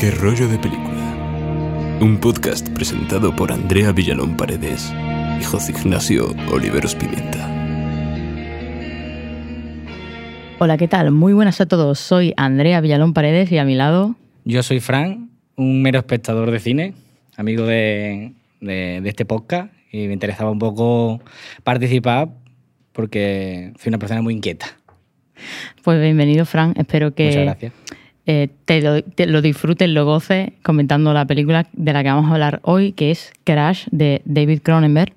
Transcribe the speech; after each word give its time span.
¿Qué 0.00 0.10
rollo 0.18 0.48
de 0.48 0.56
película? 0.58 1.98
Un 2.00 2.16
podcast 2.22 2.66
presentado 2.70 3.36
por 3.36 3.52
Andrea 3.52 3.92
Villalón 3.92 4.34
Paredes 4.38 4.90
y 5.38 5.44
José 5.44 5.72
Ignacio 5.72 6.34
Oliveros 6.50 6.94
Pimienta. 6.94 7.46
Hola, 10.58 10.78
¿qué 10.78 10.88
tal? 10.88 11.10
Muy 11.10 11.34
buenas 11.34 11.60
a 11.60 11.66
todos. 11.66 11.98
Soy 11.98 12.32
Andrea 12.38 12.80
Villalón 12.80 13.12
Paredes 13.12 13.52
y 13.52 13.58
a 13.58 13.64
mi 13.66 13.74
lado. 13.74 14.16
Yo 14.46 14.62
soy 14.62 14.80
Fran, 14.80 15.28
un 15.56 15.82
mero 15.82 15.98
espectador 15.98 16.50
de 16.50 16.60
cine, 16.60 16.94
amigo 17.36 17.66
de, 17.66 18.32
de- 18.62 19.00
de 19.02 19.08
este 19.10 19.26
podcast 19.26 19.70
y 19.92 20.06
me 20.06 20.14
interesaba 20.14 20.50
un 20.50 20.58
poco 20.58 21.20
participar 21.62 22.30
porque 22.92 23.74
soy 23.78 23.90
una 23.90 23.98
persona 23.98 24.22
muy 24.22 24.32
inquieta. 24.32 24.78
Pues 25.82 26.00
bienvenido, 26.00 26.44
Fran. 26.44 26.74
Espero 26.76 27.14
que 27.14 27.26
Muchas 27.26 27.42
gracias. 27.44 27.72
eh, 28.26 28.48
te, 28.64 28.80
lo, 28.82 29.02
te 29.02 29.26
lo 29.26 29.42
disfrutes, 29.42 29.88
lo 29.88 30.04
goces 30.04 30.50
comentando 30.62 31.12
la 31.12 31.26
película 31.26 31.66
de 31.72 31.92
la 31.92 32.02
que 32.02 32.08
vamos 32.10 32.30
a 32.30 32.34
hablar 32.34 32.60
hoy, 32.62 32.92
que 32.92 33.10
es 33.10 33.32
Crash 33.44 33.86
de 33.90 34.22
David 34.24 34.60
Cronenberg. 34.62 35.12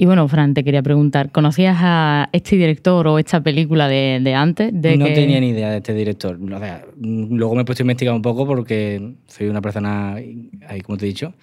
Y 0.00 0.06
bueno, 0.06 0.28
Fran, 0.28 0.54
te 0.54 0.62
quería 0.62 0.80
preguntar, 0.80 1.32
¿conocías 1.32 1.76
a 1.80 2.28
este 2.32 2.54
director 2.54 3.08
o 3.08 3.18
esta 3.18 3.40
película 3.42 3.88
de, 3.88 4.20
de 4.22 4.32
antes? 4.34 4.70
De 4.72 4.96
no 4.96 5.06
que- 5.06 5.12
tenía 5.14 5.40
ni 5.40 5.48
idea 5.48 5.70
de 5.72 5.78
este 5.78 5.92
director. 5.92 6.38
O 6.40 6.58
sea, 6.60 6.84
luego 7.00 7.56
me 7.56 7.62
he 7.62 7.64
puesto 7.64 7.82
a 7.82 7.84
investigar 7.84 8.14
un 8.14 8.22
poco 8.22 8.46
porque 8.46 9.14
soy 9.26 9.48
una 9.48 9.60
persona, 9.60 10.14
ahí 10.14 10.80
como 10.84 10.96
te 10.98 11.04
he 11.04 11.08
dicho, 11.08 11.34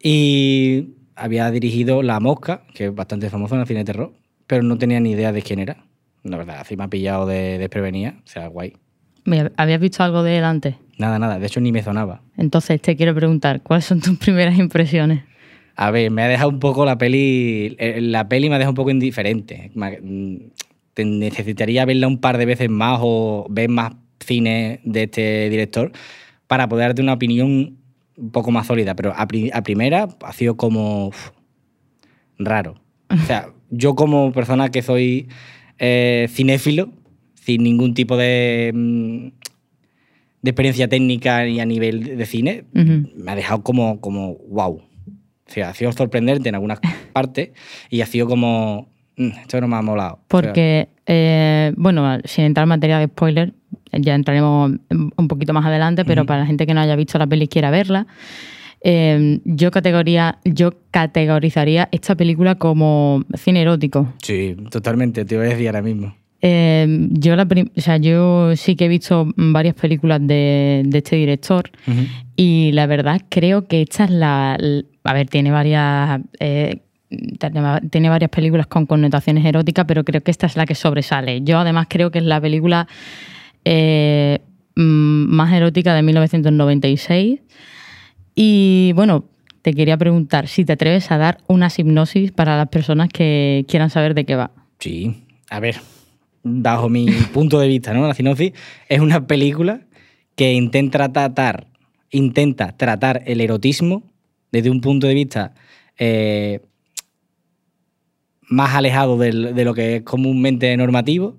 y 0.00 0.90
había 1.16 1.50
dirigido 1.50 2.02
La 2.02 2.20
Mosca, 2.20 2.62
que 2.74 2.86
es 2.86 2.94
bastante 2.94 3.30
famoso 3.30 3.54
en 3.56 3.62
el 3.62 3.66
cine 3.66 3.80
de 3.80 3.84
terror, 3.86 4.12
pero 4.46 4.62
no 4.62 4.78
tenía 4.78 5.00
ni 5.00 5.10
idea 5.12 5.32
de 5.32 5.42
quién 5.42 5.58
era. 5.58 5.78
La 6.28 6.36
verdad, 6.36 6.60
así 6.60 6.76
me 6.76 6.84
ha 6.84 6.88
pillado 6.88 7.26
de 7.26 7.58
desprevenida, 7.58 8.14
o 8.24 8.26
sea, 8.28 8.46
guay. 8.48 8.74
Mira, 9.24 9.52
¿Habías 9.56 9.80
visto 9.80 10.02
algo 10.02 10.22
de 10.22 10.38
él 10.38 10.44
antes? 10.44 10.76
Nada, 10.98 11.18
nada, 11.18 11.38
de 11.38 11.46
hecho 11.46 11.60
ni 11.60 11.70
me 11.72 11.82
sonaba. 11.82 12.22
Entonces 12.36 12.80
te 12.80 12.96
quiero 12.96 13.14
preguntar, 13.14 13.62
¿cuáles 13.62 13.84
son 13.84 14.00
tus 14.00 14.16
primeras 14.18 14.58
impresiones? 14.58 15.22
A 15.76 15.90
ver, 15.92 16.10
me 16.10 16.22
ha 16.22 16.28
dejado 16.28 16.48
un 16.50 16.58
poco 16.58 16.84
la 16.84 16.98
peli. 16.98 17.76
eh, 17.78 18.00
La 18.00 18.28
peli 18.28 18.48
me 18.48 18.56
ha 18.56 18.58
dejado 18.58 18.72
un 18.72 18.76
poco 18.76 18.90
indiferente. 18.90 19.70
Mm, 19.74 20.36
necesitaría 20.96 21.84
verla 21.84 22.08
un 22.08 22.18
par 22.20 22.36
de 22.38 22.46
veces 22.46 22.68
más 22.68 22.98
o 23.02 23.46
ver 23.48 23.68
más 23.68 23.92
cine 24.18 24.80
de 24.84 25.04
este 25.04 25.48
director 25.48 25.92
para 26.48 26.68
poder 26.68 26.88
darte 26.88 27.02
una 27.02 27.12
opinión 27.12 27.76
un 28.16 28.30
poco 28.32 28.50
más 28.50 28.66
sólida. 28.66 28.96
Pero 28.96 29.12
a, 29.16 29.28
pri- 29.28 29.50
a 29.54 29.62
primera 29.62 30.08
ha 30.24 30.32
sido 30.32 30.56
como. 30.56 31.08
uf, 31.08 31.30
raro. 32.38 32.74
O 33.10 33.16
sea, 33.26 33.48
yo 33.70 33.94
como 33.94 34.32
persona 34.32 34.70
que 34.70 34.82
soy 34.82 35.28
eh, 35.78 36.26
cinéfilo, 36.30 36.92
sin 37.34 37.62
ningún 37.62 37.94
tipo 37.94 38.16
de. 38.16 38.72
mm, 38.74 39.28
de 40.40 40.50
experiencia 40.50 40.88
técnica 40.88 41.44
ni 41.44 41.58
a 41.60 41.64
nivel 41.66 42.16
de 42.16 42.26
cine, 42.26 42.64
me 42.72 43.30
ha 43.32 43.34
dejado 43.34 43.62
como, 43.62 44.00
como 44.00 44.34
wow. 44.48 44.76
O 44.76 45.50
sea, 45.50 45.70
ha 45.70 45.74
sido 45.74 45.90
sorprendente 45.92 46.48
en 46.48 46.54
algunas 46.54 46.78
partes 47.12 47.50
y 47.90 48.02
ha 48.02 48.06
sido 48.06 48.28
como, 48.28 48.88
"Mm, 49.16 49.30
esto 49.40 49.60
no 49.60 49.66
me 49.68 49.76
ha 49.76 49.82
molado. 49.82 50.14
O 50.14 50.18
sea, 50.18 50.26
Porque, 50.28 50.88
eh, 51.06 51.72
bueno, 51.76 52.18
sin 52.24 52.44
entrar 52.44 52.64
en 52.64 52.68
materia 52.68 52.98
de 52.98 53.06
spoiler, 53.06 53.52
ya 53.92 54.14
entraremos 54.14 54.72
un 54.90 55.28
poquito 55.28 55.52
más 55.54 55.64
adelante, 55.66 56.04
pero 56.04 56.24
para 56.26 56.40
la 56.40 56.46
gente 56.46 56.66
que 56.66 56.74
no 56.74 56.80
haya 56.80 56.94
visto 56.94 57.18
la 57.18 57.26
peli 57.26 57.46
y 57.46 57.48
quiera 57.48 57.70
verla, 57.70 58.06
eh, 58.80 59.40
yo, 59.44 59.70
categoría, 59.70 60.38
yo 60.44 60.72
categorizaría 60.90 61.88
esta 61.92 62.14
película 62.14 62.56
como 62.56 63.24
cine 63.34 63.62
erótico. 63.62 64.12
sí, 64.22 64.56
totalmente, 64.70 65.24
te 65.24 65.34
iba 65.34 65.44
a 65.44 65.48
decir 65.48 65.66
ahora 65.66 65.82
mismo. 65.82 66.14
Eh, 66.40 67.08
yo, 67.10 67.34
la 67.34 67.48
o 67.76 67.80
sea, 67.80 67.96
yo 67.96 68.54
sí 68.54 68.76
que 68.76 68.84
he 68.84 68.88
visto 68.88 69.32
varias 69.36 69.74
películas 69.74 70.20
de, 70.24 70.82
de 70.86 70.98
este 70.98 71.16
director 71.16 71.70
y 72.36 72.70
la 72.72 72.86
verdad 72.86 73.22
creo 73.28 73.66
que 73.66 73.82
esta 73.82 74.04
es 74.04 74.10
la... 74.10 74.56
A 75.04 75.12
ver, 75.12 75.28
tiene 75.28 75.50
varias... 75.50 76.20
eh, 76.38 76.82
tiene 77.90 78.10
varias 78.10 78.30
películas 78.30 78.66
con 78.66 78.84
connotaciones 78.84 79.44
eróticas, 79.44 79.86
pero 79.88 80.04
creo 80.04 80.20
que 80.20 80.30
esta 80.30 80.46
es 80.46 80.56
la 80.56 80.66
que 80.66 80.74
sobresale. 80.74 81.40
Yo 81.42 81.58
además 81.58 81.86
creo 81.88 82.10
que 82.10 82.18
es 82.18 82.24
la 82.24 82.38
película 82.38 82.86
eh, 83.64 84.40
más 84.74 85.52
erótica 85.52 85.94
de 85.94 86.02
1996. 86.02 87.40
Y 88.40 88.92
bueno, 88.92 89.24
te 89.62 89.74
quería 89.74 89.96
preguntar 89.96 90.46
si 90.46 90.64
te 90.64 90.74
atreves 90.74 91.10
a 91.10 91.18
dar 91.18 91.38
una 91.48 91.70
hipnosis 91.76 92.30
para 92.30 92.56
las 92.56 92.68
personas 92.68 93.08
que 93.08 93.64
quieran 93.66 93.90
saber 93.90 94.14
de 94.14 94.24
qué 94.24 94.36
va. 94.36 94.52
Sí, 94.78 95.24
a 95.50 95.58
ver, 95.58 95.80
bajo 96.44 96.88
mi 96.88 97.06
punto 97.34 97.58
de 97.58 97.66
vista, 97.66 97.92
¿no? 97.92 98.06
La 98.06 98.14
sinopsis 98.14 98.52
es 98.88 99.00
una 99.00 99.26
película 99.26 99.80
que 100.36 100.52
intenta 100.52 101.08
tratar, 101.08 101.66
intenta 102.12 102.76
tratar 102.76 103.24
el 103.26 103.40
erotismo 103.40 104.04
desde 104.52 104.70
un 104.70 104.80
punto 104.82 105.08
de 105.08 105.14
vista 105.14 105.54
eh, 105.98 106.60
más 108.42 108.72
alejado 108.76 109.18
de 109.18 109.64
lo 109.64 109.74
que 109.74 109.96
es 109.96 110.02
comúnmente 110.02 110.76
normativo, 110.76 111.36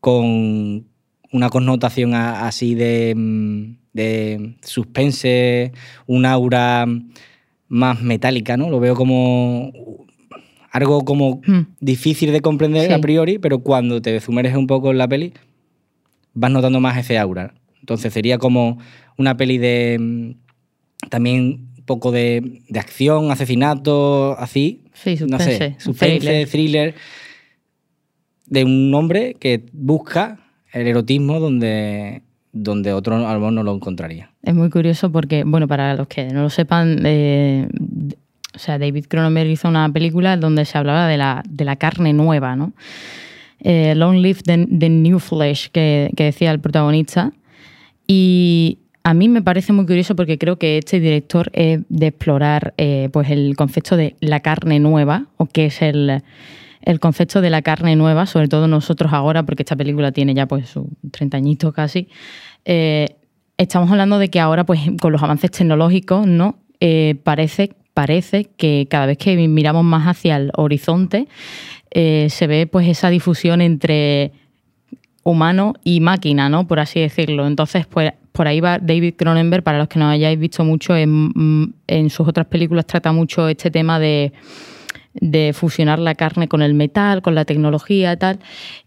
con 0.00 0.88
una 1.32 1.48
connotación 1.48 2.12
así 2.12 2.74
de, 2.74 3.14
mm, 3.16 3.85
de 3.96 4.54
suspense, 4.62 5.72
un 6.06 6.24
aura 6.26 6.86
más 7.68 8.00
metálica, 8.02 8.56
¿no? 8.56 8.70
Lo 8.70 8.78
veo 8.78 8.94
como 8.94 9.72
algo 10.70 11.04
como 11.04 11.40
Hmm. 11.46 11.62
difícil 11.80 12.30
de 12.32 12.40
comprender 12.40 12.86
Sí. 12.88 12.92
a 12.92 13.00
priori, 13.00 13.38
pero 13.38 13.60
cuando 13.60 14.00
te 14.02 14.20
sumerges 14.20 14.54
un 14.56 14.66
poco 14.66 14.90
en 14.90 14.98
la 14.98 15.08
peli, 15.08 15.32
vas 16.34 16.50
notando 16.50 16.80
más 16.80 16.98
ese 16.98 17.18
aura. 17.18 17.54
Entonces 17.80 18.12
sería 18.12 18.38
como 18.38 18.78
una 19.16 19.36
peli 19.36 19.58
de 19.58 19.96
mm, 19.98 21.08
también 21.08 21.70
un 21.78 21.84
poco 21.86 22.12
de, 22.12 22.62
de 22.68 22.78
acción, 22.78 23.30
asesinato, 23.30 24.36
así. 24.38 24.82
Sí, 24.92 25.16
No 25.26 25.38
suspense, 25.38 25.56
sé, 25.58 25.66
un 25.74 25.80
suspense, 25.80 26.18
thriller. 26.20 26.48
thriller. 26.48 26.94
de 28.48 28.64
un 28.64 28.94
hombre 28.94 29.34
que 29.40 29.64
busca 29.72 30.38
el 30.72 30.86
erotismo 30.86 31.40
donde, 31.40 32.22
donde 32.56 32.92
otro 32.92 33.18
mejor 33.18 33.52
no 33.52 33.62
lo 33.62 33.74
encontraría. 33.74 34.30
Es 34.42 34.54
muy 34.54 34.70
curioso 34.70 35.12
porque, 35.12 35.44
bueno, 35.44 35.68
para 35.68 35.94
los 35.94 36.08
que 36.08 36.26
no 36.28 36.42
lo 36.42 36.50
sepan, 36.50 37.02
eh, 37.04 37.68
o 38.54 38.58
sea, 38.58 38.78
David 38.78 39.06
Cronenberg 39.08 39.50
hizo 39.50 39.68
una 39.68 39.90
película 39.92 40.36
donde 40.36 40.64
se 40.64 40.78
hablaba 40.78 41.06
de 41.06 41.18
la, 41.18 41.42
de 41.48 41.64
la 41.64 41.76
carne 41.76 42.12
nueva, 42.12 42.56
¿no? 42.56 42.72
Eh, 43.60 43.94
Long 43.94 44.16
Live 44.16 44.40
the, 44.44 44.88
New 44.88 45.18
Flesh, 45.18 45.70
que, 45.70 46.10
que 46.16 46.24
decía 46.24 46.50
el 46.50 46.60
protagonista. 46.60 47.32
Y 48.06 48.78
a 49.02 49.14
mí 49.14 49.28
me 49.28 49.42
parece 49.42 49.72
muy 49.72 49.86
curioso 49.86 50.16
porque 50.16 50.38
creo 50.38 50.58
que 50.58 50.78
este 50.78 51.00
director 51.00 51.50
es 51.52 51.80
de 51.88 52.06
explorar 52.06 52.74
eh, 52.78 53.08
pues 53.12 53.30
el 53.30 53.54
concepto 53.56 53.96
de 53.96 54.16
la 54.20 54.40
carne 54.40 54.80
nueva, 54.80 55.26
o 55.36 55.46
qué 55.46 55.66
es 55.66 55.82
el, 55.82 56.22
el 56.86 57.00
concepto 57.00 57.40
de 57.40 57.50
la 57.50 57.62
carne 57.62 57.96
nueva, 57.96 58.26
sobre 58.26 58.46
todo 58.46 58.68
nosotros 58.68 59.12
ahora, 59.12 59.42
porque 59.42 59.64
esta 59.64 59.76
película 59.76 60.12
tiene 60.12 60.34
ya 60.34 60.46
pues 60.46 60.68
sus 60.68 60.86
30 61.10 61.36
añitos 61.36 61.74
casi. 61.74 62.08
Eh, 62.64 63.08
estamos 63.58 63.90
hablando 63.90 64.20
de 64.20 64.28
que 64.28 64.38
ahora, 64.38 64.64
pues, 64.64 64.80
con 65.00 65.12
los 65.12 65.22
avances 65.22 65.50
tecnológicos, 65.50 66.28
¿no? 66.28 66.60
Eh, 66.78 67.16
parece, 67.24 67.72
parece 67.92 68.44
que 68.56 68.86
cada 68.88 69.06
vez 69.06 69.18
que 69.18 69.36
miramos 69.48 69.84
más 69.84 70.06
hacia 70.06 70.36
el 70.36 70.52
horizonte, 70.56 71.26
eh, 71.90 72.28
se 72.30 72.46
ve 72.46 72.68
pues 72.68 72.86
esa 72.86 73.10
difusión 73.10 73.62
entre 73.62 74.30
humano 75.24 75.74
y 75.82 75.98
máquina, 75.98 76.48
¿no? 76.48 76.68
Por 76.68 76.78
así 76.78 77.00
decirlo. 77.00 77.48
Entonces, 77.48 77.84
pues 77.86 78.12
por 78.30 78.46
ahí 78.46 78.60
va 78.60 78.78
David 78.78 79.14
Cronenberg, 79.16 79.64
para 79.64 79.78
los 79.78 79.88
que 79.88 79.98
no 79.98 80.08
hayáis 80.08 80.38
visto 80.38 80.64
mucho, 80.64 80.94
en, 80.94 81.74
en 81.88 82.10
sus 82.10 82.28
otras 82.28 82.46
películas 82.46 82.86
trata 82.86 83.10
mucho 83.10 83.48
este 83.48 83.72
tema 83.72 83.98
de, 83.98 84.32
de 85.20 85.52
fusionar 85.52 85.98
la 85.98 86.14
carne 86.14 86.48
con 86.48 86.62
el 86.62 86.74
metal, 86.74 87.22
con 87.22 87.34
la 87.34 87.44
tecnología 87.44 88.12
y 88.12 88.16
tal. 88.16 88.38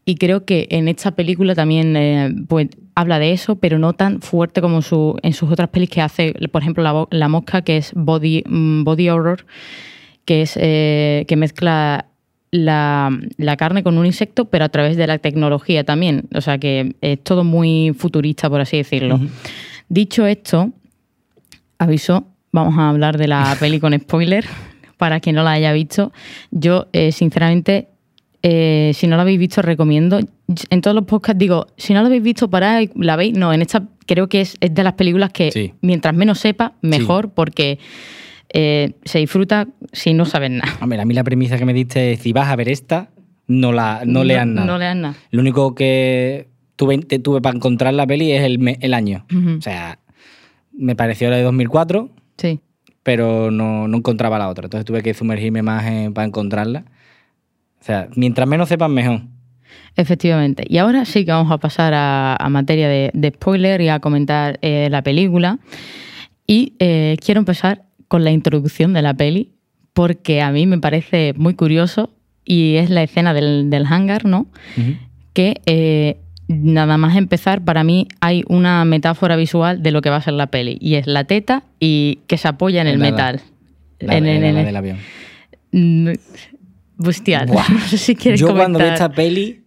Y 0.06 0.16
creo 0.16 0.46
que 0.46 0.68
en 0.72 0.88
esta 0.88 1.12
película 1.12 1.56
también 1.56 1.96
eh, 1.96 2.34
pues, 2.48 2.70
habla 2.96 3.20
de 3.20 3.32
eso, 3.32 3.56
pero 3.56 3.80
no 3.80 3.94
tan 3.94 4.22
fuerte 4.22 4.62
como 4.62 4.82
su, 4.82 5.18
en 5.24 5.34
sus 5.34 5.52
otras 5.52 5.70
pelis 5.70 5.90
que 5.90 6.02
hace, 6.02 6.34
por 6.52 6.62
ejemplo, 6.62 7.08
La 7.12 7.28
Mosca, 7.28 7.62
que 7.62 7.78
es 7.78 7.92
Body, 7.96 8.44
mm, 8.48 8.84
body 8.84 9.10
Horror, 9.10 9.46
que 10.26 10.42
es 10.44 10.58
eh, 10.60 11.26
que 11.28 11.36
mezcla 11.36 12.06
la, 12.52 13.12
la 13.38 13.58
carne 13.58 13.84
con 13.84 13.98
un 13.98 14.06
insecto, 14.06 14.46
pero 14.46 14.66
a 14.66 14.70
través 14.70 14.98
de 14.98 15.08
la 15.08 15.18
tecnología 15.20 15.84
también. 15.84 16.28
O 16.36 16.42
sea 16.42 16.58
que 16.58 16.96
es 17.02 17.24
todo 17.24 17.44
muy 17.44 17.94
futurista, 17.98 18.50
por 18.50 18.62
así 18.62 18.78
decirlo. 18.78 19.20
Dicho 19.88 20.26
esto, 20.26 20.72
aviso, 21.78 22.26
vamos 22.52 22.78
a 22.78 22.90
hablar 22.90 23.18
de 23.18 23.28
la 23.28 23.56
peli 23.60 23.80
con 23.80 23.98
spoiler, 24.00 24.46
para 25.00 25.20
quien 25.22 25.36
no 25.36 25.44
la 25.44 25.54
haya 25.54 25.72
visto. 25.74 26.12
Yo, 26.52 26.88
eh, 26.94 27.12
sinceramente, 27.12 27.88
eh, 28.44 28.92
si 28.94 29.08
no 29.08 29.16
la 29.16 29.24
habéis 29.24 29.40
visto, 29.40 29.62
recomiendo. 29.62 30.20
En 30.70 30.82
todos 30.82 30.94
los 30.94 31.06
podcasts 31.06 31.40
digo, 31.40 31.68
si 31.78 31.94
no 31.94 32.02
la 32.02 32.08
habéis 32.08 32.22
visto, 32.24 32.50
parad 32.50 32.84
la 32.96 33.16
veis. 33.16 33.34
No, 33.36 33.54
en 33.54 33.62
esta 33.62 33.88
creo 34.06 34.28
que 34.28 34.42
es, 34.42 34.58
es 34.60 34.74
de 34.74 34.84
las 34.84 34.94
películas 34.94 35.32
que 35.32 35.52
Sí. 35.52 35.74
mientras 35.82 36.14
menos 36.14 36.40
sepa, 36.40 36.74
mejor, 36.82 37.32
porque 37.32 37.80
eh, 38.54 38.94
se 39.06 39.20
disfruta 39.20 39.68
si 39.94 40.14
no 40.14 40.26
sabes 40.26 40.52
nada. 40.52 40.78
Hombre, 40.82 41.00
a 41.00 41.06
mí 41.06 41.14
la 41.14 41.24
premisa 41.24 41.58
que 41.58 41.66
me 41.66 41.74
diste 41.74 42.14
es, 42.14 42.20
si 42.20 42.34
vas 42.34 42.50
a 42.50 42.56
ver 42.56 42.68
esta, 42.70 43.10
no, 43.48 43.72
la, 43.72 44.02
no 44.06 44.24
leas 44.24 44.46
nada. 44.48 44.68
No 44.68 44.78
leas 44.78 44.96
nada. 44.96 45.16
Lo 45.32 45.42
único 45.42 45.76
que 45.76 46.50
tuve, 46.76 46.98
te- 47.00 47.20
tuve 47.20 47.42
para 47.42 47.56
encontrar 47.56 47.94
la 47.94 48.06
peli 48.06 48.32
es 48.32 48.44
el, 48.44 48.78
el 48.82 48.94
año. 48.94 49.26
O 49.58 49.62
sea, 49.62 50.00
me 50.74 50.96
pareció 50.96 51.30
la 51.30 51.38
de 51.38 51.44
2004, 51.44 52.10
Sí. 52.38 52.60
Pero 53.10 53.50
no, 53.50 53.88
no 53.88 53.98
encontraba 53.98 54.38
la 54.38 54.50
otra. 54.50 54.66
Entonces 54.66 54.86
tuve 54.86 55.02
que 55.02 55.16
sumergirme 55.16 55.64
más 55.64 55.84
en- 55.88 56.14
para 56.14 56.28
encontrarla. 56.28 56.86
O 57.82 57.84
sea, 57.84 58.08
mientras 58.16 58.48
menos 58.48 58.70
sepas, 58.70 58.88
mejor. 58.88 59.22
Efectivamente. 59.96 60.64
Y 60.70 60.78
ahora 60.78 61.06
sí 61.06 61.26
que 61.26 61.32
vamos 61.32 61.52
a 61.52 61.58
pasar 61.58 61.96
a, 61.96 62.36
a 62.36 62.50
materia 62.50 62.88
de, 62.88 63.10
de 63.16 63.30
spoiler 63.32 63.82
y 63.82 63.90
a 63.90 64.00
comentar 64.00 64.60
eh, 64.62 64.90
la 64.92 65.02
película. 65.02 65.58
Y 66.46 66.74
eh, 66.78 67.18
quiero 67.26 67.40
empezar 67.40 67.82
con 68.08 68.24
la 68.24 68.30
introducción 68.30 68.94
de 68.94 69.02
la 69.02 69.16
peli, 69.16 69.54
porque 69.94 70.44
a 70.44 70.52
mí 70.52 70.68
me 70.68 70.78
parece 70.78 71.34
muy 71.36 71.56
curioso 71.56 72.12
y 72.46 72.76
es 72.76 72.92
la 72.92 73.02
escena 73.02 73.34
del, 73.34 73.72
del 73.72 73.88
hangar, 73.88 74.26
¿no? 74.26 74.46
Que 75.34 75.62
eh, 75.66 76.18
nada 76.50 76.98
más 76.98 77.16
empezar, 77.16 77.64
para 77.64 77.84
mí 77.84 78.08
hay 78.20 78.44
una 78.48 78.84
metáfora 78.84 79.36
visual 79.38 79.82
de 79.84 79.92
lo 79.92 80.02
que 80.02 80.10
va 80.10 80.18
a 80.18 80.22
ser 80.22 80.34
la 80.34 80.48
peli, 80.48 80.78
y 80.82 80.96
es 80.96 81.08
la 81.08 81.24
teta 81.24 81.64
y 81.80 82.20
que 82.28 82.38
se 82.38 82.48
apoya 82.48 82.82
en 82.82 82.88
el 82.88 82.94
El 82.96 83.00
metal. 83.00 83.42
La, 84.00 84.18
En- 84.18 84.54
la- 84.56 84.64
del 84.64 84.76
avión. 84.76 84.98
Mm, 85.72 86.10
Bustial. 86.98 87.48
Buah. 87.48 87.66
No 87.70 87.80
sé 87.80 87.98
si 87.98 88.16
quieres 88.16 88.40
Yo 88.42 88.54
cuando 88.54 88.80
vi 88.80 88.86
esta 88.86 89.10
peli, 89.12 89.62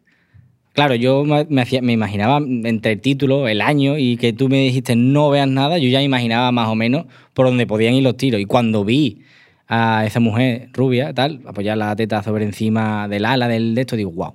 claro, 0.74 0.94
yo 0.94 1.24
me, 1.24 1.46
me 1.48 1.62
hacía- 1.62 1.80
me 1.82 1.92
imaginaba 1.92 2.38
entre 2.38 2.92
el 2.92 3.00
título, 3.00 3.48
el 3.48 3.60
año 3.60 3.96
y 3.96 4.16
que 4.16 4.32
tú 4.32 4.48
me 4.48 4.58
dijiste 4.58 4.96
no 4.96 5.30
veas 5.30 5.48
nada, 5.48 5.78
yo 5.78 5.88
ya 5.88 5.98
me 5.98 6.04
imaginaba 6.04 6.50
más 6.52 6.68
o 6.68 6.74
menos 6.74 7.06
por 7.32 7.46
dónde 7.46 7.66
podían 7.66 7.94
ir 7.94 8.02
los 8.02 8.16
tiros. 8.16 8.40
Y 8.40 8.44
cuando 8.44 8.84
vi 8.84 9.22
a 9.68 10.04
esa 10.04 10.20
mujer 10.20 10.68
rubia, 10.72 11.14
tal, 11.14 11.40
apoyar 11.46 11.78
la 11.78 11.94
teta 11.96 12.22
sobre 12.22 12.44
encima 12.44 13.08
del 13.08 13.24
ala 13.24 13.48
del 13.48 13.74
de 13.74 13.80
esto, 13.82 13.96
digo, 13.96 14.10
wow. 14.10 14.34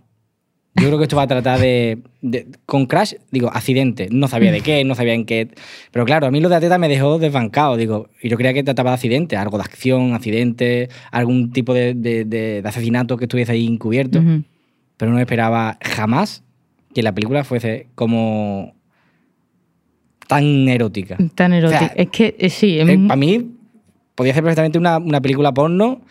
Yo 0.80 0.88
creo 0.88 0.98
que 0.98 1.04
esto 1.04 1.16
va 1.16 1.24
a 1.24 1.28
tratar 1.28 1.60
de, 1.60 2.00
de- 2.22 2.48
Con 2.66 2.86
Crash, 2.86 3.14
digo, 3.32 3.50
accidente. 3.52 4.10
No 4.12 4.28
sabía 4.28 4.52
de 4.52 4.62
qué, 4.62 4.84
no 4.84 4.94
sabía 4.96 5.14
en 5.14 5.26
qué. 5.26 5.50
Pero 5.92 6.06
claro, 6.06 6.28
a 6.28 6.32
mí 6.32 6.40
lo 6.40 6.50
de 6.50 6.56
la 6.56 6.62
teta 6.62 6.78
me 6.78 6.88
dejó 6.88 7.18
desbancado. 7.20 7.78
Digo, 7.78 8.10
y 8.22 8.30
yo 8.30 8.38
creía 8.38 8.54
que 8.54 8.64
trataba 8.64 8.92
de 8.92 8.96
accidente, 8.96 9.36
algo 9.38 9.58
de 9.58 9.64
acción, 9.64 10.14
accidente, 10.14 10.90
algún 11.12 11.52
tipo 11.52 11.74
de, 11.74 11.94
de- 11.96 12.62
asesinato 12.66 13.18
que 13.18 13.26
estuviese 13.26 13.52
ahí 13.54 13.66
encubierto 13.66 14.20
pero 14.98 15.12
no 15.12 15.20
esperaba 15.20 15.78
jamás 15.82 16.44
que 16.94 17.04
la 17.04 17.14
película 17.14 17.44
fuese 17.44 17.88
como 17.94 18.74
tan 20.28 20.68
erótica. 20.68 21.16
Tan. 21.18 21.54
O 21.54 21.70
sea, 21.70 21.94
es 21.96 22.10
que 22.10 22.36
eh, 22.40 22.50
sí, 22.50 22.80
es 22.80 22.86
mu- 22.98 23.08
para 23.08 23.18
mí 23.18 23.52
podía 24.16 24.34
ser 24.34 24.44
perfectamente 24.44 24.78
una, 24.78 24.98
una 24.98 25.22
película 25.22 25.54
porno 25.54 26.02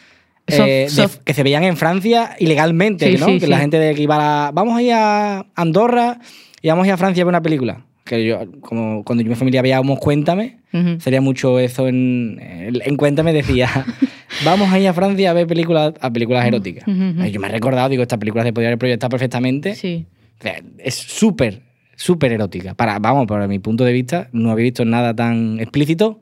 Eh, 0.48 0.86
de- 0.94 1.08
que 1.24 1.34
se 1.34 1.42
veían 1.42 1.64
en 1.64 1.76
Francia 1.76 2.36
ilegalmente, 2.38 3.10
Sí, 3.10 3.18
¿no? 3.18 3.26
sí, 3.26 3.40
que 3.40 3.46
la 3.48 3.58
gente 3.58 3.78
de 3.78 3.94
que 3.94 4.02
iba 4.02 4.46
a... 4.48 4.50
Vamos 4.52 4.76
a 4.76 4.82
ir 4.82 4.92
a 4.92 5.46
Andorra 5.56 6.20
y 6.62 6.68
vamos 6.68 6.84
a 6.84 6.86
ir 6.88 6.92
a 6.92 6.96
Francia 6.96 7.22
a 7.22 7.24
ver 7.24 7.30
una 7.32 7.42
película. 7.42 7.84
Que 8.04 8.24
yo, 8.24 8.38
como 8.60 9.02
cuando 9.02 9.22
yo 9.22 9.26
y 9.26 9.30
mi 9.30 9.34
familia 9.34 9.62
veíamos 9.62 9.98
Cuéntame, 9.98 10.58
sería 11.00 11.20
mucho 11.20 11.58
eso 11.58 11.88
en, 11.88 12.38
en 12.40 12.96
Cuéntame 12.96 13.32
decía, 13.32 13.68
vamos 14.44 14.70
a 14.72 14.78
ir 14.78 14.86
a 14.86 14.92
Francia 14.94 15.30
a 15.30 15.32
ver 15.32 15.48
películas, 15.48 15.94
a 16.00 16.12
películas 16.12 16.46
eróticas. 16.46 16.84
Y 16.86 17.30
Yo 17.32 17.40
me 17.40 17.48
he 17.48 17.50
recordado, 17.50 17.88
digo, 17.88 18.02
esta 18.02 18.16
película 18.18 18.44
se 18.44 18.52
podría 18.52 18.68
haber 18.68 18.78
proyectado 18.78 19.10
perfectamente. 19.10 19.74
Sí. 19.74 20.06
O 20.38 20.42
sea, 20.42 20.62
es 20.78 20.94
súper, 20.94 21.62
súper 21.96 22.30
erótica. 22.30 22.74
Para, 22.74 23.00
vamos, 23.00 23.26
para 23.26 23.48
mi 23.48 23.58
punto 23.58 23.82
de 23.82 23.92
vista, 23.92 24.28
no 24.32 24.52
había 24.52 24.64
visto 24.64 24.84
nada 24.84 25.12
tan 25.16 25.58
explícito 25.58 26.20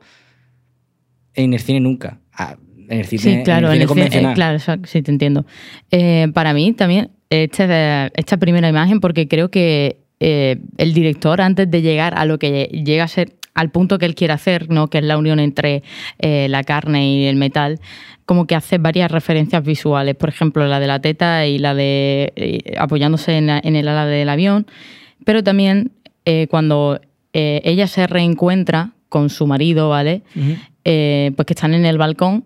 en 1.34 1.52
el 1.52 1.60
cine 1.60 1.80
nunca. 1.80 2.20
Ah, 2.32 2.56
en 2.88 2.98
el 3.00 3.04
cine, 3.06 3.22
Sí, 3.22 3.42
claro, 3.44 3.72
en 3.72 3.80
el 3.82 3.88
cine 3.88 4.02
en 4.02 4.06
el 4.06 4.12
cine- 4.12 4.22
convencional. 4.22 4.32
eh, 4.32 4.34
claro, 4.34 4.56
eso- 4.56 4.76
sí, 4.84 5.02
te 5.02 5.10
entiendo. 5.10 5.44
Eh, 5.90 6.28
para 6.34 6.52
mí 6.54 6.72
también, 6.72 7.10
esta 7.30 8.36
primera 8.38 8.68
imagen, 8.68 9.00
porque 9.00 9.26
creo 9.28 9.50
que 9.50 9.98
eh, 10.20 10.58
el 10.78 10.94
director, 10.94 11.40
antes 11.40 11.70
de 11.70 11.82
llegar 11.82 12.14
a 12.16 12.24
lo 12.24 12.38
que 12.38 12.64
llega 12.84 13.04
a 13.04 13.08
ser, 13.08 13.32
al 13.54 13.70
punto 13.70 13.98
que 13.98 14.06
él 14.06 14.14
quiere 14.14 14.32
hacer, 14.32 14.70
¿no? 14.70 14.88
que 14.88 14.98
es 14.98 15.04
la 15.04 15.18
unión 15.18 15.38
entre 15.40 15.82
la 16.20 16.62
carne 16.64 17.08
y 17.08 17.26
el 17.26 17.36
metal, 17.36 17.78
como 18.24 18.46
que 18.46 18.54
hace 18.54 18.78
varias 18.78 19.10
referencias 19.10 19.62
visuales, 19.64 20.14
por 20.14 20.28
ejemplo, 20.30 20.66
la 20.66 20.80
de 20.80 20.86
la 20.86 21.00
teta 21.00 21.46
y 21.46 21.58
la 21.58 21.74
de 21.74 22.32
apoyándose 22.78 23.36
en, 23.36 23.46
la- 23.48 23.60
en 23.62 23.76
el 23.76 23.86
ala 23.88 24.06
del 24.06 24.28
avión, 24.28 24.66
pero 25.24 25.42
también 25.42 25.92
cuando 26.48 27.00
ella 27.32 27.86
se 27.86 28.06
reencuentra 28.06 28.92
con 29.08 29.28
su 29.30 29.46
marido, 29.46 29.88
¿vale? 29.90 30.22
Eh, 30.84 31.32
pues 31.36 31.46
que 31.46 31.52
están 31.54 31.74
en 31.74 31.84
el 31.86 31.98
balcón, 31.98 32.44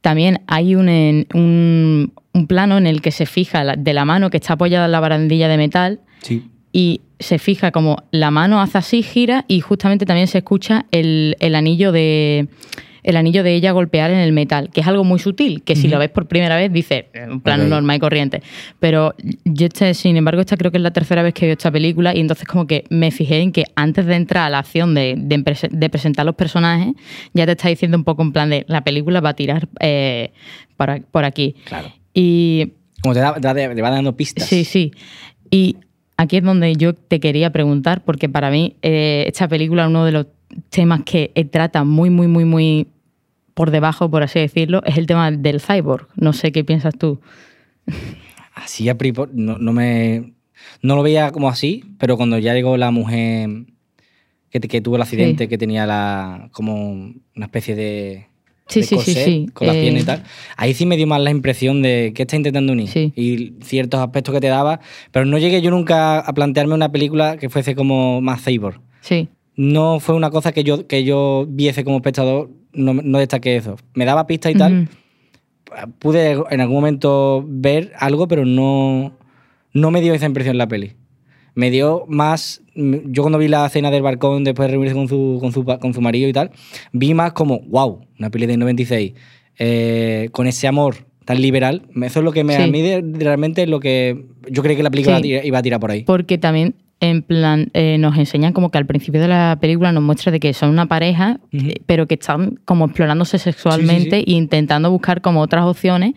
también 0.00 0.40
hay 0.46 0.74
un, 0.74 0.88
en- 0.88 1.26
un, 1.34 2.12
un 2.32 2.46
plano 2.46 2.76
en 2.78 2.86
el 2.86 3.00
que 3.00 3.10
se 3.10 3.26
fija 3.26 3.64
la- 3.64 3.76
de 3.76 3.92
la 3.92 4.04
mano 4.04 4.30
que 4.30 4.36
está 4.36 4.54
apoyada 4.54 4.86
en 4.86 4.92
la 4.92 5.00
barandilla 5.00 5.48
de 5.48 5.56
metal 5.56 6.00
Sí. 6.22 6.44
y 6.72 7.00
se 7.18 7.38
fija 7.38 7.70
como 7.70 8.04
la 8.10 8.30
mano 8.30 8.60
hace 8.60 8.78
así, 8.78 9.02
gira 9.02 9.44
y 9.48 9.60
justamente 9.60 10.04
también 10.06 10.26
se 10.28 10.38
escucha 10.38 10.84
el, 10.90 11.36
el 11.40 11.54
anillo 11.54 11.92
de 11.92 12.48
el 13.06 13.16
anillo 13.16 13.42
de 13.42 13.54
ella 13.54 13.72
golpear 13.72 14.10
en 14.10 14.18
el 14.18 14.32
metal, 14.32 14.68
que 14.70 14.82
es 14.82 14.86
algo 14.86 15.04
muy 15.04 15.18
sutil, 15.18 15.62
que 15.62 15.76
si 15.76 15.88
lo 15.88 15.98
ves 15.98 16.10
por 16.10 16.26
primera 16.28 16.56
vez 16.56 16.72
dices, 16.72 17.04
"Eh, 17.14 17.26
un 17.30 17.40
plano 17.40 17.62
Ok. 17.64 17.70
normal 17.70 17.96
y 17.96 18.00
corriente. 18.00 18.42
Pero 18.80 19.14
yo, 19.44 19.66
este, 19.66 19.94
sin 19.94 20.16
embargo, 20.16 20.40
esta 20.40 20.56
creo 20.56 20.70
que 20.70 20.76
es 20.76 20.82
la 20.82 20.90
tercera 20.90 21.22
vez 21.22 21.32
que 21.32 21.46
veo 21.46 21.52
esta 21.54 21.70
película 21.70 22.14
y 22.14 22.20
entonces 22.20 22.46
como 22.46 22.66
que 22.66 22.84
me 22.90 23.10
fijé 23.10 23.40
en 23.40 23.52
que 23.52 23.64
antes 23.76 24.04
de 24.06 24.14
entrar 24.16 24.44
a 24.46 24.50
la 24.50 24.58
acción 24.58 24.94
de, 24.94 25.14
de, 25.16 25.38
prese- 25.38 25.70
de 25.70 25.88
presentar 25.88 26.26
los 26.26 26.34
personajes, 26.34 26.92
ya 27.32 27.46
te 27.46 27.52
está 27.52 27.68
diciendo 27.68 27.96
un 27.96 28.04
poco 28.04 28.22
en 28.22 28.32
plan 28.32 28.50
de 28.50 28.64
la 28.68 28.82
película 28.84 29.20
va 29.20 29.30
a 29.30 29.34
tirar 29.34 29.68
eh, 29.80 30.32
por, 30.76 31.24
aquí. 31.24 31.54
Claro. 31.64 31.88
Y 32.12 32.72
Como 33.02 33.14
te, 33.14 33.20
da- 33.20 33.34
te 33.34 33.40
da- 33.40 33.54
te 33.54 33.82
va 33.82 33.90
dando 33.90 34.16
pistas. 34.16 34.46
Sí, 34.46 34.64
sí. 34.64 34.92
Y 35.50 35.76
aquí 36.16 36.38
es 36.38 36.42
donde 36.42 36.74
yo 36.74 36.92
te 36.94 37.20
quería 37.20 37.50
preguntar, 37.50 38.02
porque 38.04 38.28
para 38.28 38.50
mí 38.50 38.74
eh, 38.82 39.24
esta 39.28 39.46
película, 39.48 39.86
uno 39.86 40.04
de 40.04 40.12
los 40.12 40.26
temas 40.70 41.02
que 41.04 41.30
eh, 41.34 41.44
trata 41.44 41.84
muy, 41.84 42.08
muy, 42.10 42.26
muy, 42.28 42.44
muy 42.44 42.86
por 43.56 43.70
debajo, 43.70 44.10
por 44.10 44.22
así 44.22 44.38
decirlo, 44.38 44.82
es 44.84 44.98
el 44.98 45.06
tema 45.06 45.30
del 45.30 45.62
cyborg. 45.62 46.08
No 46.14 46.34
sé 46.34 46.52
qué 46.52 46.62
piensas 46.62 46.94
tú. 46.98 47.20
Así 48.54 48.86
a 48.90 48.96
no, 49.32 49.56
no 49.58 49.72
me. 49.72 50.34
No 50.82 50.94
lo 50.94 51.02
veía 51.02 51.30
como 51.32 51.48
así, 51.48 51.84
pero 51.98 52.18
cuando 52.18 52.38
ya 52.38 52.52
llegó 52.52 52.76
la 52.76 52.90
mujer 52.90 53.48
que, 54.50 54.60
que 54.60 54.80
tuvo 54.82 54.96
el 54.96 55.02
accidente, 55.02 55.44
Sí. 55.44 55.48
que 55.48 55.56
tenía 55.58 55.86
la 55.86 56.50
como 56.52 56.90
una 56.92 57.46
especie 57.46 57.74
de. 57.74 58.26
Sí, 58.68 58.80
de 58.80 58.86
sí, 58.86 58.88
sí, 58.88 58.94
corsé 58.96 59.24
sí. 59.24 59.46
Con 59.54 59.68
las 59.68 59.76
Eh, 59.76 59.80
piernas 59.80 60.02
y 60.02 60.06
tal. 60.06 60.22
Ahí 60.58 60.74
sí 60.74 60.84
me 60.84 60.96
dio 60.98 61.06
más 61.06 61.20
la 61.22 61.30
impresión 61.30 61.80
de 61.80 62.12
qué 62.14 62.22
está 62.22 62.36
intentando 62.36 62.72
unir. 62.74 62.88
Sí. 62.88 63.12
Y 63.16 63.54
ciertos 63.64 64.00
aspectos 64.00 64.34
que 64.34 64.40
te 64.40 64.48
daba. 64.48 64.80
Pero 65.12 65.24
no 65.24 65.38
llegué 65.38 65.62
yo 65.62 65.70
nunca 65.70 66.18
a 66.18 66.34
plantearme 66.34 66.74
una 66.74 66.92
película 66.92 67.38
que 67.38 67.48
fuese 67.48 67.74
como 67.74 68.20
más 68.20 68.44
cyborg. 68.44 68.80
Sí, 69.00 69.28
No 69.54 70.00
fue 70.00 70.14
una 70.14 70.28
cosa 70.30 70.52
que 70.52 70.62
yo, 70.64 70.86
que 70.86 71.04
yo 71.04 71.46
viese 71.48 71.84
como 71.84 71.96
espectador, 71.98 72.50
no, 72.76 72.94
no 72.94 73.18
destaqué 73.18 73.56
eso. 73.56 73.76
Me 73.94 74.04
daba 74.04 74.26
pistas 74.26 74.52
y 74.52 74.54
tal. 74.56 74.88
Pude 75.98 76.32
en 76.50 76.60
algún 76.60 76.76
momento 76.76 77.44
ver 77.46 77.92
algo, 77.98 78.28
pero 78.28 78.44
no, 78.44 79.12
no 79.72 79.90
me 79.90 80.00
dio 80.00 80.14
esa 80.14 80.26
impresión 80.26 80.56
la 80.58 80.68
peli. 80.68 80.92
Me 81.54 81.70
dio 81.70 82.04
más. 82.08 82.62
Yo 82.74 83.22
cuando 83.22 83.38
vi 83.38 83.48
la 83.48 83.66
escena 83.66 83.90
del 83.90 84.02
balcón 84.02 84.44
después 84.44 84.68
de 84.68 84.72
reunirse 84.72 84.94
con 84.94 85.08
su, 85.08 85.38
con 85.40 85.52
su, 85.52 85.64
con 85.64 85.92
su 85.94 86.00
marido 86.00 86.28
y 86.28 86.32
tal, 86.32 86.50
vi 86.92 87.14
más 87.14 87.32
como, 87.32 87.60
wow, 87.68 88.06
una 88.18 88.30
peli 88.30 88.46
del 88.46 88.58
96, 88.60 89.14
eh, 89.58 90.28
con 90.32 90.46
ese 90.46 90.68
amor 90.68 90.96
tan 91.24 91.40
liberal. 91.40 91.82
Eso 92.02 92.20
es 92.20 92.24
lo 92.24 92.30
que 92.32 92.44
me, 92.44 92.56
a 92.56 92.64
Sí. 92.64 92.70
mí 92.70 92.82
de- 92.82 93.02
realmente 93.18 93.62
es 93.64 93.68
lo 93.68 93.80
que. 93.80 94.26
Yo 94.48 94.62
creí 94.62 94.76
que 94.76 94.82
la 94.84 94.90
película 94.90 95.18
Sí. 95.20 95.34
a 95.34 95.44
iba 95.44 95.58
a 95.58 95.62
tirar 95.62 95.80
por 95.80 95.90
ahí. 95.90 96.04
porque 96.04 96.38
también 96.38 96.74
en 97.00 97.22
plan 97.22 97.70
eh, 97.74 97.98
nos 97.98 98.16
enseñan 98.16 98.52
como 98.52 98.70
que 98.70 98.78
al 98.78 98.86
principio 98.86 99.20
de 99.20 99.28
la 99.28 99.58
película 99.60 99.92
nos 99.92 100.02
muestra 100.02 100.32
de 100.32 100.40
que 100.40 100.54
son 100.54 100.70
una 100.70 100.86
pareja, 100.86 101.40
eh, 101.52 101.74
pero 101.86 102.06
que 102.06 102.14
están 102.14 102.58
como 102.64 102.86
explorándose 102.86 103.38
sexualmente 103.38 104.18
Sí, 104.18 104.24
e 104.26 104.32
intentando 104.32 104.90
buscar 104.90 105.20
como 105.20 105.40
otras 105.40 105.64
opciones 105.64 106.14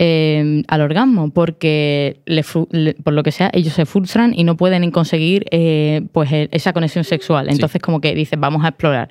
eh, 0.00 0.62
al 0.68 0.80
orgasmo, 0.80 1.30
porque 1.30 2.20
le 2.24 2.44
por 3.02 3.12
lo 3.12 3.24
que 3.24 3.32
sea 3.32 3.50
ellos 3.52 3.74
se 3.74 3.84
frustran 3.84 4.32
y 4.32 4.44
no 4.44 4.56
pueden 4.56 4.88
conseguir 4.92 5.44
eh, 5.50 6.02
pues 6.12 6.30
eh, 6.30 6.48
esa 6.52 6.72
conexión 6.72 7.02
sexual. 7.02 7.48
Entonces 7.50 7.82
como 7.82 8.00
que 8.00 8.14
dices 8.14 8.38
vamos 8.38 8.64
a 8.64 8.68
explorar. 8.68 9.08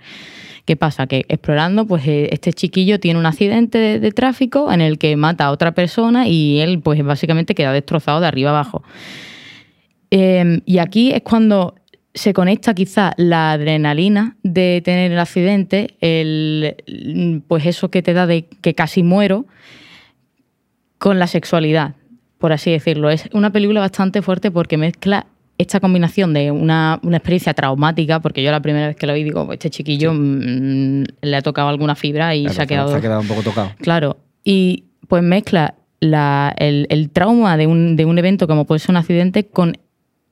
¿Qué 0.64 0.78
pasa? 0.78 1.06
Que 1.08 1.26
explorando, 1.28 1.86
pues 1.86 2.04
este 2.06 2.54
chiquillo 2.54 3.02
tiene 3.02 3.20
un 3.20 3.26
accidente 3.26 3.78
de, 3.78 4.00
de 4.00 4.12
tráfico 4.12 4.72
en 4.72 4.80
el 4.80 4.98
que 4.98 5.16
mata 5.18 5.46
a 5.46 5.52
otra 5.52 5.74
persona 5.74 6.28
y 6.28 6.60
él, 6.60 6.80
pues 6.80 7.04
básicamente 7.04 7.54
queda 7.54 7.74
destrozado 7.74 8.22
de 8.22 8.28
arriba 8.28 8.52
abajo. 8.52 8.82
Eh, 10.12 10.62
y 10.66 10.78
aquí 10.78 11.12
es 11.12 11.22
cuando 11.22 11.76
se 12.14 12.34
conecta 12.34 12.74
quizá 12.74 13.14
la 13.18 13.52
adrenalina 13.52 14.38
de 14.42 14.82
tener 14.84 15.12
el 15.12 15.20
accidente, 15.20 15.96
el, 16.02 17.44
pues 17.48 17.66
eso 17.66 17.90
que 17.92 18.02
te 18.02 18.14
da 18.14 18.26
de 18.26 18.46
que 18.62 18.74
casi 18.74 19.04
muero, 19.04 19.46
con 20.98 21.20
la 21.20 21.28
sexualidad, 21.28 21.94
por 22.40 22.52
así 22.54 22.72
decirlo. 22.72 23.10
Es 23.10 23.30
una 23.34 23.52
película 23.52 23.80
bastante 23.82 24.22
fuerte 24.22 24.50
porque 24.52 24.78
mezcla 24.78 25.28
esta 25.60 25.80
combinación 25.80 26.34
de 26.34 26.52
una, 26.52 27.00
una 27.04 27.18
experiencia 27.18 27.54
traumática, 27.54 28.20
porque 28.20 28.44
yo 28.44 28.52
la 28.52 28.62
primera 28.62 28.88
vez 28.88 28.96
que 28.96 29.08
lo 29.08 29.14
vi 29.14 29.24
digo, 29.24 29.52
este 29.52 29.70
chiquillo 29.70 30.12
mm, 30.14 31.04
le 31.22 31.36
ha 31.36 31.42
tocado 31.42 31.68
alguna 31.70 31.96
fibra 31.96 32.36
y 32.36 32.42
Claro, 32.44 32.56
se 32.56 32.62
ha 32.62 32.68
quedado... 32.68 32.92
se 32.92 32.98
ha 32.98 33.02
quedado 33.02 33.22
un 33.22 33.28
poco 33.28 33.42
tocado. 33.44 33.72
Claro, 33.80 34.18
y 34.44 34.86
pues 35.08 35.24
mezcla 35.24 35.76
la- 36.00 36.54
el, 36.58 36.86
el 36.90 37.10
trauma 37.10 37.58
de 37.58 37.66
un, 37.68 37.96
de 37.96 38.06
un 38.06 38.18
evento 38.20 38.48
como 38.48 38.66
puede 38.66 38.80
ser 38.80 38.92
un 38.92 38.98
accidente 38.98 39.46
con 39.48 39.78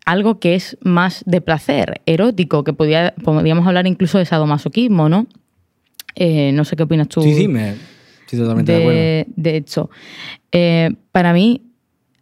algo 0.05 0.39
que 0.39 0.55
es 0.55 0.77
más 0.81 1.23
de 1.25 1.41
placer, 1.41 2.01
erótico, 2.05 2.63
que 2.63 2.73
podía, 2.73 3.13
podríamos 3.23 3.67
hablar 3.67 3.87
incluso 3.87 4.19
de 4.19 4.25
sadomasoquismo, 4.25 5.09
¿no? 5.09 5.27
Eh, 6.15 6.51
no 6.53 6.63
sé 6.63 6.75
qué 6.75 6.83
opinas 6.83 7.09
tú. 7.09 7.21
Sí, 7.21 7.33
sí, 7.33 7.47
me, 7.47 7.73
estoy 8.21 8.39
totalmente 8.39 8.71
de, 8.71 8.77
acuerdo. 8.77 9.33
De 9.35 9.57
hecho, 9.57 9.89
eh, 10.51 10.91
para 11.11 11.33
mí, 11.33 11.63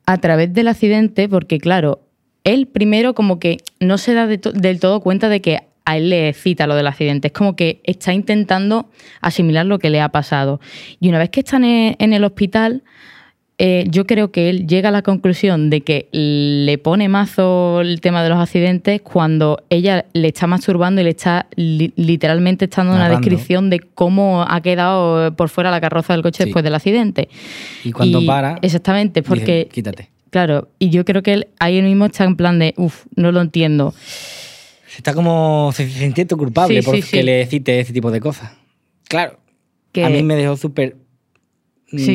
a 0.06 0.18
través 0.18 0.54
del 0.54 0.70
accidente, 0.70 1.28
porque 1.28 1.60
claro, 1.60 2.02
él 2.46 2.68
primero 2.68 3.14
como 3.14 3.38
que 3.40 3.58
no 3.80 3.98
se 3.98 4.14
da 4.14 4.28
del 4.28 4.80
todo 4.80 5.02
cuenta 5.02 5.30
de 5.30 5.42
que 5.42 5.60
a 5.86 5.98
él 5.98 6.10
le 6.10 6.34
cita 6.34 6.66
lo 6.66 6.76
del 6.76 6.88
accidente. 6.88 7.28
Es 7.28 7.34
como 7.34 7.58
que 7.58 7.82
está 7.84 8.14
intentando 8.14 8.90
asimilar 9.20 9.66
lo 9.66 9.80
que 9.80 9.90
le 9.90 10.00
ha 10.00 10.10
pasado. 10.10 10.62
Y 11.02 11.10
una 11.10 11.20
vez 11.20 11.30
que 11.30 11.42
están 11.42 11.66
en 11.66 12.14
el 12.14 12.24
hospital, 12.24 12.84
eh, 13.66 13.86
yo 13.90 14.06
creo 14.06 14.30
que 14.30 14.50
él 14.50 14.68
llega 14.68 14.90
a 14.90 14.92
la 14.92 15.04
conclusión 15.04 15.70
de 15.70 15.80
que 15.80 16.10
le 16.12 16.78
pone 16.78 17.08
mazo 17.08 17.80
el 17.80 18.02
tema 18.02 18.22
de 18.22 18.28
los 18.28 18.38
accidentes 18.38 19.00
cuando 19.02 19.64
ella 19.70 20.04
le 20.12 20.28
está 20.28 20.48
masturbando 20.48 21.00
y 21.00 21.06
le 21.06 21.12
está 21.12 21.48
literalmente 21.56 22.68
dando 22.68 22.94
una 22.94 23.08
descripción 23.08 23.70
de 23.70 23.80
cómo 23.80 24.46
ha 24.46 24.60
quedado 24.60 25.34
por 25.38 25.48
fuera 25.48 25.72
la 25.72 25.80
carroza 25.80 26.12
del 26.12 26.24
coche 26.24 26.44
después 26.44 26.62
del 26.62 26.76
accidente. 26.76 27.30
Y 27.86 27.94
cuando 27.94 28.26
para. 28.26 28.60
Exactamente, 28.62 29.24
porque. 29.24 29.70
quítate. 29.72 30.10
Claro, 30.30 30.68
y 30.78 30.90
yo 30.90 31.06
creo 31.06 31.24
que 31.24 31.32
él 31.32 31.48
ahí 31.60 31.82
mismo 31.82 32.08
está 32.08 32.26
en 32.26 32.36
plan 32.36 32.60
de, 32.60 32.74
uff, 32.76 33.06
no 33.16 33.32
lo 33.32 33.40
entiendo. 33.40 33.94
Está 34.98 35.14
como. 35.14 35.72
se 35.74 35.88
siente 35.88 36.28
culpable 36.28 36.84
porque 36.84 37.24
le 37.24 37.46
cite 37.46 37.80
ese 37.80 37.94
tipo 37.94 38.12
de 38.12 38.20
cosas. 38.20 38.52
Claro. 39.08 39.40
A 40.04 40.10
mí 40.10 40.22
me 40.22 40.36
dejó 40.36 40.58
súper 40.58 40.98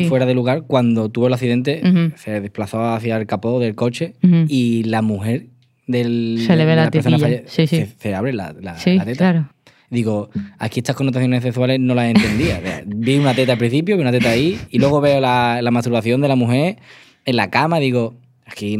fuera 0.07 0.25
de 0.25 0.33
lugar 0.33 0.63
cuando 0.63 1.09
tuvo 1.09 1.27
el 1.27 1.33
accidente, 1.33 1.81
se 2.15 2.41
desplazó 2.41 2.83
hacia 2.83 3.17
el 3.17 3.25
capó 3.25 3.59
del 3.59 3.75
coche 3.75 4.15
y 4.47 4.83
la 4.83 5.01
mujer 5.01 5.47
del, 5.87 6.43
se 6.45 6.55
le 6.55 6.65
ve 6.65 6.75
la, 6.75 6.91
persona 6.91 7.17
se, 7.17 8.15
abre 8.15 8.31
la, 8.31 8.53
la, 8.59 8.75
teta. 8.75 9.15
Claro. 9.15 9.49
Digo, 9.89 10.29
aquí 10.59 10.81
estas 10.81 10.95
connotaciones 10.95 11.41
sexuales 11.41 11.79
no 11.79 11.95
las 11.95 12.11
entendía. 12.11 12.61
vi 12.85 13.17
una 13.17 13.33
teta 13.33 13.53
al 13.53 13.57
principio, 13.57 13.95
vi 13.95 14.01
una 14.01 14.11
teta 14.11 14.29
ahí, 14.29 14.59
y 14.69 14.77
luego 14.77 15.01
veo 15.01 15.19
la, 15.19 15.67
masturbación 15.71 16.21
de 16.21 16.27
la 16.27 16.35
mujer 16.35 16.77
en 17.25 17.35
la 17.35 17.49
cama, 17.49 17.79
digo, 17.79 18.15
aquí, 18.45 18.77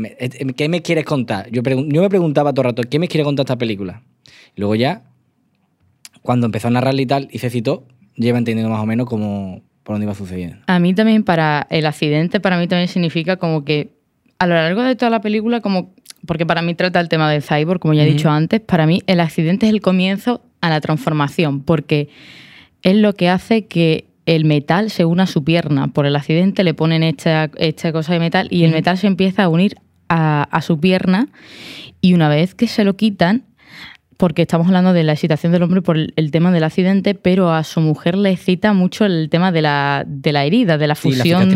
¿qué 0.56 0.70
me 0.70 0.82
quieres 0.82 1.06
contar? 1.06 1.50
Yo, 1.52 1.64
yo 1.64 2.02
me 2.02 2.10
preguntaba 2.10 2.54
todo 2.54 2.62
el 2.62 2.76
rato, 2.76 2.84
¿qué 2.88 3.00
me 3.00 3.08
quiere 3.08 3.24
contar 3.24 3.46
esta 3.46 3.58
película? 3.58 4.04
Y 4.56 4.62
luego 4.62 4.76
ya, 4.76 5.04
cuando 6.22 6.46
empezó 6.46 6.68
a 6.68 6.72
narrarle 6.72 7.02
y 7.02 7.08
tal, 7.08 7.28
y 7.32 7.40
se 7.40 7.50
citó, 7.50 7.88
lleva 8.16 8.38
entendiendo 8.38 8.72
más 8.72 8.84
o 8.84 8.86
menos 8.86 9.08
cómo, 9.08 9.64
por 9.90 9.96
dónde 9.96 10.06
iba 10.06 10.14
sucediendo. 10.14 10.58
A 10.68 10.78
mí 10.78 10.94
también, 10.94 11.24
para 11.24 11.66
el 11.72 11.88
accidente, 11.88 12.40
para 12.40 12.60
mí 12.60 12.68
también 12.68 12.88
significa 12.88 13.38
como 13.38 13.66
que 13.66 13.90
a 14.38 14.46
lo 14.46 14.54
largo 14.54 14.84
de 14.84 14.96
toda 14.96 15.10
la 15.10 15.20
película, 15.20 15.62
como 15.62 15.96
porque 16.28 16.46
para 16.46 16.62
mí 16.62 16.76
trata 16.76 17.00
el 17.00 17.10
tema 17.10 17.28
del 17.32 17.42
cyborg, 17.42 17.80
como 17.80 17.96
ya 17.96 18.04
he 18.04 18.06
dicho 18.06 18.30
antes, 18.30 18.60
para 18.62 18.86
mí 18.86 19.02
el 19.08 19.20
accidente 19.20 19.66
es 19.66 19.74
el 19.74 19.82
comienzo 19.82 20.44
a 20.62 20.70
la 20.70 20.80
transformación, 20.80 21.64
porque 21.64 22.10
es 22.84 22.98
lo 22.98 23.14
que 23.14 23.30
hace 23.30 23.66
que 23.66 24.06
el 24.28 24.46
metal 24.46 24.92
se 24.92 25.06
una 25.06 25.24
a 25.24 25.26
su 25.26 25.44
pierna. 25.44 25.88
Por 25.88 26.06
el 26.06 26.16
accidente 26.16 26.64
le 26.64 26.76
ponen 26.76 27.02
esta, 27.02 27.50
esta 27.58 27.92
cosa 27.92 28.14
de 28.14 28.20
metal 28.20 28.48
y 28.52 28.66
el 28.66 28.72
metal 28.72 28.96
se 28.96 29.08
empieza 29.08 29.46
a 29.46 29.50
unir 29.50 29.78
a, 30.08 30.44
a, 30.44 30.62
su 30.62 30.80
pierna 30.80 31.30
y 32.00 32.14
una 32.14 32.30
vez 32.30 32.54
que 32.54 32.68
se 32.68 32.84
lo 32.84 32.96
quitan, 32.96 33.42
porque 34.20 34.42
estamos 34.42 34.68
hablando 34.68 34.92
de 34.92 35.06
la 35.06 35.14
excitación 35.14 35.54
del 35.54 35.64
hombre 35.64 35.82
por 35.82 35.96
el, 35.96 36.32
tema 36.32 36.52
del 36.52 36.66
accidente, 36.66 37.16
pero 37.16 37.54
a 37.54 37.64
su 37.64 37.80
mujer 37.80 38.18
le 38.18 38.32
excita 38.32 38.74
mucho 38.74 39.06
el 39.06 39.30
tema 39.30 39.54
de 39.54 39.62
la, 39.62 40.04
de 40.06 40.34
la 40.34 40.44
herida, 40.44 40.78
de 40.78 40.88
la 40.88 40.96
fusión 40.96 41.56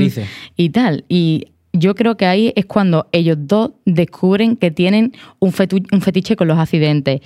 y 0.55 0.69
tal. 0.69 1.03
Y 1.09 1.47
yo 1.73 1.93
creo 1.93 2.15
que 2.15 2.25
ahí 2.25 2.53
es 2.55 2.65
cuando 2.65 3.09
ellos 3.11 3.35
dos 3.37 3.71
descubren 3.83 4.55
que 4.55 4.71
tienen 4.71 5.11
un, 5.39 5.51
fetiche 5.51 6.37
con 6.37 6.47
los 6.47 6.57
accidentes. 6.57 7.19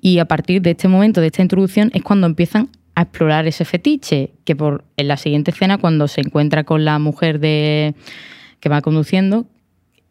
Y 0.00 0.20
a 0.20 0.26
partir 0.26 0.62
de 0.62 0.70
este 0.70 0.86
momento, 0.86 1.20
de 1.20 1.26
esta 1.26 1.42
introducción, 1.42 1.90
es 1.92 2.04
cuando 2.04 2.28
empiezan 2.28 2.68
a 2.94 3.02
explorar 3.02 3.48
ese 3.48 3.64
fetiche, 3.64 4.34
que 4.44 4.54
por 4.54 4.84
en 4.96 5.08
la 5.08 5.16
siguiente 5.16 5.50
escena, 5.50 5.78
cuando 5.78 6.06
se 6.06 6.20
encuentra 6.20 6.62
con 6.62 6.84
la 6.84 7.00
mujer 7.00 7.40
de 7.40 7.96
que 8.60 8.68
va 8.68 8.82
conduciendo, 8.82 9.46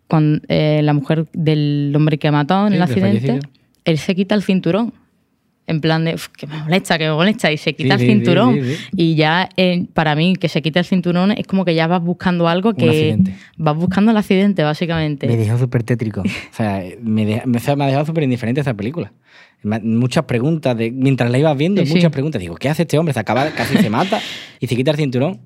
con 0.09 0.41
eh, 0.49 0.81
la 0.83 0.91
mujer 0.91 1.27
del 1.31 1.93
hombre 1.95 2.17
que 2.17 2.27
ha 2.27 2.33
matado 2.33 2.67
en 2.67 2.73
el 2.73 2.81
accidente 2.81 3.39
él 3.85 3.97
se 3.97 4.15
quita 4.15 4.35
el 4.35 4.43
cinturón. 4.43 4.93
En 5.67 5.81
plan 5.81 6.05
de, 6.05 6.15
que 6.37 6.45
me 6.45 6.59
molesta, 6.59 6.99
que 6.99 7.05
me 7.05 7.13
molesta, 7.15 7.51
y 7.51 7.57
se 7.57 7.73
quita 7.73 7.95
el 7.95 7.99
cinturón. 8.01 8.59
y 8.95 9.15
ya, 9.15 9.49
eh, 9.57 9.87
para 9.95 10.13
mí, 10.15 10.35
que 10.35 10.47
se 10.47 10.61
quita 10.61 10.79
el 10.79 10.85
cinturón 10.85 11.31
es 11.31 11.47
como 11.47 11.65
que 11.65 11.73
ya 11.73 11.87
vas 11.87 12.03
buscando 12.03 12.47
algo 12.47 12.73
que. 12.75 13.17
Vas 13.57 13.75
buscando 13.75 14.11
el 14.11 14.17
accidente, 14.17 14.61
básicamente. 14.61 15.25
Me 15.25 15.37
dejó 15.37 15.57
súper 15.57 15.81
tétrico. 15.81 16.21
o 16.21 16.55
sea, 16.55 16.83
me, 17.01 17.25
me, 17.25 17.57
ha 17.57 17.85
dejado 17.87 18.05
súper 18.05 18.23
indiferente 18.25 18.61
esa 18.61 18.75
película. 18.75 19.11
Muchas 19.63 20.25
preguntas, 20.25 20.77
de, 20.77 20.91
mientras 20.91 21.31
la 21.31 21.39
ibas 21.39 21.57
viendo, 21.57 21.83
muchas 21.83 22.11
preguntas. 22.11 22.39
Digo, 22.39 22.55
¿qué 22.55 22.69
hace 22.69 22.83
este 22.83 22.99
hombre? 22.99 23.15
Se 23.15 23.19
acaba, 23.19 23.49
casi 23.49 23.77
se 23.77 23.89
mata 23.89 24.21
y 24.59 24.67
se 24.67 24.75
quita 24.75 24.91
el 24.91 24.97
cinturón. 24.97 25.39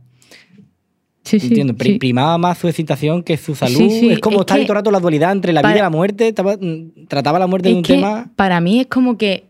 Sí, 1.30 1.40
sí, 1.40 1.48
Entiendo, 1.48 1.76
primaba 1.76 2.38
más 2.40 2.58
su 2.58 2.68
excitación 2.68 3.22
que 3.22 3.38
su 3.38 3.54
salud. 3.54 3.82
es 3.82 4.20
como 4.20 4.42
estar 4.42 4.58
todo 4.58 4.72
el 4.72 4.76
rato 4.76 4.92
la 4.92 5.00
dualidad 5.00 5.32
entre 5.32 5.54
la 5.54 5.62
vida 5.62 5.78
y 5.78 5.82
la 5.82 5.90
muerte. 5.90 6.34
Mm, 6.34 7.06
trataba 7.08 7.38
la 7.38 7.46
muerte 7.46 7.70
de 7.70 7.76
un 7.76 7.84
tema. 7.84 8.32
Para 8.36 8.60
mí 8.62 8.80
es 8.80 8.88
como 8.88 9.18
que 9.18 9.44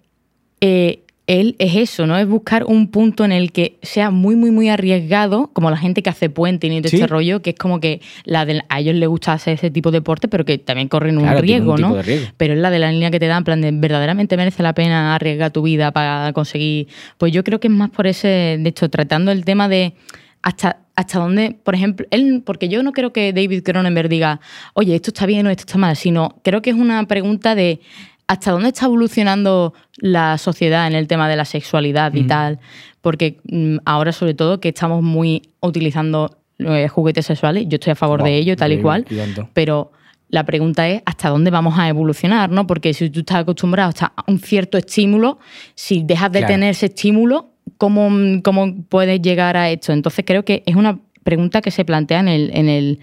eh, 0.60 1.04
él 1.28 1.56
es 1.60 1.76
eso, 1.76 2.08
¿no? 2.08 2.18
Es 2.18 2.28
buscar 2.28 2.66
un 2.66 2.88
punto 2.88 3.24
en 3.24 3.32
el 3.32 3.52
que 3.52 3.78
sea 3.84 4.10
muy, 4.10 4.36
muy, 4.36 4.50
muy 4.50 4.68
arriesgado, 4.68 5.52
como 5.54 5.70
la 5.70 5.78
gente 5.78 6.02
que 6.02 6.10
hace 6.10 6.30
puente 6.30 6.66
y 6.66 6.82
todo 6.82 6.90
este 6.92 7.06
rollo, 7.08 7.44
que 7.44 7.52
es 7.52 7.56
como 7.56 7.80
que 7.80 8.02
la 8.26 8.48
a 8.68 8.80
ellos 8.80 8.96
les 8.96 9.08
gusta 9.08 9.34
hacer 9.34 9.54
ese 9.54 9.70
tipo 9.70 9.92
de 9.92 10.00
deporte, 10.00 10.28
pero 10.28 10.44
que 10.44 10.58
también 10.58 10.88
corren 10.88 11.18
un 11.18 11.30
riesgo, 11.38 11.78
¿no? 11.78 11.96
Pero 12.36 12.54
es 12.56 12.60
la 12.60 12.72
de 12.72 12.80
la 12.80 12.92
línea 12.92 13.12
que 13.12 13.20
te 13.20 13.28
dan, 13.28 13.38
en 13.40 13.44
plan 13.44 13.62
de 13.62 13.72
verdaderamente 13.72 14.38
merece 14.38 14.64
la 14.64 14.74
pena 14.74 15.14
arriesgar 15.14 15.52
tu 15.52 15.62
vida 15.62 15.92
para 15.92 16.34
conseguir. 16.34 16.88
Pues 17.20 17.32
yo 17.32 17.44
creo 17.44 17.60
que 17.60 17.68
es 17.68 17.74
más 17.74 17.92
por 17.92 18.08
ese, 18.08 18.58
de 18.60 18.70
hecho, 18.70 18.90
tratando 18.90 19.32
el 19.32 19.46
tema 19.46 19.70
de 19.70 19.94
hasta, 20.42 20.80
hasta 21.00 21.18
dónde, 21.18 21.58
por 21.64 21.76
ejemplo, 21.76 22.06
él, 22.12 22.44
porque 22.46 22.68
yo 22.68 22.84
no 22.84 22.92
creo 22.92 23.14
que 23.14 23.32
David 23.32 23.64
Cronenberg 23.64 24.10
diga, 24.10 24.42
oye, 24.74 24.96
esto 24.96 25.12
está 25.12 25.26
bien 25.26 25.48
o 25.48 25.50
esto 25.50 25.62
está 25.62 25.78
mal, 25.78 25.96
sino 25.96 26.36
creo 26.44 26.62
que 26.62 26.72
es 26.72 26.76
una 26.76 27.02
pregunta 27.08 27.56
de 27.56 27.80
hasta 28.28 28.52
dónde 28.52 28.68
está 28.68 28.88
evolucionando 28.88 29.74
la 29.96 30.38
sociedad 30.38 30.88
en 30.88 30.96
el 30.96 31.08
tema 31.08 31.30
de 31.30 31.38
la 31.38 31.46
sexualidad 31.46 32.14
y 32.16 32.26
tal, 32.26 32.60
porque 33.00 33.38
mm, 33.46 33.78
ahora 33.86 34.12
sobre 34.12 34.34
todo 34.34 34.60
que 34.60 34.68
estamos 34.68 35.02
muy 35.02 35.42
utilizando 35.62 36.38
eh, 36.58 36.90
juguetes 36.90 37.26
sexuales, 37.26 37.64
yo 37.70 37.76
estoy 37.76 37.92
a 37.92 37.96
favor 37.96 38.22
de 38.22 38.36
ello, 38.36 38.58
tal 38.58 38.74
y 38.74 38.82
cual, 38.82 39.06
pero 39.54 39.94
la 40.28 40.44
pregunta 40.44 40.86
es 40.90 41.02
hasta 41.06 41.30
dónde 41.30 41.50
vamos 41.50 41.80
a 41.80 41.88
evolucionar, 41.88 42.50
¿no? 42.50 42.68
Porque 42.68 42.94
si 42.94 43.10
tú 43.10 43.22
estás 43.22 43.38
acostumbrado 43.38 43.94
a 44.02 44.24
un 44.28 44.40
cierto 44.40 44.78
estímulo, 44.78 45.40
si 45.76 46.04
dejas 46.04 46.30
de 46.34 46.44
tener 46.44 46.72
ese 46.72 46.88
estímulo, 46.88 47.54
¿cómo, 47.78 48.10
¿cómo 48.44 48.76
puedes 48.90 49.22
llegar 49.22 49.58
a 49.58 49.70
esto? 49.70 49.94
Entonces 49.94 50.26
creo 50.26 50.44
que 50.44 50.64
es 50.66 50.76
una 50.76 51.00
pregunta 51.24 51.62
que 51.62 51.72
se 51.72 51.86
plantea 51.86 52.20
en 52.20 52.28
el, 52.28 52.52
en 52.54 52.70
el, 52.70 53.00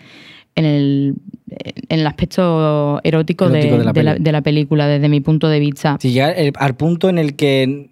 en 0.54 0.64
el, 0.64 1.14
en 1.88 2.00
el 2.00 2.06
aspecto 2.06 3.00
erótico, 3.04 3.49
de, 3.49 4.32
la 4.32 4.42
película, 4.42 4.87
desde 4.87 5.08
mi 5.08 5.20
punto 5.20 5.49
de 5.49 5.61
vista. 5.61 5.96
Si 6.00 6.11
llega 6.11 6.35
al 6.56 6.76
punto 6.76 7.08
en 7.08 7.18
el 7.18 7.37
que 7.37 7.90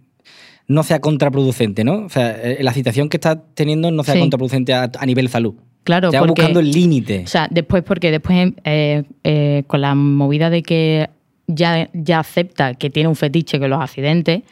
no 0.66 0.82
sea 0.82 1.00
contraproducente, 1.00 1.84
¿no? 1.84 2.06
O 2.06 2.08
sea, 2.08 2.30
eh, 2.30 2.58
la 2.62 2.72
situación 2.72 3.08
que 3.08 3.18
estás 3.18 3.38
teniendo 3.54 3.90
no 3.90 4.02
sea 4.02 4.18
contraproducente 4.18 4.72
a, 4.72 4.88
nivel 5.06 5.28
salud. 5.28 5.54
Claro, 5.84 6.10
ya 6.10 6.22
buscando 6.22 6.60
el 6.60 6.70
límite. 6.70 7.24
O 7.24 7.26
sea, 7.26 7.46
después, 7.50 7.82
porque 7.82 8.10
después 8.10 8.52
eh, 8.64 9.04
eh, 9.22 9.64
con 9.66 9.82
la 9.82 9.94
movida 9.94 10.48
de 10.48 10.62
que 10.62 11.10
ya, 11.46 11.90
ya 11.92 12.20
acepta 12.20 12.74
que 12.74 12.88
tiene 12.88 13.08
un 13.08 13.16
fetiche 13.16 13.58
con 13.58 13.68
los 13.68 13.80
accidentes, 13.80 14.42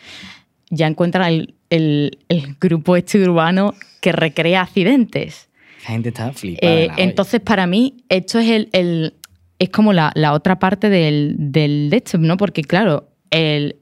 ya 0.69 0.87
encuentra 0.87 1.29
el, 1.29 1.55
el, 1.73 2.57
grupo 2.61 2.97
este 2.97 3.23
urbano 3.23 3.75
que 4.01 4.13
recrea 4.13 4.63
accidentes. 4.63 5.49
La 5.85 5.89
gente 5.91 6.11
está 6.11 6.33
flipada. 6.33 6.73
Eh, 6.73 6.89
entonces, 6.99 7.41
para 7.41 7.67
mí, 7.67 8.05
esto 8.09 8.39
es 8.39 8.69
el, 8.73 9.15
es 9.59 9.69
como 9.71 9.93
la, 9.93 10.13
otra 10.33 10.59
parte 10.59 10.91
del, 10.91 11.35
del 11.39 11.91
de 11.91 12.03
¿no? 12.19 12.37
Porque, 12.37 12.63
claro, 12.63 13.09
el, 13.31 13.77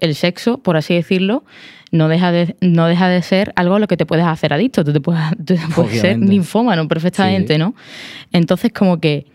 el 0.00 0.14
sexo, 0.14 0.62
por 0.62 0.76
así 0.76 0.94
decirlo, 0.94 1.44
no 1.90 2.08
deja 2.08 2.32
de, 2.32 2.56
no 2.60 2.86
deja 2.86 3.08
de 3.08 3.20
ser 3.22 3.52
algo 3.56 3.74
a 3.74 3.78
lo 3.78 3.88
que 3.88 3.96
te 3.96 4.06
puedes 4.06 4.24
hacer 4.24 4.52
adicto. 4.52 4.84
Tú 4.84 4.92
te 4.92 5.00
puedes, 5.00 5.22
ser 6.00 6.18
ninfómano 6.18 6.86
perfectamente, 6.88 7.58
¿no? 7.58 7.74
Entonces, 8.32 8.72
como 8.72 9.00
que 9.00 9.26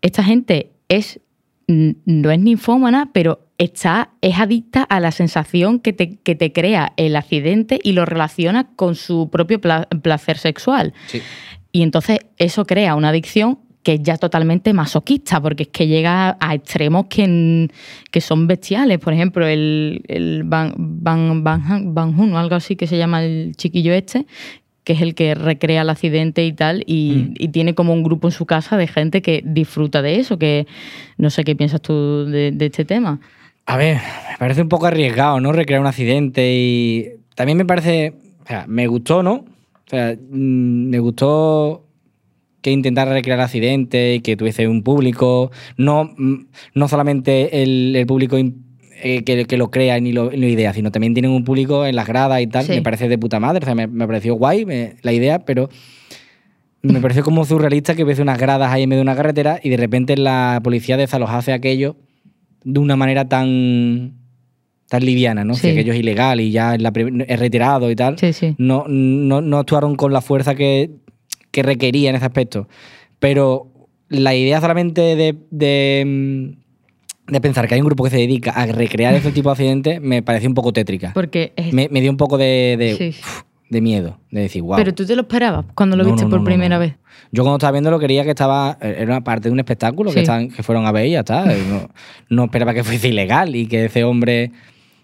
esta 0.00 0.22
gente 0.22 0.70
es 0.88 1.20
no 1.66 2.30
es 2.30 2.38
ninfómana, 2.38 3.10
pero 3.12 3.47
está, 3.58 4.10
es 4.20 4.38
adicta 4.38 4.84
a 4.84 5.00
la 5.00 5.10
sensación 5.10 5.80
que 5.80 5.92
te, 5.92 6.16
que 6.16 6.34
te 6.34 6.52
crea 6.52 6.92
el 6.96 7.16
accidente 7.16 7.80
y 7.82 7.92
lo 7.92 8.04
relaciona 8.06 8.68
con 8.76 8.94
su 8.94 9.28
propio 9.30 9.60
placer 9.60 10.38
sexual. 10.38 10.94
Y 11.72 11.82
entonces 11.82 12.20
eso 12.36 12.64
crea 12.64 12.94
una 12.94 13.10
adicción 13.10 13.58
que 13.82 13.94
es 13.94 14.02
ya 14.02 14.16
totalmente 14.16 14.72
masoquista, 14.72 15.40
porque 15.40 15.64
es 15.64 15.68
que 15.70 15.86
llega 15.86 16.36
a 16.40 16.54
extremos 16.54 17.06
que, 17.06 17.68
que 18.10 18.20
son 18.20 18.46
bestiales. 18.46 18.98
Por 18.98 19.12
ejemplo, 19.12 19.46
el, 19.46 20.02
el 20.08 20.42
Van, 20.44 20.74
Van, 20.76 21.42
Van, 21.42 21.94
Van 21.94 22.32
o 22.32 22.38
algo 22.38 22.54
así 22.54 22.76
que 22.76 22.86
se 22.86 22.98
llama 22.98 23.24
el 23.24 23.56
chiquillo 23.56 23.92
este, 23.92 24.26
que 24.84 24.92
es 24.92 25.00
el 25.00 25.14
que 25.14 25.34
recrea 25.34 25.82
el 25.82 25.90
accidente 25.90 26.44
y 26.44 26.52
tal, 26.52 26.82
y, 26.86 27.28
Mm. 27.28 27.34
y 27.38 27.48
tiene 27.48 27.74
como 27.74 27.92
un 27.92 28.02
grupo 28.02 28.28
en 28.28 28.32
su 28.32 28.46
casa 28.46 28.76
de 28.76 28.86
gente 28.86 29.22
que 29.22 29.42
disfruta 29.44 30.02
de 30.02 30.18
eso, 30.20 30.38
que 30.38 30.66
no 31.16 31.30
sé 31.30 31.44
qué 31.44 31.56
piensas 31.56 31.80
tú 31.80 32.24
de, 32.26 32.52
de 32.52 32.66
este 32.66 32.84
tema. 32.84 33.20
A 33.70 33.76
ver, 33.76 33.96
me 33.96 34.38
parece 34.38 34.62
un 34.62 34.68
poco 34.70 34.86
arriesgado, 34.86 35.40
¿no? 35.40 35.52
Recrear 35.52 35.80
un 35.80 35.86
accidente 35.86 36.52
y 36.54 37.06
también 37.34 37.58
me 37.58 37.66
parece, 37.66 38.14
o 38.42 38.46
sea, 38.46 38.64
me 38.66 38.86
gustó, 38.86 39.22
¿no? 39.22 39.34
O 39.34 39.90
sea, 39.90 40.14
mm, 40.14 40.88
me 40.88 40.98
gustó 41.00 41.84
que 42.62 42.70
intentara 42.70 43.12
recrear 43.12 43.38
accidentes 43.40 44.16
y 44.16 44.20
que 44.20 44.36
tuviese 44.36 44.66
un 44.68 44.82
público, 44.82 45.50
no, 45.76 46.12
mm, 46.16 46.46
no 46.74 46.88
solamente 46.88 47.62
el, 47.62 47.94
el 47.94 48.06
público 48.06 48.38
eh, 48.38 49.22
que, 49.22 49.44
que 49.44 49.56
lo 49.58 49.70
crea 49.70 50.00
ni 50.00 50.12
lo, 50.12 50.30
ni 50.30 50.38
lo 50.38 50.46
idea, 50.48 50.72
sino 50.72 50.90
también 50.90 51.12
tienen 51.12 51.30
un 51.30 51.44
público 51.44 51.84
en 51.84 51.94
las 51.94 52.06
gradas 52.08 52.40
y 52.40 52.46
tal. 52.46 52.64
Sí. 52.64 52.72
Me 52.72 52.82
parece 52.82 53.06
de 53.08 53.18
puta 53.18 53.38
madre, 53.38 53.62
o 53.62 53.66
sea, 53.66 53.74
me, 53.74 53.86
me 53.86 54.06
pareció 54.06 54.34
guay 54.34 54.64
me- 54.64 54.94
la 55.02 55.12
idea, 55.12 55.40
pero 55.40 55.68
me 56.80 57.00
pareció 57.00 57.22
como 57.22 57.44
surrealista 57.44 57.94
que 57.94 58.02
hubiese 58.04 58.22
unas 58.22 58.38
gradas 58.38 58.72
ahí 58.72 58.84
en 58.84 58.88
medio 58.88 59.00
de 59.00 59.02
una 59.10 59.16
carretera 59.16 59.60
y 59.62 59.68
de 59.68 59.76
repente 59.76 60.16
la 60.16 60.60
policía 60.64 60.96
desalojase 60.96 61.52
aquello 61.52 61.96
de 62.64 62.80
una 62.80 62.96
manera 62.96 63.28
tan 63.28 64.14
tan 64.88 65.04
liviana, 65.04 65.44
¿no? 65.44 65.54
Sí. 65.54 65.62
Que 65.62 65.70
aquello 65.72 65.92
es 65.92 65.98
ilegal 65.98 66.40
y 66.40 66.50
ya 66.50 66.74
es, 66.74 67.38
retirado 67.38 67.90
y 67.90 67.96
tal. 67.96 68.18
Sí, 68.18 68.32
sí. 68.32 68.54
No, 68.56 68.84
no, 68.88 69.42
no 69.42 69.58
actuaron 69.58 69.96
con 69.96 70.12
la 70.14 70.22
fuerza 70.22 70.54
que, 70.54 70.90
que 71.50 71.62
requería 71.62 72.08
en 72.08 72.16
ese 72.16 72.24
aspecto. 72.24 72.68
Pero 73.18 73.70
la 74.08 74.34
idea 74.34 74.60
solamente 74.62 75.02
de, 75.14 75.36
de, 75.50 76.54
de 77.26 77.40
pensar 77.42 77.68
que 77.68 77.74
hay 77.74 77.80
un 77.82 77.86
grupo 77.86 78.04
que 78.04 78.10
se 78.10 78.16
dedica 78.16 78.50
a 78.52 78.64
recrear 78.64 79.14
ese 79.14 79.30
tipo 79.30 79.50
de 79.50 79.52
accidentes 79.52 80.00
me 80.00 80.22
pareció 80.22 80.48
un 80.48 80.54
poco 80.54 80.72
tétrica. 80.72 81.12
Porque 81.12 81.52
es- 81.56 81.74
Me, 81.74 81.88
me 81.90 82.00
dio 82.00 82.10
un 82.10 82.16
poco 82.16 82.38
de, 82.38 82.76
de, 82.78 83.10
uf, 83.10 83.42
de 83.70 83.80
miedo, 83.80 84.18
de 84.30 84.42
decir, 84.42 84.62
wow. 84.62 84.76
Pero 84.76 84.94
tú 84.94 85.04
te 85.04 85.14
lo 85.14 85.22
esperabas 85.22 85.66
cuando 85.74 85.96
lo 85.96 86.04
No, 86.04 86.10
viste 86.10 86.24
no, 86.24 86.30
por 86.30 86.40
no, 86.40 86.44
primera 86.44 86.78
vez. 86.78 86.94
Yo 87.32 87.42
cuando 87.42 87.56
estaba 87.56 87.72
viendo 87.72 87.90
lo 87.90 87.98
quería 87.98 88.24
que 88.24 88.30
estaba. 88.30 88.78
Era 88.80 89.04
una 89.04 89.22
parte 89.22 89.48
de 89.48 89.52
un 89.52 89.58
espectáculo 89.58 90.10
Sí. 90.10 90.14
que, 90.14 90.20
estaban, 90.22 90.48
que 90.50 90.62
fueron 90.62 90.86
a 90.86 90.92
ver 90.92 91.06
y 91.06 91.10
ya 91.12 91.20
está. 91.20 91.44
No, 91.68 91.90
no 92.30 92.44
esperaba 92.44 92.72
que 92.72 92.84
fuese 92.84 93.08
ilegal 93.08 93.54
y 93.54 93.66
que 93.66 93.86
ese 93.86 94.04
hombre. 94.04 94.52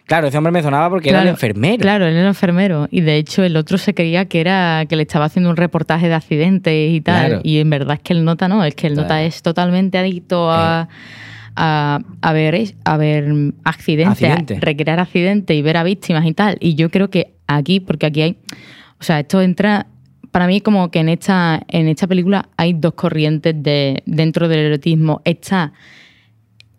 Claro, 0.06 0.26
ese 0.26 0.37
hombre 0.37 0.52
me 0.52 0.62
sonaba 0.62 0.90
porque 0.90 1.09
era 1.09 1.23
el 1.23 1.28
enfermero. 1.28 1.78
Claro, 1.78 2.06
él 2.06 2.14
era 2.14 2.28
enfermero. 2.28 2.88
Y 2.90 3.00
de 3.00 3.16
hecho 3.16 3.42
el 3.42 3.56
otro 3.56 3.78
se 3.78 3.94
creía 3.94 4.26
que 4.26 4.40
era 4.40 4.85
que 4.87 4.97
le 4.97 5.02
estaba 5.02 5.25
haciendo 5.25 5.49
un 5.49 5.56
reportaje 5.56 6.09
de 6.09 6.14
accidentes 6.14 6.92
y 6.92 7.00
tal. 7.00 7.26
Claro. 7.26 7.40
Y 7.42 7.59
en 7.59 7.71
verdad 7.71 7.94
es 7.94 8.00
que 8.02 8.12
el 8.12 8.23
nota 8.25 8.47
no, 8.47 8.62
es 8.64 8.75
que 8.75 8.87
el 8.87 8.97
nota 8.97 9.23
es 9.23 9.40
totalmente 9.40 9.97
adicto 9.97 10.50
a, 10.50 10.88
a, 11.57 12.01
a 12.21 12.33
ver, 12.33 12.75
a 12.85 12.97
ver 12.97 13.25
accidentes, 13.65 14.23
a 14.23 14.33
Accidentes. 14.33 14.61
recrear 14.61 15.01
accidentes 15.01 15.57
y 15.57 15.63
ver 15.63 15.77
a 15.77 15.85
víctimas 15.85 16.27
y 16.27 16.33
tal. 16.33 16.57
Y 16.61 16.75
yo 16.75 16.91
creo 16.91 17.11
que 17.11 17.35
aquí, 17.47 17.81
porque 17.81 18.07
aquí 18.07 18.23
hay. 18.23 18.37
O 19.01 19.03
sea, 19.05 19.21
esto 19.21 19.41
entra. 19.43 19.87
Para 20.31 20.47
mí, 20.49 20.61
como 20.61 20.91
que 20.91 20.99
en 20.99 21.09
esta, 21.09 21.63
en 21.69 21.87
esta 21.87 22.07
película 22.09 22.49
hay 22.57 22.73
dos 22.73 22.95
corrientes 22.95 23.55
de, 23.63 24.03
dentro 24.05 24.49
del 24.49 24.59
erotismo. 24.61 25.21
Está 25.25 25.73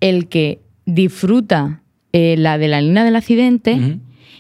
el 0.02 0.28
que 0.28 0.60
disfruta 0.86 1.82
eh, 2.12 2.36
la 2.38 2.54
adrenalina 2.54 3.04
del 3.06 3.16
accidente 3.16 3.98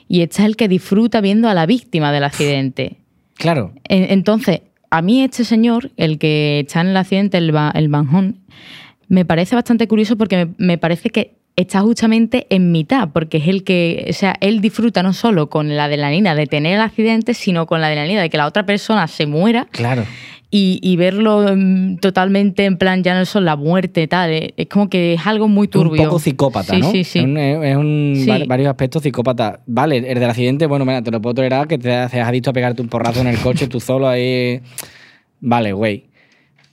y 0.07 0.21
está 0.21 0.45
el 0.45 0.55
que 0.55 0.67
disfruta 0.67 1.21
viendo 1.21 1.47
a 1.49 1.53
la 1.53 1.65
víctima 1.65 2.11
del 2.11 2.23
accidente. 2.25 2.97
Claro. 3.35 3.73
En- 3.85 4.11
Entonces, 4.11 4.61
a 4.91 5.01
mí 5.01 5.21
este 5.23 5.43
señor, 5.45 5.91
el 5.97 6.19
que 6.19 6.59
está 6.67 6.81
en 6.81 6.87
el 6.87 6.97
accidente, 6.97 7.37
el, 7.37 7.51
Ba- 7.51 7.71
el 7.73 7.87
Van 7.89 8.07
Horn, 8.13 8.37
me 9.07 9.25
parece 9.25 9.55
bastante 9.55 9.87
curioso 9.87 10.17
porque 10.17 10.45
me, 10.45 10.53
me 10.57 10.77
parece 10.77 11.09
que 11.09 11.35
está 11.55 11.79
justamente 11.81 12.47
en 12.49 12.71
mitad, 12.73 13.09
porque 13.13 13.37
es 13.37 13.47
el 13.47 13.63
que, 13.63 14.07
o 14.09 14.13
sea, 14.13 14.35
él 14.41 14.59
disfruta 14.59 15.01
no 15.03 15.13
solo 15.13 15.49
con 15.49 15.75
la 15.77 15.85
adrenalina 15.85 16.35
de 16.35 16.47
tener 16.47 16.73
el 16.75 16.81
accidente, 16.81 17.33
sino 17.33 17.65
con 17.65 17.79
la 17.79 17.87
adrenalina 17.87 18.21
de 18.21 18.29
que 18.29 18.37
la 18.37 18.45
otra 18.45 18.65
persona 18.65 19.07
se 19.07 19.25
muera 19.25 19.65
Claro. 19.71 20.03
y, 20.51 20.79
y 20.83 20.97
verlo 20.97 21.45
totalmente 22.01 22.65
en 22.65 22.77
plan, 22.77 23.03
ya 23.03 23.17
no 23.17 23.23
son 23.23 23.45
la 23.45 23.55
muerte, 23.55 24.05
tal. 24.07 24.31
Es 24.57 24.67
como 24.67 24.89
que 24.89 25.13
es 25.13 25.25
algo 25.25 25.47
muy 25.47 25.69
turbio. 25.69 26.01
Un 26.01 26.07
poco 26.09 26.19
psicópata, 26.19 26.73
sí, 26.73 26.81
¿no? 26.81 26.91
Sí, 26.91 27.05
sí, 27.05 27.19
Es 27.19 27.25
un, 27.25 27.37
es 27.37 27.77
un- 27.77 28.13
Sí. 28.17 28.27
va- 28.29 28.39
varios 28.47 28.67
aspectos 28.69 29.03
psicópata. 29.03 29.61
Vale, 29.65 29.97
el 29.97 30.19
del 30.19 30.29
accidente, 30.29 30.65
bueno, 30.65 30.83
mira, 30.83 31.01
te 31.03 31.11
lo 31.11 31.21
puedo 31.21 31.35
tolerar 31.35 31.69
que 31.69 31.77
te 31.77 31.87
seas 32.09 32.27
adicto 32.27 32.49
a 32.49 32.53
pegarte 32.53 32.81
un 32.81 32.89
porrazo 32.89 33.21
en 33.21 33.27
el 33.27 33.37
coche 33.39 33.67
tú 33.69 33.79
solo 33.79 34.09
ahí. 34.09 34.59
Vale, 35.39 35.71
güey. 35.71 36.05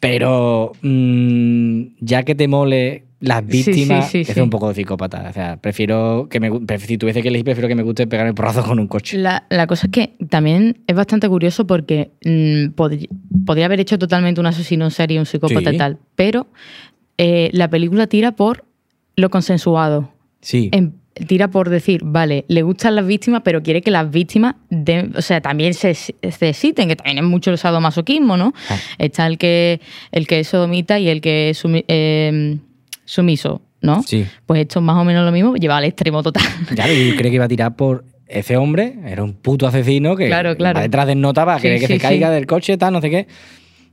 Pero 0.02 0.72
mm, 0.82 1.82
ya 2.00 2.24
que 2.24 2.34
te 2.34 2.48
mole 2.48 3.04
las 3.20 3.44
Sí, 3.48 3.62
sí, 3.62 3.70
víctimas, 3.70 4.10
sí, 4.10 4.22
es 4.22 4.36
un 4.36 4.50
poco 4.50 4.66
de 4.68 4.74
psicópata. 4.74 5.28
O 5.30 5.32
sea, 5.32 5.58
prefiero 5.58 6.26
que 6.28 6.40
me 6.40 6.50
si 6.80 6.98
tuviese 6.98 7.22
que 7.22 7.28
elegir, 7.28 7.44
prefiero 7.44 7.68
que 7.68 7.76
me 7.76 7.84
guste 7.84 8.08
pegar 8.08 8.26
el 8.26 8.34
porrazo 8.34 8.64
con 8.64 8.80
un 8.80 8.88
coche. 8.88 9.16
La, 9.16 9.46
la 9.48 9.68
cosa 9.68 9.86
es 9.86 9.92
que 9.92 10.16
también 10.28 10.80
es 10.88 10.96
bastante 10.96 11.28
curioso 11.28 11.68
porque 11.68 12.10
mm, 12.24 12.72
podría 13.44 13.66
haber 13.66 13.78
hecho 13.78 13.96
totalmente 13.96 14.40
un 14.40 14.46
asesino 14.46 14.84
en 14.86 14.90
serie, 14.90 15.20
un 15.20 15.26
psicópata 15.26 15.70
y 15.72 15.76
tal, 15.76 15.98
pero 16.16 16.48
eh, 17.16 17.50
la 17.52 17.70
película 17.70 18.08
tira 18.08 18.32
por 18.32 18.64
lo 19.14 19.30
consensuado. 19.30 20.10
Sí. 20.40 20.68
En- 20.72 20.94
tira 21.26 21.48
por 21.48 21.68
decir, 21.68 22.00
vale, 22.04 22.44
le 22.48 22.62
gustan 22.62 22.96
las 22.96 23.06
víctimas, 23.06 23.42
pero 23.44 23.62
quiere 23.62 23.82
que 23.82 23.90
las 23.90 24.10
víctimas 24.10 24.54
den- 24.70 25.12
o 25.16 25.22
sea, 25.22 25.40
también 25.40 25.74
se, 25.74 25.94
se 25.94 26.14
exciten, 26.48 26.88
que 26.88 26.96
también 26.96 27.18
es 27.18 27.24
mucho 27.24 27.50
el 27.50 27.58
sadomasoquismo, 27.58 28.36
¿no? 28.36 28.52
Ah. 28.70 28.78
Está 28.98 29.26
el 29.26 29.38
que, 29.38 29.80
el 30.10 30.26
que 30.26 30.40
es 30.40 30.48
sodomita 30.48 30.98
y 30.98 31.08
el 31.08 31.20
que 31.20 31.50
es 31.50 31.62
sumi- 31.64 31.84
eh, 31.88 32.58
sumiso, 33.04 33.62
¿no? 33.80 34.02
Sí. 34.02 34.26
Pues 34.46 34.60
esto 34.62 34.78
es 34.78 34.84
más 34.84 34.96
o 34.96 35.04
menos 35.04 35.24
lo 35.24 35.32
mismo, 35.32 35.54
lleva 35.56 35.76
al 35.76 35.84
extremo 35.84 36.22
total. 36.22 36.42
Claro, 36.74 36.92
yo 36.92 37.14
creo 37.16 37.30
que 37.30 37.34
iba 37.36 37.44
a 37.44 37.48
tirar 37.48 37.76
por 37.76 38.04
ese 38.26 38.56
hombre, 38.56 38.94
era 39.06 39.22
un 39.22 39.34
puto 39.34 39.66
asesino 39.66 40.16
que 40.16 40.28
Claro, 40.28 40.56
claro. 40.56 40.76
va 40.78 40.82
detrás 40.82 41.06
del 41.06 41.20
nota 41.20 41.44
para 41.44 41.58
Sí, 41.58 41.64
querer 41.64 41.80
que 41.80 41.86
sí, 41.88 41.92
se 41.94 41.98
caiga 41.98 42.30
del 42.30 42.46
coche, 42.46 42.78
tal, 42.78 42.94
no 42.94 43.00
sé 43.02 43.10
qué. 43.10 43.26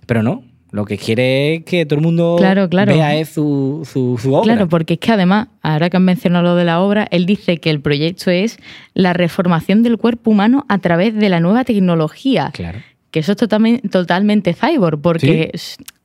Pero 0.06 0.24
no, 0.24 0.44
lo 0.72 0.86
que 0.86 0.98
quiere 0.98 1.56
es 1.56 1.64
que 1.64 1.86
todo 1.86 2.00
el 2.00 2.06
mundo 2.06 2.36
Claro, 2.38 2.70
claro. 2.70 2.94
vea 2.94 3.16
es 3.16 3.30
su, 3.30 3.88
su, 3.92 4.20
su 4.22 4.34
obra. 4.34 4.44
Claro, 4.54 4.70
porque 4.70 4.94
es 4.96 5.00
que 5.00 5.12
además, 5.12 5.48
ahora 5.64 5.90
que 5.90 5.98
han 5.98 6.06
mencionado 6.06 6.44
lo 6.44 6.56
de 6.56 6.64
la 6.66 6.80
obra, 6.82 7.08
él 7.10 7.26
dice 7.26 7.58
que 7.58 7.70
el 7.72 7.82
proyecto 7.82 8.30
es 8.30 8.58
la 8.94 9.14
reformación 9.14 9.82
del 9.82 9.98
cuerpo 9.98 10.30
humano 10.32 10.66
a 10.70 10.78
través 10.78 11.16
de 11.16 11.28
la 11.30 11.40
nueva 11.40 11.64
tecnología. 11.64 12.52
Claro. 12.54 12.80
Que 13.10 13.22
eso 13.22 13.32
es 13.32 13.38
totalmente, 13.40 13.90
totalmente 13.90 14.54
cyborg, 14.54 15.02
porque, 15.02 15.52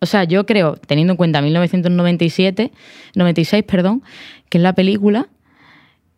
o 0.01 0.07
sea, 0.07 0.25
yo 0.25 0.47
creo, 0.47 0.77
teniendo 0.77 1.13
en 1.13 1.17
cuenta 1.19 1.43
1997, 1.43 2.73
96, 3.15 3.63
perdón, 3.65 4.03
que 4.49 4.57
es 4.57 4.63
la 4.63 4.73
película, 4.75 5.29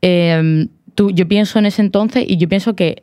eh, 0.03 0.69
tú, 0.95 1.11
yo 1.11 1.27
pienso 1.27 1.59
en 1.59 1.67
ese 1.67 1.83
entonces 1.83 2.25
y 2.29 2.37
yo 2.37 2.49
pienso 2.49 2.77
que 2.77 3.03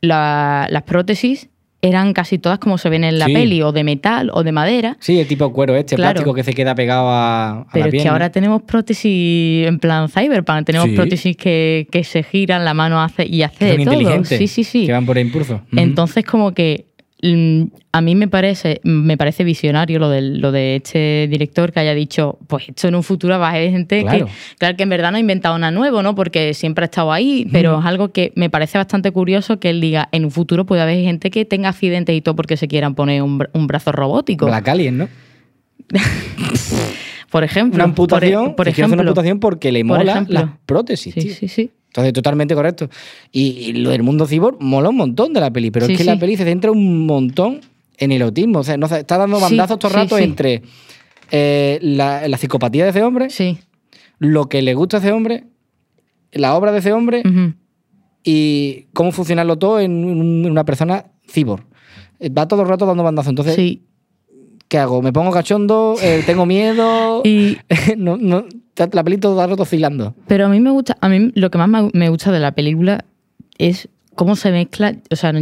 la- 0.00 0.66
las 0.70 0.84
prótesis 0.84 1.49
eran 1.82 2.12
casi 2.12 2.38
todas 2.38 2.58
como 2.58 2.76
se 2.78 2.90
ven 2.90 3.04
en 3.04 3.18
la 3.18 3.26
Sí. 3.26 3.32
peli, 3.32 3.62
o 3.62 3.72
de 3.72 3.84
metal 3.84 4.30
o 4.34 4.42
de 4.42 4.52
madera. 4.52 4.96
Sí, 5.00 5.18
el 5.18 5.26
tipo 5.26 5.46
de 5.46 5.52
cuero 5.52 5.74
este, 5.76 5.96
Claro. 5.96 6.12
plástico 6.14 6.34
que 6.34 6.44
se 6.44 6.52
queda 6.52 6.74
pegado 6.74 7.08
a, 7.08 7.60
a 7.60 7.66
Pero 7.72 7.86
la 7.86 7.96
es 7.96 8.02
que 8.02 8.08
ahora 8.08 8.30
tenemos 8.30 8.62
prótesis 8.62 9.66
en 9.66 9.78
plan 9.78 10.08
cyberpunk, 10.08 10.66
tenemos 10.66 10.88
Sí. 10.88 10.94
prótesis 10.96 11.36
que, 11.36 11.88
que 11.90 12.04
se 12.04 12.22
giran, 12.22 12.64
la 12.64 12.74
mano 12.74 13.00
hace 13.02 13.26
y 13.26 13.42
hace 13.42 13.76
que 13.76 13.76
de 13.78 13.84
todo. 13.84 14.24
Sí, 14.24 14.46
sí, 14.46 14.64
sí. 14.64 14.86
Que 14.86 14.92
van 14.92 15.06
por 15.06 15.16
impulso. 15.18 15.62
Entonces, 15.74 16.24
como 16.24 16.52
que 16.52 16.86
a 17.92 18.00
mí 18.00 18.14
me 18.14 18.28
parece, 18.28 18.80
me 18.82 19.16
parece 19.18 19.44
visionario 19.44 19.98
lo, 19.98 20.08
del, 20.08 20.40
lo 20.40 20.52
de 20.52 20.76
este 20.76 21.26
director 21.30 21.70
que 21.72 21.80
haya 21.80 21.94
dicho, 21.94 22.38
pues 22.46 22.68
esto 22.70 22.88
en 22.88 22.94
un 22.94 23.02
futuro 23.02 23.38
va 23.38 23.48
a 23.48 23.50
haber 23.52 23.70
gente 23.70 24.02
Claro. 24.02 24.26
que, 24.26 24.32
claro 24.58 24.76
que 24.76 24.82
en 24.84 24.88
verdad 24.88 25.10
no 25.10 25.16
ha 25.18 25.20
inventado 25.20 25.58
nada 25.58 25.70
nuevo, 25.70 26.02
¿no? 26.02 26.14
Porque 26.14 26.54
siempre 26.54 26.84
ha 26.84 26.86
estado 26.86 27.12
ahí, 27.12 27.46
pero 27.52 27.80
es 27.80 27.84
algo 27.86 28.10
que 28.12 28.32
me 28.36 28.48
parece 28.48 28.78
bastante 28.78 29.10
curioso 29.12 29.60
que 29.60 29.68
él 29.70 29.80
diga, 29.80 30.08
en 30.12 30.24
un 30.24 30.30
futuro 30.30 30.64
puede 30.64 30.82
haber 30.82 31.02
gente 31.04 31.30
que 31.30 31.44
tenga 31.44 31.68
accidentes 31.68 32.16
y 32.16 32.20
todo 32.22 32.34
porque 32.36 32.56
se 32.56 32.68
quieran 32.68 32.94
poner 32.94 33.22
un, 33.22 33.38
bra- 33.38 33.50
un 33.52 33.66
brazo 33.66 33.92
robótico. 33.92 34.46
Black 34.46 34.68
Alien, 34.68 34.98
¿no? 34.98 35.08
Por 37.30 37.44
ejemplo. 37.44 37.76
Una 37.76 37.84
amputación, 37.84 38.46
Por, 38.46 38.56
por 38.56 38.68
hacer 38.68 38.80
ejemplo. 38.84 38.94
una 39.02 39.10
amputación 39.10 39.40
porque 39.40 39.70
le 39.72 39.84
Por 39.84 39.98
mola 39.98 40.12
ejemplo. 40.12 40.34
las 40.40 40.50
prótesis, 40.66 41.14
Sí, 41.14 41.20
tío. 41.20 41.34
sí, 41.34 41.48
sí. 41.48 41.70
Entonces, 41.90 42.12
totalmente 42.12 42.54
correcto. 42.54 42.88
Y, 43.32 43.42
y 43.42 43.72
lo 43.74 43.90
del 43.90 44.02
mundo 44.02 44.26
cyborg 44.26 44.56
mola 44.60 44.88
un 44.90 44.96
montón 44.96 45.32
de 45.32 45.40
la 45.40 45.50
peli, 45.52 45.70
pero 45.70 45.86
Sí, 45.86 45.92
es 45.92 45.98
que 45.98 46.04
sí. 46.04 46.10
la 46.10 46.18
peli 46.18 46.36
se 46.36 46.44
centra 46.44 46.70
un 46.70 47.04
montón 47.06 47.60
en 47.98 48.12
el 48.12 48.22
autismo. 48.22 48.60
O 48.60 48.64
sea, 48.64 48.76
no, 48.76 48.86
está 48.86 49.18
dando 49.18 49.36
Sí, 49.38 49.42
bandazos 49.42 49.78
todo 49.78 49.88
el 49.88 49.94
sí, 49.94 50.00
rato 50.00 50.16
sí. 50.16 50.22
entre 50.22 50.62
eh, 51.32 51.78
la, 51.82 52.26
la 52.28 52.36
psicopatía 52.38 52.84
de 52.84 52.90
ese 52.90 53.02
hombre, 53.02 53.28
Sí. 53.30 53.58
lo 54.18 54.48
que 54.48 54.62
le 54.62 54.74
gusta 54.74 54.98
a 54.98 55.00
ese 55.00 55.10
hombre, 55.12 55.44
la 56.32 56.54
obra 56.56 56.70
de 56.72 56.78
ese 56.78 56.92
hombre 56.92 57.22
y 58.22 58.86
cómo 58.92 59.12
funcionarlo 59.12 59.58
todo 59.58 59.80
en, 59.80 60.04
un- 60.04 60.44
en 60.44 60.50
una 60.50 60.64
persona 60.64 61.06
cyborg. 61.28 61.64
Eh, 62.20 62.28
Va 62.30 62.46
todo 62.46 62.62
el 62.62 62.68
rato 62.68 62.86
dando 62.86 63.02
bandazos. 63.02 63.30
Entonces, 63.30 63.54
Sí. 63.56 63.82
¿Qué 64.70 64.78
hago? 64.78 65.02
¿Me 65.02 65.12
pongo 65.12 65.30
cachondo? 65.32 65.96
Eh, 66.00 66.22
¿Tengo 66.24 66.46
miedo? 66.46 67.20
Y, 67.26 67.58
no, 67.98 68.16
no, 68.16 68.46
la 68.92 69.04
peli 69.04 69.18
todo 69.18 69.46
rato 69.46 69.64
oscilando. 69.64 70.14
pero 70.26 70.46
a 70.46 70.48
mí 70.48 70.60
me 70.60 70.70
gusta, 70.70 70.96
a 71.02 71.08
mí 71.10 71.30
lo 71.34 71.50
que 71.50 71.58
más 71.58 71.68
me- 71.68 72.08
gusta 72.08 72.32
de 72.32 72.40
la 72.40 72.52
película 72.52 73.04
es 73.58 73.88
cómo 74.14 74.36
se 74.36 74.50
mezcla, 74.50 74.94
o 75.10 75.16
sea, 75.16 75.32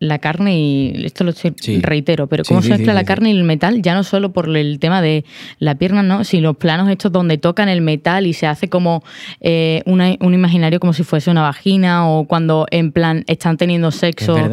la 0.00 0.18
carne 0.20 0.58
y 0.58 1.04
esto 1.04 1.24
lo 1.24 1.32
Sí. 1.32 1.80
reitero, 1.80 2.28
pero 2.28 2.44
cómo 2.44 2.62
sí, 2.62 2.68
se 2.68 2.74
mezcla 2.74 2.92
sí, 2.92 2.94
la 2.94 3.00
sí, 3.00 3.06
carne 3.06 3.30
y 3.30 3.32
el 3.32 3.42
metal, 3.44 3.82
ya 3.82 3.94
no 3.94 4.04
solo 4.04 4.32
por 4.32 4.54
el 4.56 4.78
tema 4.78 5.02
de 5.02 5.24
la 5.58 5.74
pierna, 5.74 6.02
¿no? 6.04 6.22
sino 6.24 6.48
los 6.50 6.56
planos 6.56 6.88
estos 6.88 7.10
donde 7.10 7.36
tocan 7.38 7.68
el 7.68 7.80
metal 7.80 8.26
y 8.26 8.32
se 8.32 8.46
hace 8.46 8.68
como 8.68 9.02
eh, 9.40 9.82
una- 9.86 10.14
un 10.20 10.34
imaginario 10.34 10.78
como 10.80 10.92
si 10.92 11.02
fuese 11.02 11.30
una 11.30 11.42
vagina 11.42 12.08
o 12.08 12.26
cuando 12.26 12.66
en 12.70 12.92
plan 12.92 13.24
están 13.26 13.56
teniendo 13.56 13.90
sexo 13.90 14.36
Es 14.36 14.50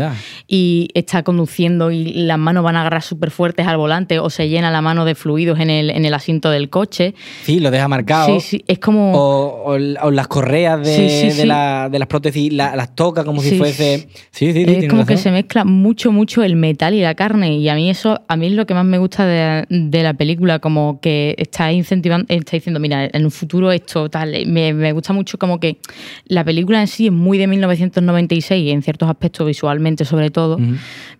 y 0.47 0.89
está 0.95 1.21
conduciendo 1.23 1.91
y 1.91 2.03
las 2.25 2.37
manos 2.39 2.63
van 2.63 2.75
a 2.75 2.81
agarrar 2.81 3.01
súper 3.03 3.29
fuertes 3.31 3.67
al 3.67 3.77
volante 3.77 4.19
o 4.19 4.29
se 4.29 4.49
llena 4.49 4.71
la 4.71 4.81
mano 4.81 5.05
de 5.05 5.15
fluidos 5.15 5.59
en 5.59 5.69
el, 5.69 5.89
en 5.91 6.05
el 6.05 6.13
asiento 6.13 6.49
del 6.49 6.69
coche. 6.69 7.13
Sí, 7.43 7.59
lo 7.59 7.69
deja 7.71 7.87
marcado. 7.87 8.39
Sí, 8.39 8.39
sí, 8.57 8.63
es 8.67 8.79
como... 8.79 9.13
O, 9.13 9.73
o 9.73 9.75
o 9.75 10.11
las 10.11 10.27
correas 10.27 10.83
de, 10.85 11.33
de 11.35 11.45
la- 11.45 11.89
de 11.91 11.99
las 11.99 12.07
prótesis 12.07 12.51
la- 12.51 12.75
las 12.75 12.95
toca 12.95 13.23
como 13.23 13.41
si 13.41 13.57
fuese. 13.57 14.07
Sí, 14.31 14.51
sí, 14.53 14.65
sí. 14.65 14.71
es 14.75 14.89
como 14.89 15.05
que 15.05 15.17
se 15.17 15.31
mezcla 15.35 15.63
mucho, 15.65 16.11
mucho 16.11 16.43
el 16.43 16.55
metal 16.55 16.93
y 16.93 17.01
la 17.01 17.13
carne. 17.15 17.57
Y 17.57 17.69
a 17.69 17.75
mí 17.75 17.89
eso, 17.89 18.19
a 18.27 18.35
mí 18.35 18.47
es 18.47 18.53
lo 18.53 18.65
que 18.65 18.73
más 18.73 18.85
me 18.85 18.97
gusta 18.97 19.25
de, 19.25 19.65
de 19.69 20.03
la 20.03 20.13
película, 20.15 20.59
como 20.59 20.99
que 20.99 21.35
está 21.37 21.71
incentivando, 21.71 22.25
está 22.29 22.57
diciendo, 22.57 22.79
mira, 22.79 23.09
en 23.11 23.23
un 23.25 23.31
futuro 23.31 23.71
esto, 23.71 24.09
tal. 24.09 24.33
Me, 24.47 24.73
me 24.73 24.91
gusta 24.91 25.13
mucho 25.13 25.37
como 25.37 25.59
que 25.59 25.77
la 26.25 26.43
película 26.43 26.81
en 26.81 26.87
sí 26.87 27.05
es 27.07 27.13
muy 27.13 27.37
de 27.37 27.47
1996, 27.47 28.71
en 28.73 28.81
ciertos 28.81 29.09
aspectos 29.09 29.45
visualmente 29.47 30.05
sobre 30.05 30.29
todo, 30.31 30.57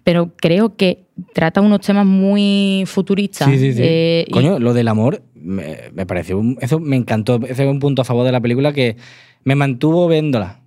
pero 0.03 0.31
creo 0.35 0.75
que 0.75 1.05
trata 1.33 1.61
unos 1.61 1.81
temas 1.81 2.05
muy 2.05 2.83
futuristas. 2.87 3.49
Sí, 3.49 3.57
sí, 3.59 3.73
sí. 3.73 3.81
eh, 3.83 4.25
y- 4.27 4.31
Coño, 4.31 4.59
lo 4.59 4.73
del 4.73 4.87
amor 4.87 5.21
me, 5.35 5.77
me 5.93 6.05
pareció. 6.05 6.37
un- 6.39 6.57
eso 6.61 6.79
me 6.79 6.95
encantó. 6.95 7.39
Ese 7.47 7.63
es 7.63 7.69
un 7.69 7.79
punto 7.79 8.01
a 8.01 8.05
favor 8.05 8.25
de 8.25 8.31
la 8.31 8.41
película 8.41 8.73
que 8.73 8.97
me 9.43 9.55
mantuvo 9.55 10.07
viéndola. 10.07 10.59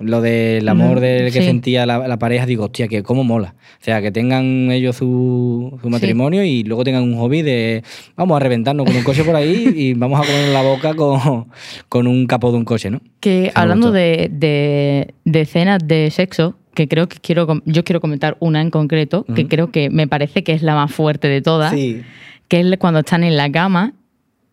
Lo 0.00 0.20
del 0.22 0.68
amor 0.68 0.98
del 1.00 1.26
que 1.32 1.40
sí. 1.40 1.46
sentía 1.46 1.84
la, 1.86 2.08
la 2.08 2.18
pareja, 2.18 2.46
digo, 2.46 2.64
hostia, 2.64 2.88
que 2.88 3.02
cómo 3.02 3.22
mola. 3.22 3.54
O 3.80 3.84
sea, 3.84 4.00
que 4.00 4.10
tengan 4.10 4.70
ellos 4.72 4.96
su, 4.96 5.78
su 5.82 5.90
matrimonio 5.90 6.42
y 6.42 6.64
luego 6.64 6.84
tengan 6.84 7.02
un 7.02 7.16
hobby 7.18 7.42
de 7.42 7.82
vamos 8.16 8.36
a 8.36 8.40
reventarnos 8.40 8.86
con 8.86 8.96
un 8.96 9.02
coche 9.04 9.24
por 9.24 9.36
ahí 9.36 9.72
y 9.76 9.94
vamos 9.94 10.18
a 10.20 10.24
comernos 10.26 10.52
la 10.52 10.62
boca 10.62 10.94
con, 10.94 11.46
con 11.88 12.06
un 12.06 12.26
capó 12.26 12.50
de 12.50 12.58
un 12.58 12.64
coche, 12.64 12.90
¿no? 12.90 13.00
Que 13.20 13.52
hablando 13.54 13.92
de, 13.92 14.28
de- 14.32 15.14
de 15.24 15.40
escenas 15.42 15.80
de 15.86 16.10
sexo, 16.10 16.56
que 16.74 16.88
creo 16.88 17.08
que 17.08 17.18
quiero 17.20 17.60
yo 17.66 17.84
quiero 17.84 18.00
comentar 18.00 18.36
una 18.40 18.60
en 18.62 18.70
concreto, 18.70 19.24
que 19.34 19.46
creo 19.48 19.70
que 19.70 19.90
me 19.90 20.06
parece 20.08 20.42
que 20.44 20.52
es 20.52 20.62
la 20.62 20.74
más 20.74 20.90
fuerte 20.92 21.28
de 21.28 21.42
todas, 21.42 21.72
Sí. 21.72 22.02
que 22.48 22.60
es 22.60 22.78
cuando 22.78 23.00
están 23.00 23.22
en 23.24 23.36
la 23.36 23.50
cama 23.52 23.92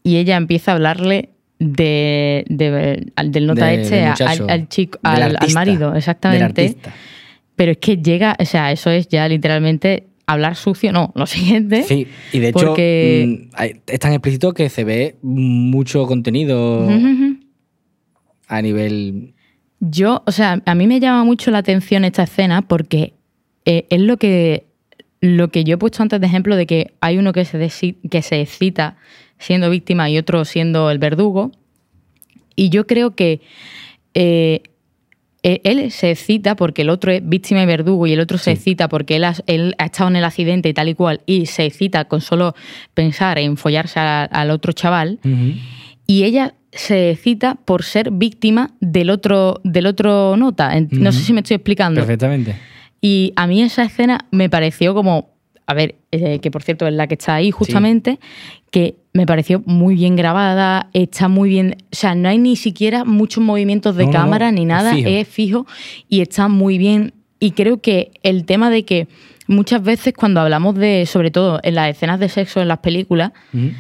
y 0.04 0.18
ella 0.18 0.36
empieza 0.36 0.72
a 0.72 0.76
hablarle 0.76 1.30
de, 1.60 2.46
del 2.48 3.48
nota 3.48 3.68
De- 3.68 3.82
este 3.82 4.06
al, 4.06 4.50
al 4.50 4.70
chico, 4.70 5.00
al, 5.04 5.38
marido, 5.54 5.96
exactamente. 5.96 6.78
Pero 7.56 7.72
es 7.72 7.78
que 7.78 7.98
llega, 7.98 8.36
o 8.40 8.46
sea, 8.46 8.72
eso 8.72 8.92
es 8.92 9.08
ya 9.08 9.28
literalmente 9.28 10.06
hablar 10.28 10.56
sucio, 10.56 10.92
no, 10.92 11.12
lo 11.16 11.26
siguiente. 11.26 11.84
Sí, 11.84 12.08
y 12.32 12.40
de 12.40 12.50
hecho 12.50 12.60
Porque- 12.60 13.50
mm, 13.52 13.66
es 13.88 14.00
tan 14.00 14.14
explícito 14.14 14.54
que 14.54 14.70
se 14.70 14.84
ve 14.84 15.16
mucho 15.22 16.06
contenido 16.06 16.88
a 18.48 18.62
nivel... 18.62 19.34
Yo, 19.80 20.24
o 20.26 20.32
sea, 20.32 20.62
a 20.66 20.76
mí 20.76 20.88
me 20.88 21.00
llama 21.00 21.24
mucho 21.24 21.52
la 21.52 21.60
atención 21.60 22.04
esta 22.04 22.24
escena 22.24 22.64
porque 22.64 23.14
eh, 23.66 23.86
es 23.90 24.02
lo 24.02 24.18
que, 24.18 24.66
lo 25.22 25.50
que 25.50 25.64
yo 25.64 25.76
he 25.76 25.78
puesto 25.78 26.02
antes 26.02 26.20
de 26.20 26.26
ejemplo 26.26 26.56
de 26.56 26.66
que 26.66 26.94
hay 27.00 27.18
uno 27.20 27.32
que 27.32 27.46
se, 27.46 27.60
que 28.10 28.22
se 28.24 28.42
excita 28.42 28.98
siendo 29.40 29.70
víctima 29.70 30.10
y 30.10 30.18
otro 30.18 30.44
siendo 30.46 30.90
el 30.92 31.00
verdugo. 31.00 31.52
Y 32.56 32.70
yo 32.70 32.88
creo 32.88 33.16
que 33.16 33.42
eh, 34.14 34.62
eh, 35.44 35.62
él 35.64 35.92
se 35.92 36.12
excita 36.12 36.56
porque 36.56 36.82
el 36.82 36.90
otro 36.90 37.12
es 37.12 37.22
víctima 37.28 37.62
y 37.62 37.66
verdugo 37.68 38.08
y 38.08 38.14
el 38.14 38.20
otro 38.20 38.38
se 38.38 38.52
excita 38.52 38.90
porque 38.90 39.16
él 39.18 39.24
ha, 39.24 39.36
él 39.46 39.76
ha 39.78 39.86
estado 39.86 40.10
en 40.10 40.16
el 40.16 40.24
accidente 40.26 40.68
y 40.70 40.74
tal 40.74 40.90
y 40.90 40.96
cual 40.96 41.22
y 41.28 41.46
se 41.46 41.66
excita 41.66 42.06
con 42.06 42.22
solo 42.22 42.56
pensar 42.96 43.38
en 43.38 43.58
follarse 43.58 44.00
a- 44.00 44.24
al 44.24 44.50
otro 44.50 44.74
chaval 44.74 45.20
y 46.08 46.24
ella 46.24 46.56
se 46.72 47.16
cita 47.22 47.56
por 47.66 47.84
ser 47.84 48.12
víctima 48.12 48.72
del 48.82 49.10
otro, 49.10 49.62
del 49.64 49.86
otro 49.86 50.36
nota. 50.38 50.74
No 50.92 51.12
sé 51.12 51.22
si 51.22 51.34
me 51.34 51.42
estoy 51.42 51.56
explicando. 51.56 52.02
Perfectamente. 52.02 52.56
Y 53.02 53.34
a 53.36 53.46
mí 53.48 53.62
esa 53.62 53.84
escena 53.84 54.26
me 54.32 54.50
pareció 54.50 54.94
como, 54.94 55.37
a 55.68 55.74
ver, 55.74 55.96
eh, 56.12 56.40
que 56.40 56.50
por 56.50 56.64
cierto 56.64 56.88
es 56.88 56.94
la 56.94 57.08
que 57.08 57.16
está 57.16 57.36
ahí 57.36 57.52
justamente, 57.52 58.20
que 58.72 58.96
me 59.14 59.26
pareció 59.26 59.62
muy 59.66 59.96
bien 59.96 60.16
grabada, 60.16 60.90
está 60.94 61.28
muy 61.28 61.50
bien, 61.50 61.76
o 61.92 61.96
sea, 61.96 62.16
no 62.16 62.30
hay 62.30 62.38
ni 62.38 62.56
siquiera 62.56 63.04
muchos 63.04 63.44
movimientos 63.44 63.96
de 63.96 64.06
No, 64.06 64.12
no, 64.12 64.18
no, 64.18 64.24
cámara 64.24 64.52
ni 64.52 64.66
nada, 64.66 64.94
fijo. 64.96 65.10
es 65.10 65.28
fijo 65.28 65.68
y 66.10 66.22
está 66.22 66.48
muy 66.48 66.78
bien. 66.78 67.14
Y 67.40 67.52
creo 67.52 67.82
que 67.82 68.12
el 68.24 68.46
tema 68.46 68.70
de 68.70 68.86
que 68.86 69.08
muchas 69.48 69.84
veces 69.84 70.14
cuando 70.16 70.40
hablamos 70.42 70.74
de, 70.76 71.06
sobre 71.06 71.32
todo 71.32 71.60
en 71.64 71.76
las 71.76 71.90
escenas 71.90 72.20
de 72.20 72.30
sexo 72.30 72.62
en 72.62 72.68
las 72.70 72.80
películas, 72.80 73.32
Ujú. 73.54 73.72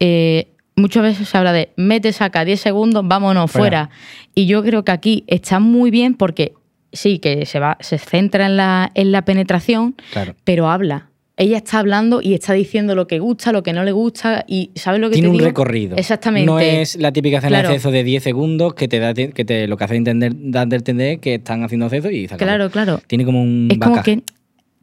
eh, 0.00 0.48
muchas 0.76 1.02
veces 1.02 1.28
se 1.28 1.36
habla 1.38 1.52
de 1.52 1.70
mete, 1.76 2.12
saca 2.12 2.44
10 2.44 2.58
segundos, 2.60 3.06
vámonos 3.06 3.50
Fuera. 3.50 3.86
fuera. 3.86 3.90
Y 4.34 4.46
yo 4.46 4.62
creo 4.62 4.84
que 4.84 4.92
aquí 4.92 5.24
está 5.26 5.60
muy 5.60 5.90
bien 5.90 6.14
porque 6.14 6.54
sí, 6.92 7.18
que 7.18 7.44
se, 7.46 7.58
va, 7.60 7.76
se 7.80 7.98
centra 7.98 8.46
en 8.46 8.56
la, 8.56 8.90
en 8.94 9.12
la 9.12 9.22
penetración, 9.24 9.94
Claro. 10.12 10.34
pero 10.44 10.68
habla. 10.70 11.08
Ella 11.36 11.56
está 11.56 11.80
hablando 11.80 12.20
y 12.22 12.34
está 12.34 12.52
diciendo 12.52 12.94
lo 12.94 13.08
que 13.08 13.18
gusta, 13.18 13.50
lo 13.50 13.64
que 13.64 13.72
no 13.72 13.82
le 13.82 13.90
gusta 13.90 14.44
y 14.46 14.70
¿sabes 14.76 15.00
lo 15.00 15.08
que 15.08 15.14
Tiene 15.14 15.26
te 15.26 15.30
un 15.32 15.36
digo? 15.38 15.46
recorrido. 15.48 15.96
Exactamente. 15.96 16.46
No 16.46 16.60
es 16.60 16.94
la 16.96 17.10
típica 17.12 17.38
escena 17.38 17.58
Claro. 17.58 17.68
de 17.70 17.74
sexo 17.74 17.90
de 17.90 18.04
10 18.04 18.22
segundos 18.22 18.74
que 18.74 18.86
te 18.86 19.00
da 19.00 19.12
que 19.14 19.44
te 19.44 19.66
lo 19.66 19.76
que 19.76 19.82
hace 19.84 19.96
entender, 19.96 20.32
da 20.36 20.64
de 20.64 20.76
entender 20.76 21.18
que 21.18 21.34
están 21.34 21.64
haciendo 21.64 21.88
sexo 21.88 22.08
y. 22.10 22.28
Claro, 22.28 22.70
claro. 22.70 23.00
Tiene 23.08 23.24
como 23.24 23.42
un 23.42 23.66
Es 23.68 23.78
como 23.78 24.00
que 24.02 24.22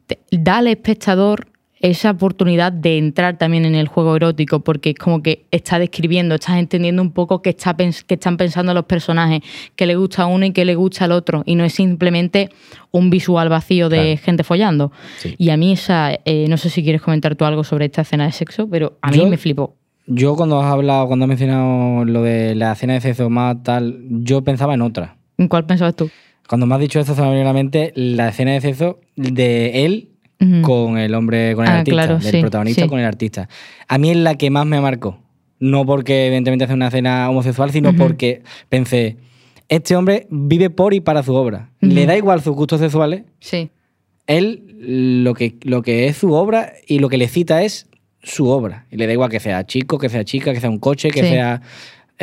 te- 0.06 0.18
da 0.30 0.58
al 0.58 0.66
espectador 0.66 1.46
esa 1.82 2.12
oportunidad 2.12 2.72
de 2.72 2.96
entrar 2.96 3.36
también 3.38 3.64
en 3.64 3.74
el 3.74 3.88
juego 3.88 4.16
erótico, 4.16 4.60
porque 4.60 4.90
es 4.90 4.94
como 4.96 5.22
que 5.22 5.44
está 5.50 5.78
describiendo, 5.78 6.36
estás 6.36 6.56
entendiendo 6.58 7.02
un 7.02 7.10
poco 7.12 7.42
qué, 7.42 7.50
está 7.50 7.76
qué 7.76 8.14
están 8.14 8.36
pensando 8.36 8.72
los 8.72 8.84
personajes, 8.84 9.40
qué 9.76 9.86
le 9.86 9.96
gusta 9.96 10.22
a 10.22 10.26
uno 10.26 10.46
y 10.46 10.52
qué 10.52 10.64
le 10.64 10.74
gusta 10.76 11.04
al 11.04 11.12
otro, 11.12 11.42
y 11.44 11.54
no 11.56 11.64
es 11.64 11.74
simplemente 11.74 12.48
un 12.92 13.10
visual 13.10 13.48
vacío 13.48 13.88
de 13.88 13.96
Claro. 14.14 14.20
gente 14.24 14.44
follando. 14.44 14.92
Sí. 15.18 15.34
Y 15.38 15.50
a 15.50 15.56
mí 15.56 15.72
esa, 15.72 16.12
eh, 16.24 16.46
no 16.48 16.56
sé 16.56 16.70
si 16.70 16.82
quieres 16.82 17.02
comentar 17.02 17.34
tú 17.36 17.44
algo 17.44 17.64
sobre 17.64 17.86
esta 17.86 18.02
escena 18.02 18.24
de 18.26 18.32
sexo, 18.32 18.68
pero 18.70 18.96
a 19.02 19.10
mí 19.10 19.18
Yo- 19.18 19.26
me 19.28 19.36
flipó. 19.36 19.74
Yo 20.06 20.34
cuando 20.36 20.60
has 20.60 20.72
hablado, 20.72 21.06
cuando 21.06 21.24
has 21.24 21.28
mencionado 21.28 22.04
lo 22.04 22.22
de 22.22 22.54
la 22.54 22.72
escena 22.72 22.94
de 22.94 23.00
sexo 23.00 23.30
más 23.30 23.62
tal, 23.62 23.98
yo 24.08 24.42
pensaba 24.42 24.74
en 24.74 24.82
otra. 24.82 25.16
¿En 25.38 25.48
cuál 25.48 25.64
pensabas 25.66 25.94
tú? 25.96 26.10
Cuando 26.48 26.66
me 26.66 26.74
has 26.74 26.80
dicho 26.80 27.00
eso 27.00 27.14
se 27.14 27.20
me 27.20 27.26
ha 27.26 27.30
venido 27.30 27.48
a 27.48 27.52
la 27.52 27.54
mente 27.54 27.92
la 27.94 28.28
escena 28.28 28.52
de 28.52 28.60
sexo 28.60 28.98
de 29.16 29.84
él 29.84 30.08
Con 30.62 30.98
el 30.98 31.14
hombre, 31.14 31.54
con 31.54 31.64
el 31.64 31.70
Ah, 31.70 31.78
artista, 31.78 32.02
claro, 32.04 32.18
del 32.18 32.32
sí, 32.32 32.40
protagonista 32.40 32.82
sí. 32.82 32.88
con 32.88 32.98
el 32.98 33.04
artista. 33.06 33.48
A 33.88 33.98
mí 33.98 34.10
es 34.10 34.16
la 34.16 34.34
que 34.34 34.50
más 34.50 34.66
me 34.66 34.80
marcó. 34.80 35.18
No 35.60 35.86
porque 35.86 36.26
evidentemente 36.26 36.64
hace 36.64 36.74
una 36.74 36.88
escena 36.88 37.30
homosexual, 37.30 37.70
sino 37.70 37.94
porque 37.94 38.42
pensé, 38.68 39.16
este 39.68 39.94
hombre 39.94 40.26
vive 40.30 40.70
por 40.70 40.92
y 40.94 41.00
para 41.00 41.22
su 41.22 41.34
obra. 41.34 41.70
Le 41.80 42.06
da 42.06 42.16
igual 42.16 42.42
sus 42.42 42.54
gustos 42.56 42.80
sexuales. 42.80 43.22
Sí. 43.38 43.70
Él 44.26 45.22
lo 45.24 45.34
que, 45.34 45.56
lo 45.62 45.82
que 45.82 46.06
es 46.08 46.16
su 46.16 46.32
obra 46.32 46.72
y 46.86 46.98
lo 46.98 47.08
que 47.08 47.16
le 47.18 47.28
cita 47.28 47.62
es 47.62 47.88
su 48.22 48.48
obra. 48.48 48.86
Y 48.90 48.96
le 48.96 49.06
da 49.06 49.12
igual 49.12 49.30
que 49.30 49.40
sea 49.40 49.64
chico, 49.66 49.98
que 49.98 50.08
sea 50.08 50.24
chica, 50.24 50.52
que 50.52 50.60
sea 50.60 50.70
un 50.70 50.78
coche, 50.78 51.10
que 51.10 51.22
Sí. 51.22 51.28
sea 51.28 51.62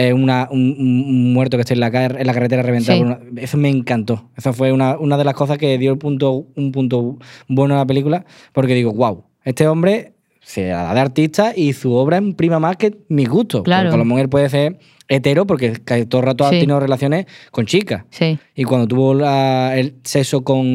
eh, 0.02 0.14
una- 0.14 0.48
un, 0.50 0.76
un 0.80 1.34
muerto 1.34 1.58
que 1.58 1.62
esté 1.62 1.74
en 1.74 1.82
la, 1.82 1.92
car- 1.92 2.16
en 2.20 2.26
la 2.26 2.34
carretera 2.34 2.62
reventado. 2.64 2.98
Sí. 2.98 3.04
por 3.04 3.18
una- 3.32 3.42
Eso 3.42 3.58
me 3.58 3.68
encantó. 3.70 4.30
Esa 4.38 4.54
fue 4.54 4.72
una, 4.72 4.98
una 4.98 5.18
de 5.18 5.26
las 5.26 5.34
cosas 5.34 5.58
que 5.58 5.78
dio 5.78 5.92
el 5.92 5.98
punto, 5.98 6.48
un 6.56 6.72
punto 6.72 7.18
bueno 7.50 7.76
a 7.76 7.80
la 7.80 7.86
película, 7.86 8.26
porque 8.54 8.74
digo, 8.76 8.94
wow, 8.94 9.26
este 9.44 9.68
hombre 9.68 10.14
se 10.42 10.70
la 10.70 10.84
da 10.84 10.94
de 10.94 11.00
artista 11.02 11.54
y 11.56 11.74
su 11.74 11.92
obra 11.94 12.18
imprima 12.18 12.60
más 12.60 12.78
que 12.78 12.98
mis 13.10 13.28
gustos. 13.28 13.64
Claro. 13.64 13.92
Porque 13.92 14.22
él 14.22 14.30
puede 14.30 14.48
ser 14.50 14.80
hetero 15.10 15.46
porque 15.46 15.72
todo 16.08 16.22
el 16.22 16.26
rato 16.28 16.46
ha 16.46 16.50
tenido 16.62 16.80
relaciones 16.80 17.26
con 17.52 17.66
chicas. 17.66 18.06
Sí, 18.10 18.40
Y 18.56 18.64
cuando 18.64 18.88
tuvo 18.88 19.14
la- 19.14 19.78
el 19.78 19.96
sexo 20.04 20.44
con 20.46 20.66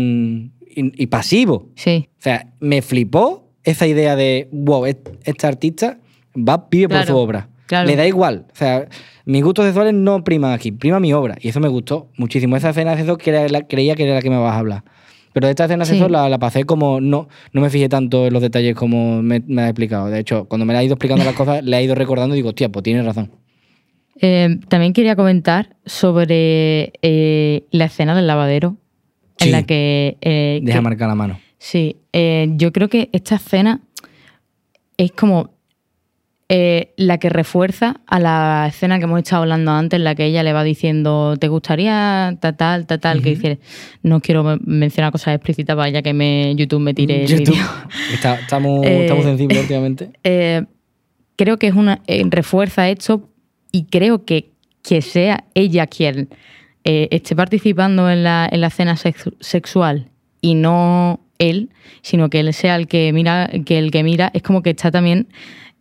y, 0.77 1.03
y 1.03 1.07
pasivo, 1.07 1.69
sí. 1.77 2.09
o 2.19 2.23
sea, 2.23 2.53
me 2.61 2.83
flipó 2.83 3.49
esa 3.63 3.87
idea 3.87 4.17
de, 4.17 4.49
wow, 4.53 4.87
est- 4.87 5.09
este 5.25 5.47
artista 5.47 5.99
va, 6.37 6.67
vive 6.71 6.89
por 6.89 6.99
su 7.07 7.17
obra. 7.17 7.49
Claro. 7.66 7.87
Le 7.87 7.96
da 7.96 8.07
igual. 8.07 8.46
O 8.53 8.57
sea, 8.57 8.88
mis 9.24 9.42
gustos 9.42 9.64
sexuales 9.64 9.94
no 9.94 10.22
priman 10.24 10.53
aquí, 10.53 10.72
prima 10.72 11.00
mi 11.00 11.12
obra. 11.12 11.37
Y 11.40 11.48
eso 11.48 11.61
me 11.61 11.68
gustó 11.68 12.11
muchísimo. 12.16 12.57
Esa 12.57 12.70
escena 12.70 12.92
de 12.92 12.98
sexo 12.98 13.16
que 13.18 13.48
la- 13.48 13.66
creía 13.66 13.94
que 13.94 14.05
era 14.05 14.14
la 14.14 14.22
que 14.22 14.31
me 14.31 14.38
vas 14.38 14.55
a 14.55 14.59
hablar. 14.59 14.85
Pero 15.33 15.46
de 15.48 15.50
esta 15.50 15.64
escena 15.64 15.85
de 15.85 15.90
Sí. 15.90 15.96
sexo 15.96 16.09
la, 16.09 16.29
la 16.29 16.38
pasé 16.38 16.64
como, 16.64 17.00
no, 17.00 17.29
no 17.53 17.61
me 17.61 17.68
fijé 17.70 17.88
tanto 17.88 18.27
en 18.27 18.33
los 18.33 18.40
detalles 18.42 18.74
como 18.77 19.20
me, 19.22 19.42
me 19.46 19.62
has 19.62 19.68
explicado. 19.70 20.09
De 20.09 20.20
hecho, 20.20 20.44
cuando 20.44 20.64
me 20.64 20.72
la 20.72 20.79
ha 20.79 20.85
ido 20.85 20.94
explicando 20.94 21.24
las 21.24 21.35
cosas, 21.35 21.64
le 21.64 21.77
he 21.77 21.83
ido 21.83 21.94
recordando 21.96 22.35
y 22.35 22.38
digo, 22.38 22.50
hostia, 22.50 22.68
pues 22.68 22.83
tienes 22.85 23.05
razón. 23.05 23.31
Eh, 24.20 24.59
también 24.68 24.92
quería 24.92 25.16
comentar 25.16 25.74
sobre 25.87 26.92
eh, 27.03 27.64
la 27.72 27.87
escena 27.87 28.14
del 28.14 28.27
lavadero, 28.29 28.77
Sí. 29.38 29.46
en 29.46 29.53
la 29.53 29.62
que... 29.64 30.16
eh, 30.20 30.61
Deja 30.62 30.79
que- 30.79 30.83
marcar 30.85 31.09
la 31.09 31.16
mano. 31.16 31.40
Sí, 31.59 31.96
yo 32.12 32.72
creo 32.72 32.88
que 32.88 33.09
esta 33.12 33.35
escena 33.37 33.81
es 34.96 35.11
como... 35.12 35.50
eh, 36.49 36.93
la 36.97 37.19
que 37.19 37.31
refuerza 37.31 38.01
a 38.07 38.21
la 38.21 38.67
escena 38.69 38.99
que 38.99 39.05
hemos 39.05 39.19
estado 39.21 39.43
hablando 39.43 39.71
antes, 39.73 39.97
en 39.99 40.05
la 40.05 40.15
que 40.15 40.27
ella 40.27 40.43
le 40.43 40.53
va 40.53 40.63
diciendo, 40.63 41.37
¿te 41.39 41.49
gustaría 41.49 42.37
tal, 42.41 42.57
tal, 42.57 42.87
tal, 42.87 43.01
tal? 43.01 43.23
Que 43.23 43.31
dice, 43.31 43.59
no 44.03 44.21
quiero 44.21 44.45
men- 44.45 44.61
mencionar 44.65 45.11
cosas 45.11 45.35
explícitas 45.35 45.75
para 45.75 45.89
ya 45.89 46.03
que 46.03 46.13
me, 46.13 46.55
YouTube 46.55 46.81
me 46.81 46.93
tire 46.95 47.23
el 47.25 47.29
YouTube. 47.31 47.55
vídeo. 47.55 47.67
Está- 48.13 48.35
estamos, 48.41 48.85
Eh, 48.87 49.03
estamos 49.03 49.25
sensibles 49.25 49.59
últimamente. 49.61 50.11
Eh, 50.25 50.65
creo 51.37 51.59
que 51.59 51.67
es 51.69 51.75
una 51.75 52.01
eh, 52.07 52.23
refuerza 52.29 52.89
esto 52.89 53.29
y 53.73 53.85
creo 53.87 54.25
que 54.25 54.51
que 54.83 55.01
sea 55.01 55.45
ella 55.55 55.87
quien 55.87 56.29
eh, 56.85 57.09
esté 57.11 57.35
participando 57.35 58.11
en 58.11 58.23
la, 58.23 58.47
en 58.53 58.61
la 58.61 58.67
escena 58.67 58.97
sexu- 58.97 59.35
sexual 59.41 60.11
y 60.43 60.55
no 60.57 61.21
él, 61.39 61.71
sino 62.03 62.29
que 62.29 62.41
él 62.41 62.53
sea 62.53 62.77
el 62.77 62.87
que 62.87 63.11
mira, 63.15 63.51
que 63.65 63.79
el 63.79 63.91
que 63.91 64.03
mira, 64.03 64.31
es 64.35 64.43
como 64.43 64.63
que 64.63 64.71
está 64.71 64.91
también 64.91 65.27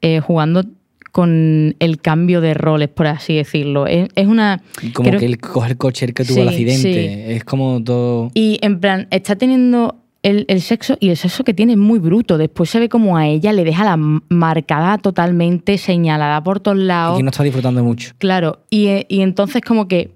eh, 0.04 0.20
jugando 0.20 0.64
con 1.12 1.76
el 1.80 2.00
cambio 2.02 2.42
de 2.42 2.54
roles, 2.54 2.90
por 2.90 3.08
así 3.08 3.36
decirlo. 3.36 3.86
Es, 3.88 4.10
es 4.16 4.28
una. 4.28 4.62
Como 4.94 5.10
creo- 5.10 5.20
que 5.20 5.26
el 5.28 5.40
coche 5.78 6.06
el 6.06 6.14
que 6.14 6.24
tuvo 6.26 6.36
Sí, 6.36 6.42
el 6.42 6.48
accidente. 6.50 7.26
sí. 7.28 7.34
Es 7.34 7.44
como 7.44 7.84
todo. 7.84 8.32
Y 8.34 8.60
en 8.62 8.80
plan, 8.80 9.08
está 9.12 9.36
teniendo 9.36 9.96
el, 10.24 10.46
el 10.48 10.62
sexo 10.62 10.98
y 11.00 11.10
el 11.10 11.18
sexo 11.18 11.44
que 11.44 11.54
tiene 11.54 11.74
es 11.74 11.78
muy 11.78 12.00
bruto. 12.00 12.38
Después 12.40 12.70
se 12.70 12.80
ve 12.80 12.90
como 12.90 13.16
a 13.18 13.28
ella 13.28 13.54
le 13.54 13.64
deja 13.64 13.84
la 13.84 13.98
marcada 13.98 14.98
totalmente, 14.98 15.78
señalada 15.78 16.44
por 16.44 16.60
todos 16.60 16.78
Y 16.80 16.84
lados. 16.84 17.18
que 17.18 17.24
no 17.24 17.30
está 17.30 17.44
disfrutando 17.44 17.84
mucho. 17.84 18.14
Claro, 18.18 18.60
y, 18.72 18.88
eh, 18.88 19.06
y 19.10 19.22
entonces 19.22 19.62
como 19.62 19.88
que 19.88 20.12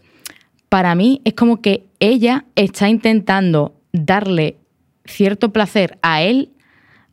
para 0.70 0.96
mí 0.96 1.22
es 1.26 1.34
como 1.34 1.62
que 1.62 1.86
ella 2.00 2.46
está 2.56 2.90
intentando 2.90 3.76
darle 3.94 4.58
cierto 5.06 5.54
placer 5.54 5.98
a 6.02 6.22
él 6.24 6.50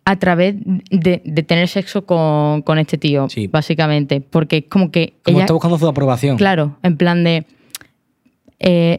a 0.06 0.18
través 0.18 0.54
de, 0.90 1.22
de 1.24 1.42
tener 1.42 1.66
sexo 1.68 2.04
con, 2.04 2.62
con 2.62 2.78
este 2.78 2.98
tío, 2.98 3.28
Sí. 3.28 3.46
básicamente. 3.46 4.20
Porque 4.20 4.58
es 4.58 4.64
como 4.68 4.90
que 4.90 5.14
Como 5.22 5.38
ella... 5.38 5.44
está 5.44 5.52
buscando 5.54 5.78
su 5.78 5.86
aprobación. 5.88 6.36
Claro, 6.36 6.76
en 6.82 6.96
plan 6.96 7.24
de. 7.24 7.44
eh, 8.58 8.98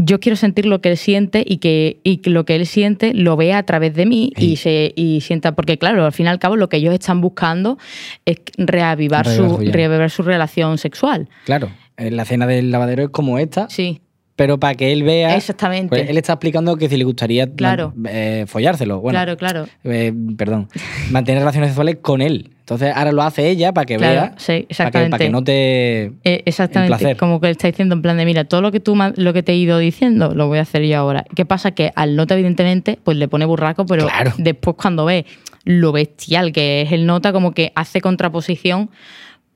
yo 0.00 0.20
quiero 0.20 0.36
sentir 0.36 0.64
lo 0.64 0.80
que 0.80 0.90
él 0.90 0.96
siente 0.96 1.42
y 1.44 1.56
que, 1.56 1.98
y 2.04 2.18
que 2.18 2.30
lo 2.30 2.44
que 2.44 2.54
él 2.54 2.66
siente 2.66 3.12
lo 3.14 3.36
vea 3.36 3.58
a 3.58 3.62
través 3.64 3.94
de 3.96 4.06
mí 4.06 4.32
Sí. 4.36 4.52
y 4.52 4.56
se 4.56 4.92
y 4.94 5.20
sienta. 5.22 5.56
Porque, 5.56 5.76
claro, 5.76 6.04
al 6.04 6.12
fin 6.12 6.26
y 6.26 6.28
al 6.28 6.38
cabo, 6.38 6.54
lo 6.54 6.68
que 6.68 6.76
ellos 6.76 6.94
están 6.94 7.20
buscando 7.20 7.78
es 8.24 8.36
reavivar, 8.56 9.26
Reavivar 9.26 9.58
su, 9.66 9.72
reavivar 9.72 10.10
su 10.10 10.22
relación 10.22 10.78
sexual. 10.78 11.28
Claro. 11.46 11.70
La 11.96 12.22
escena 12.22 12.46
del 12.46 12.70
lavadero 12.70 13.02
es 13.02 13.08
como 13.10 13.40
esta, 13.40 13.68
Sí, 13.70 14.00
pero 14.38 14.56
para 14.60 14.76
que 14.76 14.92
él 14.92 15.02
vea. 15.02 15.34
Exactamente. 15.34 15.88
pues 15.88 16.08
él 16.08 16.16
está 16.16 16.34
explicando 16.34 16.76
que 16.76 16.88
si 16.88 16.96
le 16.96 17.02
gustaría 17.02 17.48
Claro. 17.52 17.92
eh, 18.08 18.44
follárselo. 18.46 19.00
Bueno, 19.00 19.16
claro, 19.16 19.36
claro. 19.36 19.66
eh, 19.82 20.12
perdón. 20.36 20.68
Mantener 21.10 21.40
relaciones 21.40 21.70
sexuales 21.70 21.96
con 22.00 22.22
él. 22.22 22.50
Entonces 22.60 22.92
ahora 22.94 23.10
lo 23.10 23.22
hace 23.22 23.48
ella 23.50 23.72
para 23.72 23.84
que 23.84 23.96
Claro, 23.96 24.12
vea. 24.20 24.34
sí, 24.36 24.46
Para 24.46 24.58
que, 24.60 24.66
exactamente. 24.70 25.10
para 25.10 25.24
que 25.24 25.30
no 25.30 25.42
te. 25.42 26.02
Eh, 26.22 26.42
exactamente, 26.44 26.96
placer. 26.96 27.16
como 27.16 27.40
que 27.40 27.48
él 27.48 27.52
está 27.52 27.66
diciendo 27.66 27.96
en 27.96 28.02
plan 28.02 28.16
de, 28.16 28.24
mira, 28.26 28.44
todo 28.44 28.60
lo 28.60 28.70
que 28.70 28.78
tú 28.78 28.96
lo 29.16 29.32
que 29.32 29.42
te 29.42 29.52
he 29.52 29.56
ido 29.56 29.78
diciendo, 29.78 30.32
lo 30.36 30.46
voy 30.46 30.58
a 30.58 30.62
hacer 30.62 30.84
yo 30.84 30.98
ahora. 30.98 31.24
¿Qué 31.34 31.44
pasa? 31.44 31.72
Que 31.72 31.90
al 31.96 32.14
nota, 32.14 32.34
evidentemente, 32.34 32.96
pues 33.02 33.16
le 33.16 33.26
pone 33.26 33.44
burraco, 33.44 33.86
pero 33.86 34.06
Claro. 34.06 34.32
después 34.38 34.76
cuando 34.80 35.04
ve 35.04 35.26
lo 35.64 35.90
bestial 35.90 36.52
que 36.52 36.82
es 36.82 36.92
el 36.92 37.06
nota, 37.06 37.32
como 37.32 37.50
que 37.54 37.72
hace 37.74 38.00
contraposición 38.00 38.88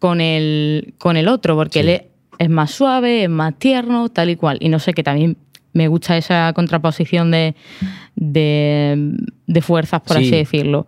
con 0.00 0.20
el, 0.20 0.94
con 0.98 1.16
el 1.16 1.28
otro, 1.28 1.54
porque 1.54 1.82
Sí. 1.84 1.88
él 1.88 2.02
es, 2.42 2.50
más 2.50 2.70
suave, 2.72 3.24
es 3.24 3.31
más 3.31 3.55
tierno, 3.59 4.09
tal 4.09 4.31
y 4.31 4.37
cual. 4.37 4.59
Y 4.61 4.68
no 4.68 4.78
sé, 4.78 4.92
que 4.94 5.02
también 5.02 5.37
me 5.72 5.88
gusta 5.88 6.16
esa 6.16 6.52
contraposición 6.55 7.31
de, 7.31 7.55
de, 8.16 9.14
de 9.46 9.61
fuerzas, 9.62 10.00
por 10.02 10.16
Sí. 10.18 10.24
así 10.24 10.31
decirlo. 10.37 10.87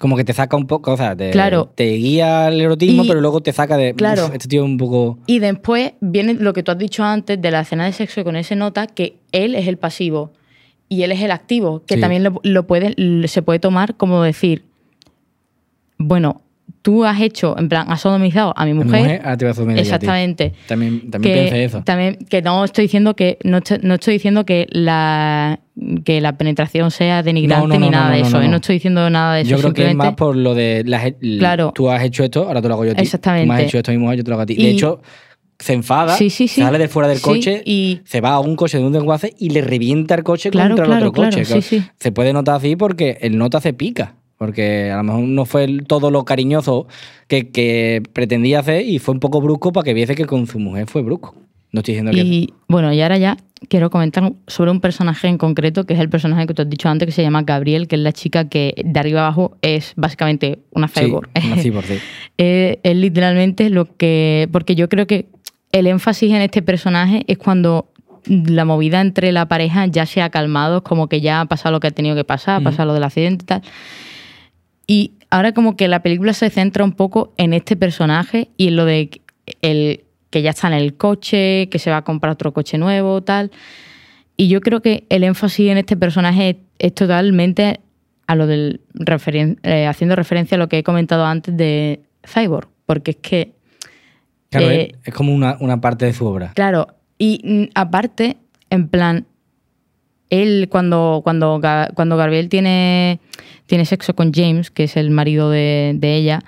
Como 0.00 0.16
que 0.16 0.24
te 0.24 0.32
saca 0.32 0.56
un 0.56 0.66
poco, 0.66 0.92
o 0.92 0.96
sea, 0.96 1.14
te, 1.14 1.30
Claro. 1.30 1.70
te 1.74 1.84
guía 1.94 2.46
al 2.46 2.60
erotismo, 2.60 3.04
Y- 3.04 3.08
pero 3.08 3.20
luego 3.20 3.40
te 3.42 3.52
saca 3.52 3.76
de. 3.76 3.94
Claro. 3.94 4.26
"Uf, 4.26 4.32
este 4.34 4.48
tío 4.48 4.64
es 4.64 4.68
un 4.68 4.76
poco. 4.76 5.18
Y 5.26 5.38
después 5.38 5.92
viene 6.00 6.34
lo 6.34 6.52
que 6.52 6.64
tú 6.64 6.72
has 6.72 6.78
dicho 6.78 7.04
antes 7.04 7.40
de 7.40 7.50
la 7.52 7.60
escena 7.60 7.84
de 7.84 7.92
sexo 7.92 8.24
con 8.24 8.34
ese 8.34 8.56
nota, 8.56 8.88
que 8.88 9.16
él 9.30 9.54
es 9.54 9.68
el 9.68 9.76
pasivo 9.78 10.32
y 10.88 11.02
él 11.04 11.12
es 11.12 11.22
el 11.22 11.30
activo, 11.30 11.84
que 11.86 11.94
Sí. 11.94 12.00
también 12.00 12.24
lo, 12.24 12.40
lo 12.42 12.66
puede, 12.66 12.94
se 13.28 13.42
puede 13.42 13.60
tomar 13.60 13.94
como 13.96 14.20
decir, 14.22 14.64
bueno, 15.96 16.42
tú 16.82 17.04
has 17.04 17.20
hecho, 17.20 17.56
en 17.58 17.68
plan, 17.68 17.86
has 17.90 18.02
sodomizado 18.02 18.52
a 18.56 18.64
mi 18.66 18.74
mujer. 18.74 19.00
mujer, 19.02 19.36
te 19.38 19.44
voy 19.46 19.70
a 19.70 19.74
ti. 19.74 19.80
Exactamente. 19.80 20.52
También, 20.66 21.10
también 21.10 21.34
que, 21.34 21.40
pensé 21.42 21.64
eso. 21.64 21.82
también- 21.82 22.16
que 22.28 22.42
no 22.42 22.62
estoy 22.64 22.84
diciendo 22.84 23.16
que 23.16 23.38
no, 23.42 23.60
no 23.82 23.94
estoy 23.94 24.14
diciendo 24.14 24.44
que 24.44 24.66
la 24.70 25.60
que 26.04 26.20
la 26.20 26.36
penetración 26.36 26.90
sea 26.92 27.22
denigrante 27.24 27.66
No, 27.66 27.74
no, 27.74 27.80
ni 27.86 27.90
nada 27.90 28.10
de 28.12 28.20
eso. 28.20 28.38
no, 28.38 28.42
¿eh? 28.42 28.48
no. 28.48 28.56
Estoy 28.56 28.76
diciendo 28.76 29.08
nada 29.10 29.34
de 29.34 29.40
eso. 29.40 29.50
Yo 29.50 29.58
creo 29.58 29.72
que 29.72 29.88
es 29.88 29.94
más 29.96 30.14
por 30.14 30.36
lo 30.36 30.54
de. 30.54 30.84
las- 30.86 31.04
l- 31.20 31.38
Claro. 31.38 31.72
Tú 31.74 31.90
has 31.90 32.02
hecho 32.04 32.22
esto, 32.22 32.46
ahora 32.46 32.62
te 32.62 32.68
lo 32.68 32.74
hago 32.74 32.84
yo 32.84 32.92
a 32.92 32.94
ti. 32.94 33.02
Exactamente. 33.02 33.46
Tú 33.46 33.48
me 33.48 33.54
has 33.54 33.62
hecho 33.68 33.78
esto 33.78 33.90
a 33.90 33.94
mi 33.94 33.98
mujer, 33.98 34.18
yo 34.18 34.24
te 34.24 34.30
lo 34.30 34.34
hago 34.34 34.42
a 34.42 34.46
ti. 34.46 34.54
Y- 34.56 34.62
De 34.62 34.70
hecho, 34.70 35.00
se 35.58 35.72
enfada, 35.72 36.16
Sí, 36.16 36.30
sí, 36.30 36.46
sí. 36.48 36.60
sale 36.60 36.78
de 36.78 36.86
fuera 36.88 37.08
del 37.08 37.20
coche, 37.20 37.62
y- 37.64 38.00
se 38.04 38.20
va 38.20 38.30
a 38.34 38.40
un 38.40 38.54
coche 38.54 38.78
de 38.78 38.84
un 38.84 38.92
desguace 38.92 39.34
y 39.38 39.50
le 39.50 39.62
revienta 39.62 40.14
el 40.14 40.22
coche 40.22 40.50
Claro, 40.50 40.70
contra 40.70 40.84
claro, 40.86 41.02
el 41.02 41.08
otro 41.08 41.24
coche. 41.24 41.44
Se 41.98 42.12
puede 42.12 42.32
notar 42.32 42.56
así 42.56 42.76
porque 42.76 43.18
el 43.22 43.36
nota 43.38 43.60
se 43.60 43.72
pica. 43.72 44.14
Porque 44.44 44.90
a 44.90 44.96
lo 44.98 45.04
mejor 45.04 45.22
no 45.22 45.44
fue 45.44 45.66
todo 45.86 46.10
lo 46.10 46.24
cariñoso 46.24 46.86
que, 47.28 47.50
que 47.50 48.02
pretendía 48.12 48.60
hacer 48.60 48.86
y 48.86 48.98
fue 48.98 49.14
un 49.14 49.20
poco 49.20 49.40
brusco 49.40 49.72
para 49.72 49.84
que 49.84 49.94
viese 49.94 50.14
que 50.14 50.26
con 50.26 50.46
su 50.46 50.58
mujer 50.58 50.86
fue 50.86 51.02
brusco. 51.02 51.34
No 51.72 51.80
estoy 51.80 51.94
diciendo 51.94 52.12
que. 52.12 52.20
Y 52.20 52.52
bueno, 52.68 52.92
y 52.92 53.00
ahora 53.00 53.18
ya 53.18 53.36
quiero 53.68 53.90
comentar 53.90 54.32
sobre 54.46 54.70
un 54.70 54.80
personaje 54.80 55.26
en 55.26 55.38
concreto, 55.38 55.84
que 55.84 55.94
es 55.94 56.00
el 56.00 56.08
personaje 56.08 56.46
que 56.46 56.54
tú 56.54 56.62
has 56.62 56.70
dicho 56.70 56.88
antes, 56.88 57.06
que 57.06 57.12
se 57.12 57.22
llama 57.22 57.42
Gabriel, 57.42 57.88
que 57.88 57.96
es 57.96 58.02
la 58.02 58.12
chica 58.12 58.48
que 58.48 58.74
de 58.84 59.00
arriba 59.00 59.22
abajo 59.22 59.56
es 59.62 59.92
básicamente 59.96 60.60
una 60.70 60.86
Sí, 60.86 61.00
cyborg. 61.00 61.30
una 61.44 61.56
cyborg, 61.62 61.86
sí. 61.86 61.98
Es 62.36 62.96
literalmente 62.96 63.70
lo 63.70 63.86
que. 63.96 64.48
Porque 64.52 64.74
yo 64.74 64.88
creo 64.88 65.06
que 65.06 65.26
el 65.72 65.88
énfasis 65.88 66.30
en 66.30 66.42
este 66.42 66.62
personaje 66.62 67.24
es 67.26 67.38
cuando 67.38 67.88
la 68.26 68.64
movida 68.64 69.00
entre 69.00 69.32
la 69.32 69.48
pareja 69.48 69.86
ya 69.86 70.06
se 70.06 70.22
ha 70.22 70.30
calmado, 70.30 70.78
es 70.78 70.82
como 70.82 71.08
que 71.08 71.20
ya 71.20 71.40
ha 71.40 71.46
pasado 71.46 71.72
lo 71.72 71.80
que 71.80 71.88
ha 71.88 71.90
tenido 71.90 72.14
que 72.14 72.24
pasar, 72.24 72.60
ha 72.60 72.64
pasado 72.64 72.86
lo 72.86 72.94
del 72.94 73.02
accidente 73.02 73.42
y 73.42 73.46
tal. 73.46 73.62
Y 74.86 75.12
ahora 75.30 75.52
como 75.52 75.76
que 75.76 75.88
la 75.88 76.02
película 76.02 76.32
se 76.32 76.50
centra 76.50 76.84
un 76.84 76.92
poco 76.92 77.32
en 77.36 77.52
este 77.54 77.76
personaje 77.76 78.48
y 78.56 78.68
en 78.68 78.76
lo 78.76 78.84
de 78.84 79.10
el 79.62 80.04
que 80.30 80.42
ya 80.42 80.50
está 80.50 80.66
en 80.68 80.74
el 80.74 80.94
coche, 80.96 81.68
que 81.70 81.78
se 81.78 81.90
va 81.90 81.98
a 81.98 82.02
comprar 82.04 82.32
otro 82.32 82.52
coche 82.52 82.76
nuevo, 82.78 83.22
tal. 83.22 83.50
Y 84.36 84.48
yo 84.48 84.60
creo 84.60 84.80
que 84.82 85.04
el 85.10 85.22
énfasis 85.24 85.70
en 85.70 85.78
este 85.78 85.96
personaje 85.96 86.50
es, 86.50 86.56
es 86.78 86.94
totalmente 86.94 87.80
a 88.26 88.34
lo 88.34 88.46
del 88.46 88.80
referen- 88.94 89.58
eh, 89.62 89.86
haciendo 89.86 90.16
referencia 90.16 90.56
a 90.56 90.58
lo 90.58 90.68
que 90.68 90.78
he 90.78 90.82
comentado 90.82 91.24
antes 91.24 91.56
de 91.56 92.00
Cyborg, 92.26 92.68
porque 92.86 93.12
es 93.12 93.16
que 93.18 93.52
Claro, 94.50 94.70
Eh, 94.70 94.92
es, 95.02 95.08
es 95.08 95.14
como 95.14 95.34
una, 95.34 95.56
una 95.60 95.80
parte 95.80 96.04
de 96.06 96.12
su 96.12 96.26
obra. 96.26 96.52
Claro, 96.54 96.88
y 97.18 97.40
mm, 97.44 97.70
aparte, 97.74 98.36
en 98.70 98.88
plan, 98.88 99.26
él 100.30 100.68
cuando, 100.70 101.20
cuando, 101.24 101.60
cuando 101.94 102.16
Gabriel 102.16 102.48
tiene, 102.48 103.20
tiene 103.66 103.84
sexo 103.84 104.14
con 104.14 104.32
James, 104.32 104.70
que 104.70 104.84
es 104.84 104.96
el 104.96 105.10
marido 105.10 105.50
de, 105.50 105.96
ella, 106.02 106.40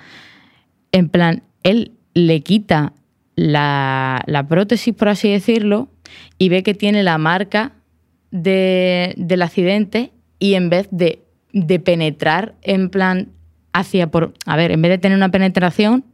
en 0.92 1.08
plan, 1.08 1.42
él 1.62 1.92
le 2.14 2.40
quita 2.40 2.92
la, 3.36 4.22
la 4.26 4.46
prótesis, 4.48 4.94
por 4.94 5.08
así 5.08 5.30
decirlo, 5.30 5.88
y 6.38 6.48
ve 6.48 6.62
que 6.62 6.74
tiene 6.74 7.02
la 7.02 7.18
marca 7.18 7.72
de- 8.30 9.14
del 9.16 9.42
accidente 9.42 10.10
y 10.38 10.54
en 10.54 10.70
vez 10.70 10.88
de, 10.90 11.22
de 11.52 11.78
penetrar 11.80 12.54
en 12.62 12.88
plan 12.90 13.28
hacia 13.72 14.10
por... 14.10 14.32
A 14.46 14.56
ver, 14.56 14.70
en 14.72 14.80
vez 14.82 14.90
de 14.90 14.98
tener 14.98 15.16
una 15.16 15.30
penetración, 15.30 16.04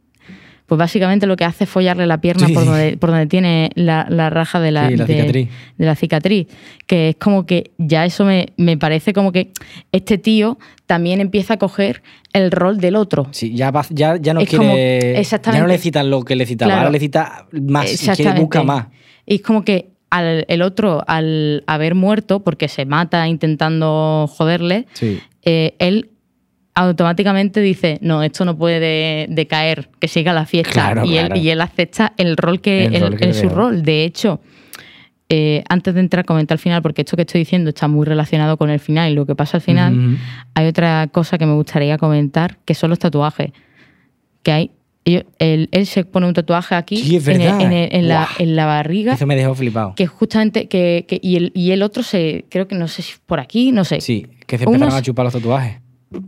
pues 0.65 0.79
básicamente 0.79 1.27
lo 1.27 1.35
que 1.35 1.43
hace 1.45 1.65
es 1.65 1.69
follarle 1.69 2.07
la 2.07 2.19
pierna 2.21 2.47
Sí, 2.47 2.53
por, 2.53 2.65
donde, 2.65 2.97
por 2.97 3.09
donde 3.11 3.27
tiene 3.27 3.69
la, 3.75 4.07
la 4.09 4.29
raja 4.29 4.59
de 4.59 4.71
la, 4.71 4.87
Sí, 4.89 4.95
la 4.95 5.05
de- 5.05 5.13
cicatriz. 5.15 5.49
de 5.77 5.85
la 5.85 5.95
cicatriz. 5.95 6.47
Que 6.87 7.09
es 7.09 7.15
como 7.17 7.45
que 7.45 7.71
ya 7.77 8.05
eso 8.05 8.23
me, 8.25 8.47
me 8.57 8.77
parece 8.77 9.13
como 9.13 9.31
que 9.31 9.51
este 9.91 10.17
tío 10.17 10.57
también 10.85 11.19
empieza 11.21 11.55
a 11.55 11.57
coger 11.57 12.01
el 12.33 12.49
rol 12.51 12.77
del 12.79 12.95
otro. 12.95 13.27
Sí, 13.31 13.53
ya, 13.55 13.71
va- 13.71 13.85
ya, 13.89 14.15
ya 14.17 14.33
no 14.33 14.39
Es 14.39 14.49
quiere. 14.49 14.63
como- 14.65 14.75
Ya 14.77 15.19
exactamente. 15.19 15.61
no 15.61 15.67
le 15.67 15.77
citan 15.77 16.09
lo 16.09 16.23
que 16.23 16.35
le 16.35 16.45
citaba, 16.45 16.69
Claro. 16.69 16.79
ahora 16.81 16.91
le 16.91 16.99
cita 16.99 17.47
más. 17.51 17.83
Quiere, 17.83 17.93
Exactamente. 17.95 18.41
busca 18.41 18.63
más. 18.63 18.87
Y 19.25 19.35
es 19.35 19.41
como 19.41 19.63
que 19.63 19.89
al, 20.09 20.45
el 20.47 20.61
otro, 20.61 21.03
al 21.07 21.63
haber 21.67 21.95
muerto, 21.95 22.43
porque 22.43 22.67
se 22.67 22.85
mata 22.85 23.27
intentando 23.27 24.27
joderle, 24.31 24.85
Sí. 24.93 25.19
eh, 25.43 25.75
él 25.79 26.09
automáticamente 26.75 27.59
dice, 27.61 27.99
no, 28.01 28.23
esto 28.23 28.45
no 28.45 28.57
puede 28.57 29.27
decaer, 29.29 29.89
que 29.99 30.07
siga 30.07 30.33
la 30.33 30.45
fiesta. 30.45 30.71
Claro, 30.71 31.05
y, 31.05 31.11
claro. 31.11 31.35
Él, 31.35 31.41
y 31.41 31.49
él 31.49 31.61
acepta 31.61 32.13
el 32.17 32.35
rol 32.37 32.61
que, 32.61 32.85
El 32.85 32.95
el- 32.95 33.01
rol 33.01 33.17
que 33.17 33.25
el- 33.25 33.31
le 33.31 33.39
su 33.39 33.49
rol. 33.49 33.83
De 33.83 34.03
hecho, 34.05 34.41
eh, 35.29 35.63
antes 35.69 35.93
de 35.93 35.99
entrar 35.99 36.21
a 36.21 36.23
comentar 36.23 36.55
al 36.55 36.59
final, 36.59 36.81
porque 36.81 37.01
esto 37.01 37.15
que 37.15 37.21
estoy 37.23 37.39
diciendo 37.39 37.69
está 37.69 37.87
muy 37.87 38.05
relacionado 38.05 38.57
con 38.57 38.69
el 38.69 38.79
final 38.79 39.11
y 39.11 39.15
lo 39.15 39.25
que 39.25 39.35
pasa 39.35 39.57
al 39.57 39.61
final, 39.61 40.17
hay 40.53 40.67
otra 40.67 41.07
cosa 41.11 41.37
que 41.37 41.45
me 41.45 41.53
gustaría 41.53 41.97
comentar, 41.97 42.57
que 42.65 42.73
son 42.73 42.89
los 42.89 42.99
tatuajes. 42.99 43.51
Que 44.43 44.51
hay. 44.51 44.71
él, 45.05 45.67
él 45.71 45.85
se 45.85 46.05
pone 46.05 46.27
un 46.27 46.33
tatuaje 46.33 46.75
aquí 46.75 46.95
Sí, 46.97 47.17
en, 47.17 47.41
el- 47.41 47.61
en 47.61 47.71
el- 47.73 47.89
en 47.95 48.07
la, 48.07 48.27
en 48.39 48.55
la 48.55 48.65
barriga 48.65 49.13
Eso 49.15 49.25
me 49.27 49.35
dejó 49.35 49.53
flipado. 49.53 49.95
que 49.95 50.07
justamente 50.07 50.67
que, 50.69 51.05
que- 51.07 51.19
y, 51.21 51.35
el, 51.35 51.51
y 51.53 51.71
el 51.71 51.83
otro 51.83 52.03
se 52.03 52.45
creo 52.49 52.69
que 52.69 52.75
no 52.75 52.87
sé 52.87 53.01
si 53.01 53.13
por 53.25 53.41
aquí 53.41 53.73
no 53.73 53.83
sé 53.83 53.99
Sí, 53.99 54.27
que 54.47 54.57
se 54.57 54.63
empezaron 54.63 54.87
Unos- 54.87 54.93
a 54.99 55.01
chupar 55.01 55.25
los 55.25 55.33
tatuajes. 55.33 55.79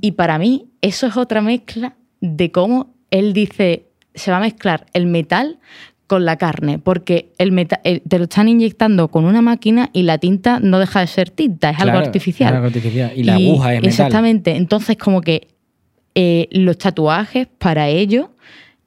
Y 0.01 0.11
para 0.13 0.37
mí 0.39 0.65
eso 0.81 1.07
es 1.07 1.17
otra 1.17 1.41
mezcla 1.41 1.95
de 2.21 2.51
cómo 2.51 2.93
él 3.11 3.33
dice, 3.33 3.85
se 4.13 4.31
va 4.31 4.37
a 4.37 4.41
mezclar 4.41 4.85
el 4.93 5.05
metal 5.05 5.59
con 6.07 6.23
la 6.25 6.37
carne, 6.37 6.77
porque 6.79 7.31
el 7.39 7.51
meta- 7.51 7.81
el- 7.83 8.01
te 8.01 8.17
lo 8.19 8.25
están 8.25 8.47
inyectando 8.47 9.07
con 9.07 9.25
una 9.25 9.41
máquina 9.41 9.89
y 9.93 10.03
la 10.03 10.17
tinta 10.19 10.59
no 10.59 10.77
deja 10.79 10.99
de 10.99 11.07
ser 11.07 11.29
tinta, 11.31 11.71
es 11.71 11.79
algo 11.79 11.97
artificial. 11.97 12.49
es 12.49 12.55
algo 12.55 12.67
artificial. 12.67 13.11
Y 13.15 13.23
la 13.23 13.35
aguja 13.35 13.73
es 13.73 13.77
metal. 13.79 13.89
Exactamente. 13.89 14.55
Entonces, 14.55 14.97
como 14.97 15.21
que 15.21 15.47
eh, 16.13 16.47
los 16.51 16.77
tatuajes 16.77 17.47
para 17.57 17.89
ellos 17.89 18.27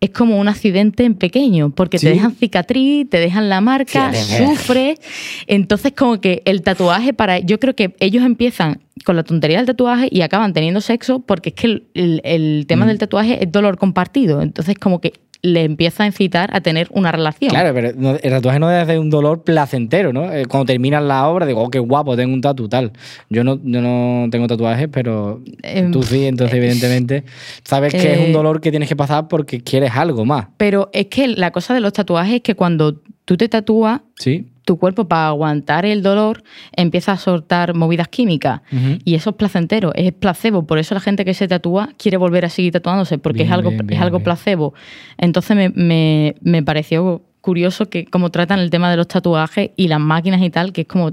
es 0.00 0.10
como 0.10 0.38
un 0.38 0.46
accidente 0.46 1.02
en 1.04 1.14
pequeño, 1.16 1.70
porque 1.70 1.98
Sí. 1.98 2.06
te 2.06 2.12
dejan 2.12 2.32
cicatriz, 2.36 3.10
te 3.10 3.18
dejan 3.18 3.48
la 3.48 3.60
marca, 3.60 4.12
sufres. 4.14 5.00
Entonces, 5.48 5.92
como 5.92 6.20
que 6.20 6.42
el 6.44 6.62
tatuaje 6.62 7.12
para. 7.12 7.40
Yo 7.40 7.58
creo 7.58 7.74
que 7.74 7.96
ellos 7.98 8.24
empiezan 8.24 8.80
con 9.04 9.16
la 9.16 9.22
tontería 9.22 9.58
del 9.58 9.66
tatuaje 9.66 10.08
y 10.10 10.20
acaban 10.22 10.52
teniendo 10.52 10.80
sexo 10.80 11.20
porque 11.20 11.50
es 11.50 11.54
que 11.54 11.66
el, 11.66 11.86
el- 11.94 12.20
el 12.24 12.64
tema 12.66 12.84
Mm. 12.84 12.88
del 12.88 12.98
tatuaje 12.98 13.42
es 13.44 13.50
dolor 13.52 13.76
compartido. 13.78 14.40
Entonces, 14.42 14.76
como 14.78 15.00
que 15.00 15.12
le 15.40 15.62
empieza 15.62 16.02
a 16.02 16.06
incitar 16.06 16.50
a 16.52 16.60
tener 16.60 16.88
una 16.90 17.12
relación. 17.12 17.50
Claro, 17.50 17.72
pero 17.72 17.92
no- 17.96 18.16
el 18.20 18.30
tatuaje 18.30 18.58
no 18.58 18.68
debe 18.68 18.84
ser 18.86 18.98
un 18.98 19.08
dolor 19.08 19.44
placentero, 19.44 20.12
¿no? 20.12 20.32
Eh, 20.32 20.46
Cuando 20.46 20.66
terminas 20.66 21.00
la 21.00 21.28
obra, 21.28 21.46
digo, 21.46 21.62
oh, 21.62 21.70
qué 21.70 21.78
guapo, 21.78 22.16
tengo 22.16 22.34
un 22.34 22.40
tatu, 22.40 22.68
tal. 22.68 22.90
Yo 23.30 23.44
no, 23.44 23.56
yo 23.62 23.80
no 23.80 24.26
tengo 24.32 24.48
tatuajes, 24.48 24.88
pero 24.90 25.40
Em, 25.62 25.92
tú 25.92 26.02
sí, 26.02 26.26
entonces, 26.26 26.54
eh, 26.54 26.58
evidentemente, 26.58 27.24
sabes 27.62 27.92
que 27.94 28.14
es 28.14 28.18
un 28.18 28.26
eh, 28.26 28.32
dolor 28.32 28.60
que 28.60 28.70
tienes 28.70 28.88
que 28.88 28.96
pasar 28.96 29.28
porque 29.28 29.60
quieres 29.60 29.92
algo 29.94 30.24
más. 30.24 30.48
Pero 30.56 30.90
es 30.92 31.06
que 31.06 31.28
la 31.28 31.52
cosa 31.52 31.72
de 31.72 31.80
los 31.80 31.92
tatuajes 31.92 32.34
es 32.34 32.40
que 32.42 32.56
cuando 32.56 33.00
tú 33.28 33.36
te 33.36 33.46
tatúas, 33.46 34.00
¿Sí? 34.18 34.46
tu 34.64 34.78
cuerpo 34.78 35.06
para 35.06 35.28
aguantar 35.28 35.84
el 35.84 36.02
dolor 36.02 36.42
empieza 36.74 37.12
a 37.12 37.16
soltar 37.18 37.74
movidas 37.74 38.08
químicas 38.08 38.62
y 39.04 39.14
eso 39.16 39.30
es 39.30 39.36
placentero, 39.36 39.92
es 39.94 40.12
placebo, 40.12 40.66
por 40.66 40.78
eso 40.78 40.94
la 40.94 41.00
gente 41.00 41.26
que 41.26 41.34
se 41.34 41.46
tatúa 41.46 41.90
quiere 41.98 42.16
volver 42.16 42.46
a 42.46 42.48
seguir 42.48 42.72
tatuándose 42.72 43.18
porque 43.18 43.40
Bien, 43.44 43.48
es 43.48 43.52
algo 43.52 43.68
bien, 43.70 43.80
es 43.82 43.86
bien, 43.86 44.02
algo 44.02 44.18
bien. 44.18 44.24
placebo. 44.24 44.72
Entonces 45.18 45.54
me, 45.56 45.68
me- 45.68 46.34
me 46.40 46.62
pareció 46.62 47.22
curioso 47.42 47.90
que 47.90 48.06
cómo 48.06 48.30
tratan 48.30 48.60
el 48.60 48.70
tema 48.70 48.90
de 48.90 48.96
los 48.96 49.08
tatuajes 49.08 49.70
y 49.76 49.88
las 49.88 50.00
máquinas 50.00 50.40
y 50.42 50.48
tal, 50.50 50.72
que 50.72 50.82
es 50.82 50.86
como 50.86 51.12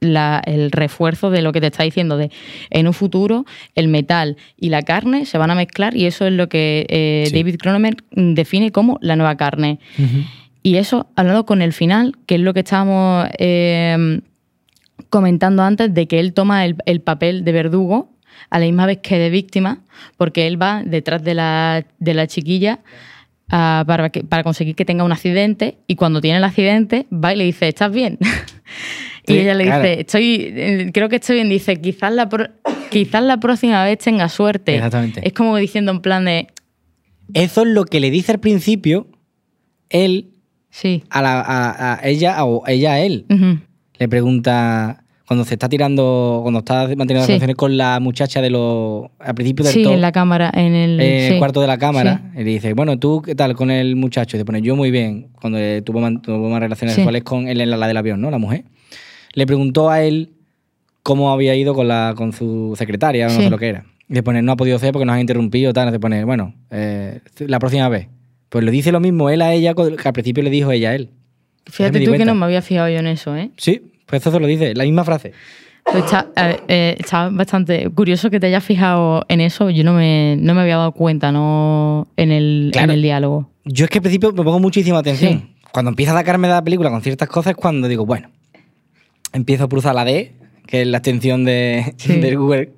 la- 0.00 0.42
el 0.44 0.72
refuerzo 0.72 1.30
de 1.30 1.42
lo 1.42 1.52
que 1.52 1.60
te 1.60 1.68
está 1.68 1.84
diciendo 1.84 2.16
de 2.16 2.30
en 2.70 2.86
un 2.88 2.92
futuro 2.92 3.44
el 3.76 3.86
metal 3.86 4.36
y 4.56 4.68
la 4.68 4.82
carne 4.82 5.26
se 5.26 5.38
van 5.38 5.50
a 5.52 5.54
mezclar 5.54 5.96
y 5.96 6.06
eso 6.06 6.26
es 6.26 6.32
lo 6.32 6.48
que 6.48 6.86
eh, 6.88 7.24
Sí. 7.28 7.34
David 7.36 7.56
Cronenberg 7.58 7.98
define 8.10 8.70
como 8.72 8.98
la 9.00 9.14
nueva 9.16 9.36
carne. 9.36 9.78
Y 10.62 10.76
eso, 10.76 11.08
hablando 11.16 11.44
con 11.46 11.60
el 11.62 11.72
final, 11.72 12.16
que 12.26 12.36
es 12.36 12.40
lo 12.40 12.54
que 12.54 12.60
estábamos 12.60 13.26
eh, 13.38 14.20
comentando 15.10 15.62
antes, 15.62 15.92
de 15.92 16.06
que 16.06 16.20
él 16.20 16.32
toma 16.32 16.64
el, 16.64 16.76
el 16.86 17.00
papel 17.00 17.44
de 17.44 17.52
verdugo 17.52 18.10
a 18.50 18.58
la 18.58 18.66
misma 18.66 18.86
vez 18.86 18.98
que 18.98 19.18
de 19.18 19.30
víctima, 19.30 19.82
porque 20.16 20.46
él 20.46 20.60
va 20.60 20.82
detrás 20.84 21.22
de 21.24 21.34
la, 21.34 21.84
de 21.98 22.14
la 22.14 22.26
chiquilla 22.26 22.80
para, 23.48 24.08
que- 24.10 24.24
para 24.24 24.42
conseguir 24.42 24.74
que 24.74 24.84
tenga 24.86 25.04
un 25.04 25.12
accidente 25.12 25.76
y 25.86 25.96
cuando 25.96 26.20
tiene 26.22 26.38
el 26.38 26.44
accidente 26.44 27.06
va 27.12 27.34
y 27.34 27.36
le 27.36 27.44
dice, 27.44 27.68
¿estás 27.68 27.92
bien? 27.92 28.18
y 29.26 29.34
ella 29.38 29.54
le 29.54 29.64
claro. 29.64 29.82
dice, 29.82 30.00
estoy, 30.00 30.34
eh, 30.56 30.90
creo 30.94 31.08
que 31.10 31.16
estoy 31.16 31.36
bien, 31.36 31.48
dice, 31.50 31.78
quizás 31.80 32.12
la, 32.14 32.28
pro- 32.30 32.48
quizás 32.90 33.22
la 33.22 33.38
próxima 33.38 33.84
vez 33.84 33.98
tenga 33.98 34.28
suerte. 34.30 34.76
Exactamente. 34.76 35.20
Es 35.26 35.34
como 35.34 35.56
diciendo 35.56 35.92
en 35.92 36.00
plan 36.00 36.24
de, 36.24 36.46
Eso 37.34 37.62
es 37.62 37.68
lo 37.68 37.84
que 37.84 38.00
le 38.00 38.10
dice 38.10 38.32
al 38.32 38.40
principio 38.40 39.06
él 39.90 40.31
sí. 40.72 41.04
a, 41.10 41.22
la- 41.22 41.40
a- 41.40 41.94
a 42.02 42.08
ella 42.08 42.44
o 42.44 42.66
ella 42.66 42.94
a 42.94 43.00
él. 43.00 43.26
Le 43.98 44.08
pregunta 44.08 44.98
cuando 45.28 45.44
se 45.44 45.54
está 45.54 45.68
tirando, 45.68 46.40
cuando 46.42 46.58
está 46.58 46.88
manteniendo 46.88 47.22
Sí. 47.24 47.28
relaciones 47.32 47.56
con 47.56 47.76
la 47.76 48.00
muchacha 48.00 48.42
de 48.42 48.50
los 48.50 49.06
al 49.18 49.34
principio 49.34 49.64
del 49.64 49.72
Sí, 49.72 49.82
todo, 49.84 49.94
en 49.94 50.00
la 50.00 50.12
cámara, 50.12 50.50
en 50.52 50.74
el, 50.74 51.30
sí. 51.32 51.38
cuarto 51.38 51.60
de 51.62 51.68
la 51.68 51.78
cámara, 51.78 52.32
y 52.34 52.38
le 52.38 52.50
dice, 52.50 52.74
bueno, 52.74 52.98
¿tú 52.98 53.22
qué 53.22 53.34
tal 53.34 53.54
con 53.54 53.70
el 53.70 53.94
muchacho? 53.96 54.36
Y 54.36 54.40
se 54.40 54.44
pone, 54.44 54.60
yo 54.60 54.74
muy 54.76 54.90
bien, 54.90 55.28
cuando 55.40 55.58
eh, 55.58 55.80
tuvo, 55.82 56.00
tuvo 56.20 56.50
más 56.50 56.60
relaciones 56.60 56.94
Sí. 56.94 57.00
sexuales 57.00 57.22
con 57.22 57.46
él 57.48 57.60
en 57.62 57.70
la, 57.70 57.76
la 57.78 57.86
del 57.86 57.96
avión, 57.96 58.20
¿no? 58.20 58.30
La 58.30 58.38
mujer. 58.38 58.64
Le 59.34 59.46
preguntó 59.46 59.88
a 59.88 60.02
él 60.02 60.32
cómo 61.02 61.32
había 61.32 61.54
ido 61.54 61.74
con, 61.74 61.88
la, 61.88 62.12
con 62.16 62.32
su 62.34 62.74
secretaria, 62.76 63.26
o 63.28 63.30
no 63.30 63.36
Sí. 63.36 63.44
sé 63.44 63.50
lo 63.50 63.58
que 63.58 63.68
era. 63.68 63.84
Y 64.08 64.14
le 64.14 64.22
pone, 64.22 64.42
no 64.42 64.52
ha 64.52 64.56
podido 64.56 64.78
ser 64.78 64.92
porque 64.92 65.06
nos 65.06 65.14
han 65.14 65.20
interrumpido, 65.20 65.72
tal. 65.72 65.90
Se 65.92 65.98
pone, 66.00 66.24
bueno, 66.24 66.54
eh, 66.70 67.20
la 67.38 67.58
próxima 67.58 67.88
vez. 67.88 68.08
Pues 68.52 68.64
le 68.66 68.70
dice 68.70 68.92
lo 68.92 69.00
mismo 69.00 69.30
él 69.30 69.40
a 69.40 69.54
ella 69.54 69.72
que 69.72 69.80
al 70.08 70.12
principio 70.12 70.42
le 70.42 70.50
dijo 70.50 70.70
ella 70.70 70.90
a 70.90 70.94
él. 70.94 71.08
Fíjate 71.64 72.00
tú 72.00 72.12
que 72.12 72.26
no 72.26 72.34
me 72.34 72.44
había 72.44 72.60
fijado 72.60 72.90
yo 72.90 72.98
en 72.98 73.06
eso, 73.06 73.34
¿eh? 73.34 73.50
Sí, 73.56 73.80
pues 74.04 74.20
eso 74.20 74.30
se 74.30 74.38
lo 74.38 74.46
dice, 74.46 74.74
la 74.74 74.84
misma 74.84 75.04
frase. 75.04 75.32
Pues 75.90 76.04
está, 76.04 76.28
eh, 76.68 76.94
está 76.98 77.30
bastante 77.30 77.88
curioso 77.90 78.28
que 78.28 78.38
te 78.38 78.48
hayas 78.48 78.62
fijado 78.62 79.24
en 79.28 79.40
eso. 79.40 79.70
Yo 79.70 79.84
no 79.84 79.94
me, 79.94 80.36
no 80.38 80.54
me 80.54 80.60
había 80.60 80.76
dado 80.76 80.92
cuenta 80.92 81.32
¿no? 81.32 82.08
en, 82.18 82.30
el, 82.30 82.68
Claro. 82.74 82.92
en 82.92 82.96
el 82.98 83.02
diálogo. 83.02 83.48
Yo 83.64 83.84
es 83.86 83.90
que 83.90 83.98
al 83.98 84.02
principio 84.02 84.32
me 84.32 84.44
pongo 84.44 84.60
muchísima 84.60 84.98
atención. 84.98 85.32
Sí. 85.40 85.54
Cuando 85.72 85.88
empieza 85.88 86.12
a 86.12 86.16
sacarme 86.16 86.46
de 86.48 86.54
la 86.54 86.62
película 86.62 86.90
con 86.90 87.00
ciertas 87.00 87.28
cosas 87.30 87.52
es 87.52 87.56
cuando 87.56 87.88
digo, 87.88 88.04
bueno, 88.04 88.28
empiezo 89.32 89.64
a 89.64 89.68
cruzar 89.68 89.94
la 89.94 90.04
D, 90.04 90.32
que 90.66 90.82
es 90.82 90.86
la 90.86 90.98
extensión 90.98 91.44
de, 91.46 91.94
Sí. 91.96 92.20
del 92.20 92.36
Google, 92.38 92.72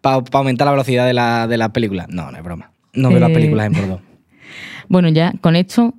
para 0.00 0.22
aumentar 0.32 0.66
la 0.66 0.70
velocidad 0.70 1.04
de 1.06 1.14
la, 1.14 1.46
de 1.48 1.58
las 1.58 1.70
películas. 1.70 2.06
No, 2.10 2.30
no 2.30 2.38
es 2.38 2.44
broma. 2.44 2.70
No 2.94 3.10
veo 3.10 3.18
las 3.20 3.30
Eh, 3.30 3.34
películas 3.34 3.66
en 3.66 3.72
por 3.72 3.88
dos. 3.88 4.00
Bueno, 4.88 5.08
ya 5.08 5.32
con 5.40 5.56
esto 5.56 5.94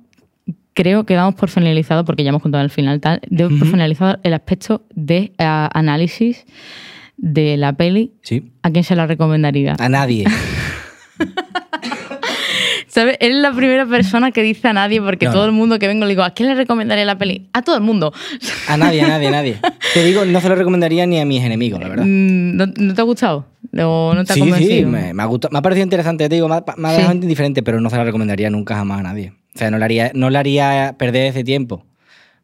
creo 0.74 1.04
que 1.04 1.14
damos 1.14 1.34
por 1.34 1.48
finalizado, 1.48 2.04
porque 2.04 2.22
ya 2.22 2.28
hemos 2.30 2.42
contado 2.42 2.62
el 2.62 2.70
final, 2.70 3.00
tal, 3.00 3.20
damos 3.28 3.58
por 3.58 3.68
finalizado 3.68 4.18
el 4.22 4.34
aspecto 4.34 4.82
de 4.94 5.32
ah, 5.38 5.68
análisis 5.74 6.46
de 7.16 7.56
la 7.56 7.72
peli. 7.72 8.12
Sí. 8.22 8.52
¿A 8.62 8.70
quién 8.70 8.84
se 8.84 8.94
la 8.94 9.06
recomendaría? 9.06 9.74
A 9.78 9.88
nadie. 9.88 10.24
¿Sabes? 12.86 13.16
Eres 13.20 13.36
la 13.38 13.52
primera 13.52 13.86
persona 13.86 14.30
que 14.32 14.42
dice 14.42 14.68
a 14.68 14.72
nadie, 14.72 15.00
porque 15.00 15.26
No, 15.26 15.32
todo 15.32 15.42
no. 15.42 15.48
el 15.48 15.52
mundo 15.52 15.78
que 15.78 15.86
vengo 15.86 16.04
le 16.04 16.10
digo, 16.10 16.22
¿a 16.22 16.30
quién 16.30 16.48
le 16.48 16.54
recomendaría 16.54 17.04
la 17.04 17.18
peli? 17.18 17.48
A 17.52 17.62
todo 17.62 17.76
el 17.76 17.82
mundo. 17.82 18.12
A 18.66 18.76
nadie, 18.76 19.02
a 19.02 19.08
nadie, 19.08 19.28
a 19.28 19.30
nadie. 19.30 19.56
Te 19.94 20.04
digo, 20.04 20.24
no 20.24 20.40
se 20.40 20.48
lo 20.48 20.54
recomendaría 20.54 21.06
ni 21.06 21.20
a 21.20 21.24
mis 21.24 21.42
enemigos, 21.42 21.80
la 21.80 21.88
verdad. 21.88 22.04
Mm, 22.06 22.56
¿No, 22.56 22.66
no 22.66 22.94
te 22.94 23.00
ha 23.00 23.04
gustado? 23.04 23.46
¿O 23.82 24.12
no 24.14 24.24
te 24.24 24.32
ha 24.32 24.34
sí, 24.34 24.40
convencido? 24.40 24.74
sí, 24.74 24.84
me, 24.86 25.12
me 25.14 25.22
ha 25.22 25.26
gustado. 25.26 25.52
Me 25.52 25.58
ha 25.58 25.62
parecido 25.62 25.84
interesante, 25.84 26.28
te 26.28 26.34
digo, 26.34 26.48
me 26.48 26.54
ha, 26.56 26.64
me 26.76 26.88
ha 26.88 26.92
Sí. 26.92 26.96
dejado 26.98 27.14
indiferente, 27.14 27.62
pero 27.62 27.80
no 27.80 27.90
se 27.90 27.96
la 27.96 28.04
recomendaría 28.04 28.50
nunca 28.50 28.74
jamás 28.76 29.00
a 29.00 29.02
nadie. 29.02 29.32
O 29.54 29.58
sea, 29.58 29.70
no 29.70 29.78
le 29.78 29.84
haría, 29.84 30.10
no 30.14 30.30
le 30.30 30.38
haría 30.38 30.94
perder 30.98 31.26
ese 31.26 31.44
tiempo. 31.44 31.84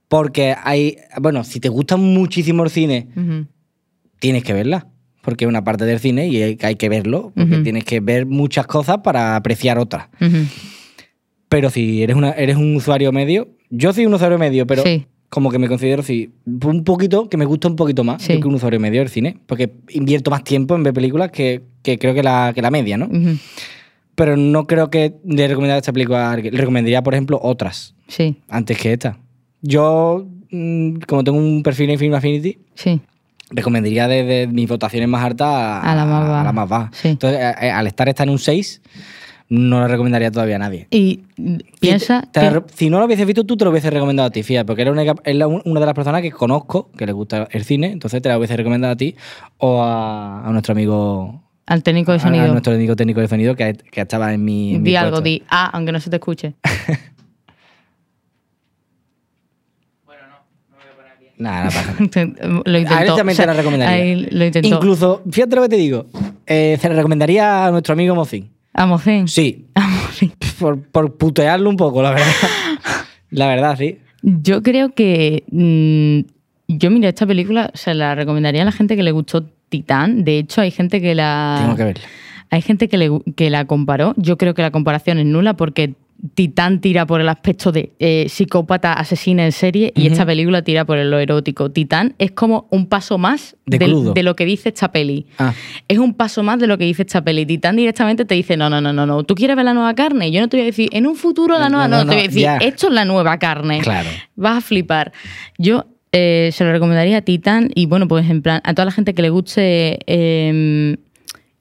Porque 0.09 0.55
hay, 0.63 0.99
bueno, 1.21 1.45
si 1.45 1.61
te 1.61 1.69
gusta 1.69 1.97
muchísimo 1.97 2.63
el 2.65 2.71
cine, 2.71 3.09
tienes 4.19 4.45
que 4.45 4.53
verla. 4.53 4.87
Porque 5.25 5.45
es 5.45 5.49
una 5.49 5.65
parte 5.65 5.85
del 5.85 5.99
cine 6.01 6.29
y 6.29 6.43
hay, 6.43 6.59
hay 6.63 6.77
que 6.77 6.89
verlo. 6.89 7.33
Porque 7.35 7.59
tienes 7.59 7.85
que 7.85 8.01
ver 8.01 8.27
muchas 8.27 8.67
cosas 8.67 8.99
para 8.99 9.37
apreciar 9.37 9.79
otras. 9.79 10.09
Pero 11.49 11.71
si 11.71 12.03
eres, 12.03 12.17
una, 12.17 12.31
eres 12.33 12.57
un 12.57 12.75
usuario 12.77 13.13
medio, 13.13 13.49
yo 13.71 13.93
soy 13.93 14.07
un 14.07 14.15
usuario 14.15 14.39
medio, 14.39 14.67
pero 14.67 14.83
Sí. 14.83 15.07
como 15.29 15.51
que 15.51 15.59
me 15.59 15.69
considero 15.69 16.03
sí, 16.03 16.33
un 16.47 16.85
poquito, 16.85 17.29
que 17.29 17.37
me 17.37 17.45
gusta 17.45 17.69
un 17.69 17.77
poquito 17.77 18.03
más 18.05 18.23
Sí. 18.23 18.41
que 18.41 18.49
un 18.49 18.55
usuario 18.55 18.81
medio 18.81 19.01
del 19.01 19.09
cine. 19.09 19.39
Porque 19.47 19.73
invierto 19.91 20.31
más 20.31 20.43
tiempo 20.45 20.75
en 20.75 20.83
ver 20.83 20.93
películas 20.95 21.31
que, 21.31 21.63
que 21.83 21.99
creo 21.99 22.15
que 22.15 22.23
la, 22.23 22.53
que 22.55 22.63
la 22.63 22.71
media, 22.71 22.97
¿no? 22.99 23.09
Pero 24.17 24.37
no 24.37 24.67
creo 24.67 24.91
que 24.91 25.15
le 25.25 25.49
recomendara 25.49 25.79
esta 25.79 25.93
película 25.93 26.29
a 26.29 26.33
alguien. 26.33 26.55
Le 26.55 26.61
recomendaría, 26.61 27.03
por 27.03 27.15
ejemplo, 27.15 27.39
otras 27.43 27.95
Sí, 28.09 28.37
antes 28.49 28.79
que 28.79 28.93
esta. 28.93 29.19
Yo, 29.63 30.27
mm, 30.51 30.97
como 31.09 31.25
tengo 31.25 31.39
un 31.39 31.63
perfil 31.63 31.91
en 31.91 31.99
Film 31.99 32.15
Affinity, 32.15 32.59
sí. 32.75 33.01
Recomendaría 33.51 34.09
desde 34.09 34.47
mis 34.47 34.69
votaciones 34.69 35.09
más 35.09 35.25
altas 35.25 35.49
a, 35.49 35.81
A 35.81 35.95
la 35.95 36.05
más 36.07 36.23
baja. 36.29 36.41
a 36.41 36.45
la 36.45 36.53
más 36.53 36.69
baja. 36.69 36.91
Sí. 36.95 37.09
Entonces, 37.09 37.41
a- 37.41 37.51
a- 37.51 37.79
al 37.79 37.87
estar 37.87 38.09
esta 38.09 38.23
en 38.23 38.31
un 38.31 38.39
6, 38.39 38.81
no 39.51 39.79
la 39.81 39.87
recomendaría 39.89 40.31
todavía 40.31 40.57
a 40.57 40.59
nadie. 40.59 40.87
Y 40.91 41.21
piensa... 41.79 42.23
Te- 42.33 42.41
te 42.41 42.63
si 42.75 42.89
no 42.91 42.99
lo 42.99 43.05
hubiese 43.05 43.25
visto 43.27 43.45
tú, 43.45 43.57
te 43.57 43.65
lo 43.65 43.71
hubiese 43.71 43.91
recomendado 43.91 44.27
a 44.29 44.31
ti, 44.31 44.43
fíjate, 44.43 44.65
porque 44.65 44.83
era 44.83 44.91
una, 44.91 45.03
es 45.03 45.37
la- 45.37 45.47
una 45.47 45.81
de 45.81 45.87
las 45.87 45.95
personas 45.95 46.23
que 46.23 46.33
conozco 46.33 46.91
que 46.97 47.05
le 47.07 47.13
gusta 47.13 47.47
el 47.51 47.65
cine, 47.65 47.93
entonces 47.93 48.23
te 48.23 48.29
la 48.31 48.39
hubiese 48.39 48.57
recomendado 48.57 48.95
a 48.95 48.97
ti 48.97 49.15
o 49.59 49.83
a, 49.83 50.47
a 50.47 50.51
nuestro 50.51 50.73
amigo. 50.73 51.43
al 51.67 51.83
técnico 51.83 52.13
de 52.13 52.21
sonido. 52.21 52.45
A, 52.45 52.49
nuestro 52.49 52.73
amigo 52.75 52.97
técnico 52.97 53.21
de 53.21 53.29
sonido 53.29 53.55
que, 53.55 53.75
que 53.75 54.01
estaba 54.01 54.33
en 54.33 54.43
mi. 54.45 54.75
en 54.77 54.83
mi 54.83 54.89
di 54.91 54.97
algo, 54.97 55.11
puesto. 55.13 55.25
di 55.25 55.43
ah, 55.51 55.71
aunque 55.75 55.93
no 55.93 56.01
se 56.01 56.09
te 56.11 56.17
escuche. 56.17 56.55
Nada, 61.39 61.65
no 61.65 61.71
pasa 61.71 61.95
nada. 61.99 62.63
lo 62.65 62.79
intentó. 62.79 62.95
A 62.95 63.03
él 63.03 63.15
también 63.17 63.29
o 63.29 63.35
sea, 63.35 63.45
te 63.45 63.47
la 63.47 63.55
recomendaría. 63.55 64.29
lo 64.31 64.45
intentó. 64.45 64.69
Incluso, 64.69 65.23
fíjate 65.31 65.57
lo 65.57 65.63
que 65.63 65.69
te 65.69 65.77
digo, 65.77 66.07
eh, 66.47 66.79
se 66.81 66.89
le 66.89 66.95
recomendaría 66.95 67.67
a 67.67 67.71
nuestro 67.71 67.93
amigo 67.95 68.15
Mocín. 68.15 68.51
A 68.73 68.87
Mocín. 68.87 69.29
Sí, 69.29 69.67
A 69.75 69.87
Mocín. 69.87 70.33
por, 70.59 70.81
por 70.83 71.17
putearlo 71.17 71.69
un 71.71 71.77
poco, 71.77 72.03
la 72.03 72.11
verdad. 72.11 72.27
la 73.31 73.47
verdad, 73.49 73.77
sí. 73.79 73.99
Yo 74.23 74.63
creo 74.63 74.95
que 74.95 75.45
mm, 75.51 76.31
yo 76.69 76.91
miré 76.91 77.09
esta 77.09 77.27
película, 77.27 77.71
se 77.75 77.95
la 77.95 78.15
recomendaría 78.15 78.63
a 78.63 78.65
la 78.65 78.73
gente 78.73 78.97
que 78.97 79.03
le 79.03 79.11
gustó 79.13 79.45
Titán. 79.69 80.25
De 80.25 80.39
hecho, 80.39 80.61
hay 80.61 80.71
gente 80.71 81.01
que 81.01 81.15
la 81.15 81.59
Tengo 81.61 81.77
que 81.77 81.85
verla. 81.85 82.05
hay 82.51 82.63
gente 82.63 82.89
que, 82.89 82.97
le, 82.97 83.11
que 83.37 83.51
la 83.51 83.65
comparó. 83.67 84.15
Yo 84.17 84.39
creo 84.39 84.55
que 84.55 84.63
la 84.63 84.71
comparación 84.71 85.19
es 85.19 85.27
nula 85.27 85.55
porque 85.55 85.95
Titán 86.35 86.81
tira 86.81 87.07
por 87.07 87.21
el 87.21 87.29
aspecto 87.29 87.71
de 87.71 87.93
eh, 87.99 88.27
psicópata 88.31 88.95
asesina 88.95 89.45
en 89.45 89.53
serie 89.53 89.93
y 89.95 90.07
esta 90.07 90.25
película 90.25 90.63
tira 90.63 90.87
por 90.87 90.97
lo 90.97 91.19
erótico. 91.19 91.71
Titán 91.71 92.15
es 92.19 92.31
como 92.31 92.67
un 92.71 92.87
paso 92.87 93.19
más 93.19 93.57
De 93.67 94.23
lo 94.23 94.35
que 94.37 94.45
dice 94.47 94.71
esta 94.71 94.91
peli. 94.91 95.27
Ah. 95.39 95.53
Es 95.87 95.99
un 95.99 96.15
paso 96.15 96.43
más 96.43 96.59
de 96.59 96.67
lo 96.67 96.79
que 96.79 96.85
dice 96.85 97.03
esta 97.03 97.23
peli. 97.23 97.45
Titán 97.45 97.77
directamente 97.77 98.25
te 98.25 98.35
dice, 98.35 98.57
no, 98.57 98.71
no, 98.71 98.81
no, 98.81 98.93
no, 98.93 99.05
no. 99.05 99.23
¿Tú 99.25 99.35
quieres 99.35 99.55
ver 99.55 99.67
la 99.67 99.75
nueva 99.75 99.95
carne? 99.95 100.31
Yo 100.31 100.41
no 100.41 100.49
te 100.49 100.57
voy 100.57 100.63
a 100.63 100.67
decir, 100.67 100.89
en 100.93 101.07
un 101.07 101.17
futuro 101.17 101.59
la 101.59 101.69
No, 101.69 101.77
nueva, 101.77 101.89
no, 101.89 101.97
no, 101.99 102.11
te 102.11 102.17
voy 102.17 102.25
a 102.25 102.27
decir, 102.29 102.43
ya. 102.43 102.57
esto 102.57 102.89
es 102.89 102.95
la 102.95 103.05
nueva 103.05 103.39
carne. 103.39 103.81
Claro. 103.81 104.09
Vas 104.37 104.59
a 104.59 104.61
flipar. 104.63 105.13
Yo 105.59 105.87
eh, 106.13 106.51
se 106.53 106.65
lo 106.65 106.73
recomendaría 106.73 107.19
a 107.19 107.23
Titan 107.23 107.71
y 107.75 107.87
bueno, 107.87 108.09
pues 108.09 108.31
en 108.31 108.41
plan, 108.41 108.61
a 108.65 108.73
toda 108.73 108.87
la 108.87 108.93
gente 108.93 109.15
que 109.15 109.21
le 109.23 109.31
guste 109.31 109.99
eh, 110.07 110.97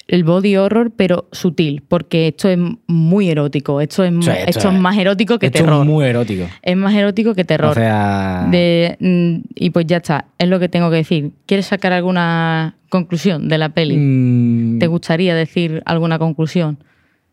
el 0.08 0.24
body 0.24 0.58
horror, 0.58 0.91
pero 0.95 1.28
sutil, 1.32 1.82
porque 1.88 2.28
esto 2.30 2.49
es 2.49 2.58
muy 2.88 3.30
erótico. 3.30 3.80
Esto 3.82 4.04
es, 4.04 4.14
esto 4.47 4.70
es 4.70 4.74
más 4.80 4.97
erótico 4.97 5.39
que 5.39 5.45
esto 5.47 5.60
terror. 5.60 5.82
es 5.82 5.88
muy 5.88 6.06
erótico. 6.06 6.45
Es 6.62 6.76
más 6.76 6.93
erótico 6.93 7.34
que 7.34 7.45
terror. 7.45 7.72
O 7.72 7.74
sea, 7.76 8.47
De- 8.51 8.97
mm, 8.99 9.36
y 9.56 9.70
pues 9.70 9.86
ya 9.88 9.97
está, 9.97 10.26
es 10.38 10.47
lo 10.49 10.60
que 10.60 10.68
tengo 10.70 10.89
que 10.89 10.97
decir. 10.97 11.32
¿Quieres 11.45 11.68
sacar 11.68 11.93
alguna 11.93 12.76
conclusión 12.89 13.47
de 13.47 13.58
la 13.58 13.70
peli? 13.70 13.95
mm, 13.97 14.80
¿Te 14.80 14.88
gustaría 14.88 15.36
decir 15.36 15.82
alguna 15.86 16.20
conclusión? 16.20 16.78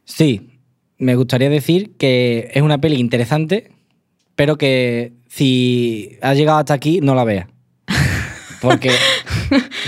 sí, 0.04 0.46
me 0.98 1.14
gustaría 1.16 1.48
decir 1.48 1.92
que 1.96 2.50
es 2.52 2.60
una 2.62 2.78
peli 2.78 2.96
interesante, 2.96 3.70
pero 4.36 4.58
que 4.58 5.12
si 5.28 6.18
has 6.20 6.36
llegado 6.36 6.58
hasta 6.58 6.74
aquí, 6.74 7.00
no 7.00 7.14
la 7.14 7.24
veas. 7.24 7.46
Porque. 8.60 8.90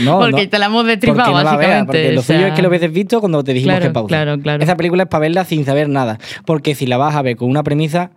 No, 0.03 0.19
porque 0.19 0.45
no, 0.45 0.49
te 0.49 0.59
la 0.59 0.67
hemos 0.67 0.83
porque 0.83 0.91
destripado, 0.97 1.33
la 1.33 1.43
veas, 1.43 1.45
básicamente. 1.57 1.87
porque 1.87 2.13
lo 2.13 2.23
sea, 2.23 2.37
suyo 2.37 2.49
es 2.49 2.55
que 2.55 2.63
lo 2.63 2.69
hubieses 2.69 2.93
visto 2.93 3.21
cuando 3.21 3.45
te 3.45 3.53
dijimos 3.53 3.75
Claro, 3.77 3.87
que 3.87 3.93
pausa. 3.95 4.09
claro, 4.09 4.39
claro. 4.41 4.63
Esa 4.65 4.77
película 4.77 5.03
es 5.05 5.09
para 5.09 5.21
verla 5.21 5.45
sin 5.45 5.65
saber 5.65 5.89
nada. 5.89 6.19
Porque 6.47 6.75
si 6.75 6.87
la 6.87 6.97
vas 6.97 7.15
a 7.15 7.23
ver 7.23 7.37
con 7.37 7.49
una 7.51 7.63
premisa, 7.63 8.11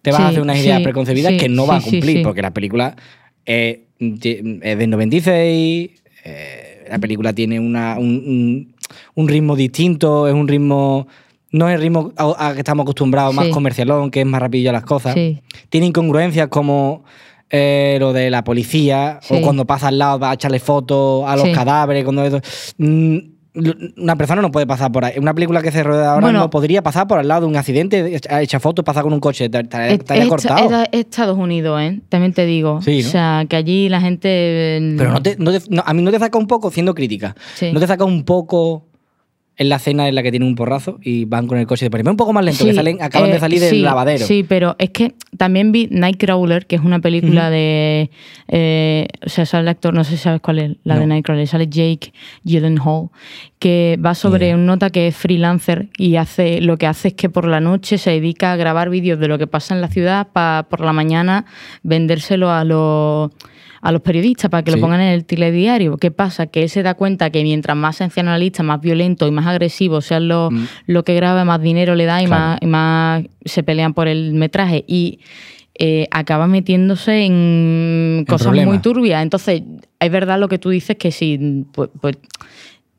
te 0.00 0.10
vas 0.10 0.20
a 0.20 0.28
hacer 0.28 0.40
unas 0.40 0.58
ideas 0.58 0.78
sí, 0.78 0.84
preconcebidas 0.84 1.32
sí, 1.32 1.38
que 1.38 1.48
no 1.48 1.66
va 1.66 1.76
a 1.76 1.80
cumplir. 1.80 2.22
Porque 2.22 2.42
la 2.42 2.50
película 2.52 2.96
es, 3.44 3.78
es 4.00 4.78
del 4.78 4.90
96. 4.90 5.90
eh, 6.24 6.86
la 6.90 6.98
película 6.98 7.32
tiene 7.32 7.60
una- 7.60 7.96
un, 7.98 8.06
un- 8.26 8.74
un 9.14 9.28
ritmo 9.28 9.54
distinto, 9.54 10.26
es 10.26 10.34
un 10.34 10.48
ritmo. 10.48 11.06
No 11.52 11.68
es 11.68 11.74
el 11.76 11.82
ritmo 11.82 12.12
a, 12.16 12.52
que 12.54 12.58
estamos 12.60 12.84
acostumbrados, 12.84 13.34
más 13.34 13.48
comercialón, 13.48 14.10
que 14.10 14.20
es 14.22 14.26
más 14.26 14.40
rapidillo 14.40 14.72
las 14.72 14.84
cosas. 14.84 15.14
Sí. 15.14 15.40
Tiene 15.68 15.86
incongruencias 15.86 16.48
como 16.48 17.04
eh, 17.52 17.98
lo 18.00 18.12
de 18.14 18.30
la 18.30 18.42
policía, 18.44 19.18
Sí. 19.22 19.34
o 19.36 19.42
cuando 19.42 19.66
pasa 19.66 19.88
al 19.88 19.98
lado 19.98 20.18
va 20.18 20.30
a 20.30 20.34
echarle 20.34 20.58
fotos 20.58 21.24
a 21.28 21.36
los 21.36 21.44
Sí. 21.46 21.52
cadáveres. 21.52 22.02
Cuando 22.04 22.40
Mm, 22.78 23.18
una 23.98 24.16
persona 24.16 24.40
no 24.40 24.50
puede 24.50 24.66
pasar 24.66 24.90
por 24.90 25.04
ahí. 25.04 25.18
Una 25.18 25.34
película 25.34 25.60
que 25.60 25.70
se 25.70 25.82
rueda 25.82 26.14
ahora 26.14 26.28
Bueno. 26.28 26.38
no 26.38 26.48
podría 26.48 26.82
pasar 26.82 27.06
por 27.06 27.18
al 27.18 27.28
lado 27.28 27.42
de 27.42 27.46
un 27.48 27.56
accidente, 27.56 28.16
echa 28.16 28.40
echa 28.40 28.58
fotos, 28.60 28.82
pasar 28.82 29.02
con 29.02 29.12
un 29.12 29.20
coche, 29.20 29.44
estaría, 29.44 29.88
Es- 29.92 30.28
cortado. 30.28 30.82
es- 30.82 30.88
es 30.90 31.00
Estados 31.00 31.36
Unidos, 31.36 31.78
¿eh? 31.82 32.00
También 32.08 32.32
te 32.32 32.46
digo. 32.46 32.80
Sí, 32.80 33.02
¿no? 33.02 33.08
O 33.08 33.10
sea, 33.10 33.44
que 33.46 33.56
allí 33.56 33.90
la 33.90 34.00
gente... 34.00 34.28
eh, 34.78 34.94
Pero 34.96 35.10
no 35.12 35.22
te- 35.22 35.36
no 35.36 35.52
te- 35.52 35.60
no, 35.68 35.82
a 35.84 35.92
mí 35.92 36.00
no 36.02 36.10
te 36.10 36.18
saca 36.18 36.38
un 36.38 36.46
poco, 36.46 36.70
siendo 36.70 36.94
crítica, 36.94 37.36
Sí. 37.54 37.70
no 37.72 37.78
te 37.78 37.86
saca 37.86 38.04
un 38.06 38.24
poco 38.24 38.86
en 39.56 39.68
la 39.68 39.76
escena 39.76 40.08
en 40.08 40.14
la 40.14 40.22
que 40.22 40.30
tienen 40.30 40.48
un 40.48 40.54
porrazo 40.54 40.98
y 41.02 41.26
van 41.26 41.46
con 41.46 41.58
el 41.58 41.66
coche 41.66 41.88
de 41.88 41.96
ahí. 41.96 42.02
un 42.06 42.16
poco 42.16 42.32
más 42.32 42.44
lento, 42.44 42.64
que 42.64 42.72
salen, 42.72 43.02
acaban 43.02 43.30
eh, 43.30 43.34
de 43.34 43.40
salir 43.40 43.60
del 43.60 43.82
lavadero. 43.82 44.26
Sí, 44.26 44.44
pero 44.48 44.76
es 44.78 44.90
que 44.90 45.14
también 45.36 45.72
vi 45.72 45.88
Nightcrawler, 45.90 46.66
que 46.66 46.76
es 46.76 46.82
una 46.82 47.00
película 47.00 47.50
de. 47.50 48.10
eh, 48.48 49.08
o 49.24 49.28
sea, 49.28 49.44
sale 49.44 49.62
el 49.62 49.68
actor, 49.68 49.92
no 49.92 50.04
sé 50.04 50.12
si 50.12 50.16
sabes 50.18 50.40
cuál 50.40 50.58
es, 50.58 50.76
la 50.84 50.98
de. 50.98 51.06
Nightcrawler, 51.06 51.46
sale 51.46 51.68
Jake 51.68 52.12
Gyllenhaal, 52.44 53.10
que 53.58 53.98
va 54.04 54.14
sobre 54.14 54.46
idea. 54.46 54.56
un 54.56 54.64
nota 54.64 54.88
que 54.90 55.08
es 55.08 55.16
freelancer 55.16 55.88
y 55.98 56.16
hace 56.16 56.60
lo 56.62 56.78
que 56.78 56.86
hace 56.86 57.08
es 57.08 57.14
que 57.14 57.28
por 57.28 57.46
la 57.46 57.60
noche 57.60 57.98
se 57.98 58.10
dedica 58.10 58.52
a 58.52 58.56
grabar 58.56 58.88
vídeos 58.88 59.18
de 59.18 59.28
lo 59.28 59.38
que 59.38 59.46
pasa 59.46 59.74
en 59.74 59.82
la 59.82 59.88
ciudad 59.88 60.28
para 60.32 60.66
por 60.68 60.80
la 60.80 60.92
mañana 60.92 61.44
vendérselo 61.82 62.50
a 62.50 62.64
los 62.64 63.30
a 63.82 63.92
los 63.92 64.00
periodistas 64.00 64.48
para 64.50 64.62
que 64.62 64.70
Sí. 64.70 64.76
lo 64.78 64.80
pongan 64.80 65.00
en 65.00 65.08
el 65.08 65.24
telediario. 65.24 65.96
¿Qué 65.98 66.10
pasa? 66.12 66.46
Que 66.46 66.62
él 66.62 66.68
se 66.70 66.82
da 66.84 66.94
cuenta 66.94 67.30
que 67.30 67.42
mientras 67.42 67.76
más 67.76 67.96
sensacionalista, 67.96 68.62
más 68.62 68.80
violento 68.80 69.26
y 69.26 69.32
más 69.32 69.46
agresivo 69.46 70.00
sean 70.00 70.28
los, 70.28 70.52
Mm. 70.52 70.64
lo 70.86 71.02
que 71.04 71.14
graba, 71.16 71.44
más 71.44 71.60
dinero 71.60 71.94
le 71.96 72.04
da 72.04 72.22
y, 72.22 72.26
Claro. 72.26 72.40
más, 72.44 72.58
y 72.62 72.66
más 72.66 73.24
se 73.44 73.62
pelean 73.62 73.92
por 73.92 74.06
el 74.08 74.34
metraje. 74.34 74.84
Y 74.86 75.18
eh, 75.78 76.06
acaba 76.10 76.46
metiéndose 76.46 77.24
en 77.24 78.24
cosas 78.28 78.54
muy 78.54 78.78
turbias. 78.78 79.22
Entonces, 79.22 79.62
es 79.98 80.10
verdad 80.12 80.38
lo 80.38 80.48
que 80.48 80.58
tú 80.58 80.68
dices 80.70 80.96
que 80.96 81.10
sí, 81.10 81.64
pues, 81.72 81.88
pues, 82.00 82.18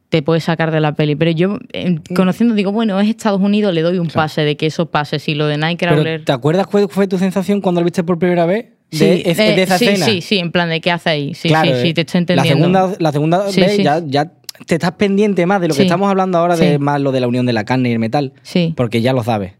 te 0.09 0.21
puedes 0.21 0.43
sacar 0.43 0.71
de 0.71 0.79
la 0.81 0.93
peli. 0.93 1.15
Pero 1.15 1.31
yo, 1.31 1.59
eh, 1.71 1.99
conociendo, 2.15 2.55
digo, 2.55 2.71
bueno, 2.71 2.99
es 2.99 3.07
Estados 3.09 3.39
Unidos, 3.41 3.73
le 3.73 3.81
doy 3.83 3.99
un 3.99 4.07
pase 4.09 4.41
de 4.41 4.57
que 4.57 4.65
eso 4.65 4.87
pase. 4.87 5.19
Si 5.19 5.33
lo 5.33 5.47
de 5.47 5.57
Nightcrawler... 5.57 6.25
¿te 6.25 6.31
acuerdas 6.31 6.67
cuál 6.67 6.87
fue 6.89 7.07
tu 7.07 7.17
sensación 7.17 7.61
cuando 7.61 7.79
lo 7.81 7.85
viste 7.85 8.03
por 8.03 8.19
primera 8.19 8.45
vez? 8.45 8.65
De, 8.93 8.97
Sí, 9.17 9.23
es- 9.25 9.39
eh, 9.39 9.55
de 9.55 9.63
esa 9.63 9.77
sí, 9.77 9.85
escena. 9.85 10.05
sí, 10.05 10.21
sí, 10.21 10.37
en 10.39 10.51
plan 10.51 10.69
de 10.69 10.79
qué 10.81 10.91
hace 10.91 11.09
ahí. 11.09 11.33
Sí, 11.33 11.49
Claro, 11.49 11.75
sí, 11.75 11.81
sí, 11.81 11.93
te 11.93 12.01
estoy 12.01 12.19
La 12.19 12.43
entendiendo. 12.43 12.79
segunda, 12.79 12.95
la 12.99 13.11
segunda 13.11 13.45
vez. 13.45 13.77
Ya, 13.77 14.01
ya 14.05 14.31
te 14.65 14.75
estás 14.75 14.91
pendiente 14.93 15.45
más 15.45 15.59
de 15.61 15.67
lo 15.69 15.75
que 15.75 15.81
estamos 15.83 16.09
hablando 16.09 16.37
ahora, 16.37 16.55
de 16.55 16.77
más 16.79 17.01
lo 17.01 17.11
de 17.11 17.19
la 17.19 17.27
unión 17.27 17.45
de 17.45 17.53
la 17.53 17.63
carne 17.65 17.89
y 17.89 17.93
el 17.93 17.99
metal. 17.99 18.33
Sí. 18.43 18.73
Porque 18.77 19.01
ya 19.01 19.13
lo 19.13 19.23
sabes. 19.23 19.53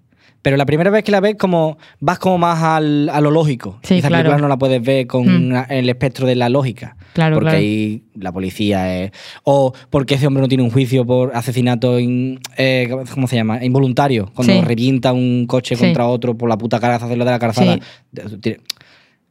Pero 0.44 0.58
la 0.58 0.66
primera 0.66 0.90
vez 0.92 1.06
que 1.06 1.12
la 1.14 1.22
ves, 1.22 1.36
como 1.40 1.78
vas 2.02 2.20
como 2.20 2.38
más 2.38 2.62
al- 2.62 3.08
a 3.08 3.22
lo 3.22 3.32
lógico. 3.32 3.80
Sí, 3.82 4.00
Esa 4.00 4.10
claro. 4.10 4.24
película 4.24 4.42
no 4.42 4.50
la 4.50 4.58
puedes 4.58 4.82
ver 4.84 5.08
con 5.08 5.52
Mm. 5.54 5.66
el 5.70 5.88
espectro 5.88 6.28
de 6.28 6.36
la 6.36 6.50
lógica. 6.50 6.98
Claro, 7.14 7.36
porque 7.38 7.46
claro. 7.46 7.58
ahí 7.60 8.04
la 8.16 8.34
policía 8.34 9.04
es. 9.04 9.12
O 9.46 9.72
porque 9.90 10.16
ese 10.16 10.28
hombre 10.28 10.42
no 10.42 10.50
tiene 10.50 10.64
un 10.66 10.70
juicio 10.70 11.06
por 11.06 11.34
asesinato 11.34 11.98
in- 11.98 12.42
eh, 12.58 12.90
¿cómo 13.14 13.28
se 13.28 13.38
llama? 13.38 13.64
involuntario. 13.64 14.32
Cuando 14.36 14.52
Sí. 14.54 14.60
revienta 14.62 15.14
un 15.14 15.46
coche 15.48 15.78
Sí. 15.78 15.82
contra 15.82 16.08
otro 16.08 16.38
por 16.38 16.50
la 16.50 16.58
puta 16.58 16.78
cara 16.82 17.00
de 17.00 17.16
la 17.16 17.40
calzada. 17.40 17.80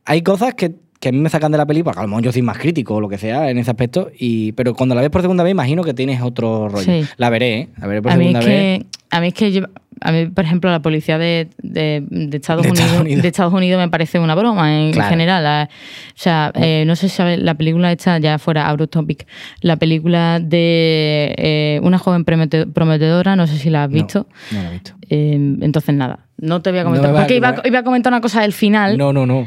Hay 0.04 0.22
cosas 0.22 0.54
que, 0.54 0.74
que 1.00 1.08
a 1.08 1.12
mí 1.12 1.18
me 1.18 1.28
sacan 1.28 1.52
de 1.52 1.58
la 1.58 1.66
peli, 1.66 1.82
porque 1.82 1.98
a 2.00 2.02
lo 2.02 2.08
mejor 2.08 2.24
yo 2.24 2.32
soy 2.32 2.42
más 2.42 2.58
crítico 2.58 2.94
o 2.96 3.00
lo 3.00 3.08
que 3.08 3.18
sea 3.18 3.50
en 3.50 3.58
ese 3.58 3.70
aspecto. 3.70 4.10
Y, 4.18 4.52
pero 4.52 4.74
cuando 4.74 4.94
la 4.94 5.00
ves 5.00 5.10
por 5.10 5.20
segunda 5.22 5.44
vez, 5.44 5.50
imagino 5.52 5.82
que 5.84 5.94
tienes 5.94 6.20
otro 6.22 6.68
rollo. 6.68 6.84
Sí. 6.84 7.04
La 7.16 7.30
veré, 7.30 7.54
¿eh? 7.60 7.68
La 7.80 7.86
veré 7.86 8.02
por 8.02 8.12
a 8.12 8.16
mí, 8.16 8.24
segunda 8.24 8.40
es 8.40 8.46
vez. 8.46 8.54
que, 8.80 8.86
a 9.10 9.20
mí 9.20 9.26
es 9.28 9.34
que 9.34 9.52
yo- 9.52 9.66
a 10.04 10.10
mí, 10.10 10.26
por 10.26 10.44
ejemplo, 10.44 10.68
la 10.68 10.82
policía 10.82 11.16
de, 11.16 11.48
de- 11.62 12.02
de 12.10 12.36
Estados, 12.36 12.64
De 12.64 12.70
Unidos, 12.70 12.86
Estados 12.86 13.02
Unidos. 13.04 13.22
de 13.22 13.28
Estados 13.28 13.52
Unidos 13.54 13.80
me 13.80 13.88
parece 13.88 14.18
una 14.18 14.34
broma 14.34 14.74
en, 14.76 14.92
general. 14.94 15.44
La- 15.44 15.68
o 15.70 16.12
sea, 16.16 16.50
eh, 16.56 16.82
no 16.88 16.96
sé 16.96 17.08
si 17.08 17.14
sabes, 17.14 17.38
la 17.40 17.54
película 17.54 17.92
esta, 17.92 18.18
ya 18.18 18.38
fuera 18.40 18.66
out 18.68 18.90
topic, 18.90 19.28
la 19.60 19.76
película 19.76 20.40
de 20.40 21.34
eh, 21.38 21.80
una 21.84 21.98
joven 21.98 22.24
promete- 22.24 22.66
prometedora, 22.72 23.36
no 23.36 23.46
sé 23.46 23.58
si 23.58 23.70
la 23.70 23.84
has 23.84 23.90
visto. 23.90 24.26
No, 24.50 24.62
la 24.62 24.68
he 24.70 24.72
visto. 24.72 24.92
Eh, 25.08 25.56
entonces, 25.60 25.94
nada, 25.94 26.26
no 26.38 26.60
te 26.62 26.70
voy 26.72 26.80
a 26.80 26.84
comentar. 26.84 27.12
porque 27.14 27.36
iba, 27.36 27.48
a- 27.48 27.50
comentar. 27.52 27.70
iba 27.70 27.78
a 27.78 27.84
comentar 27.84 28.12
una 28.12 28.20
cosa 28.20 28.40
del 28.40 28.52
final 28.52 28.98
No, 28.98 29.12
no, 29.12 29.24
no. 29.24 29.46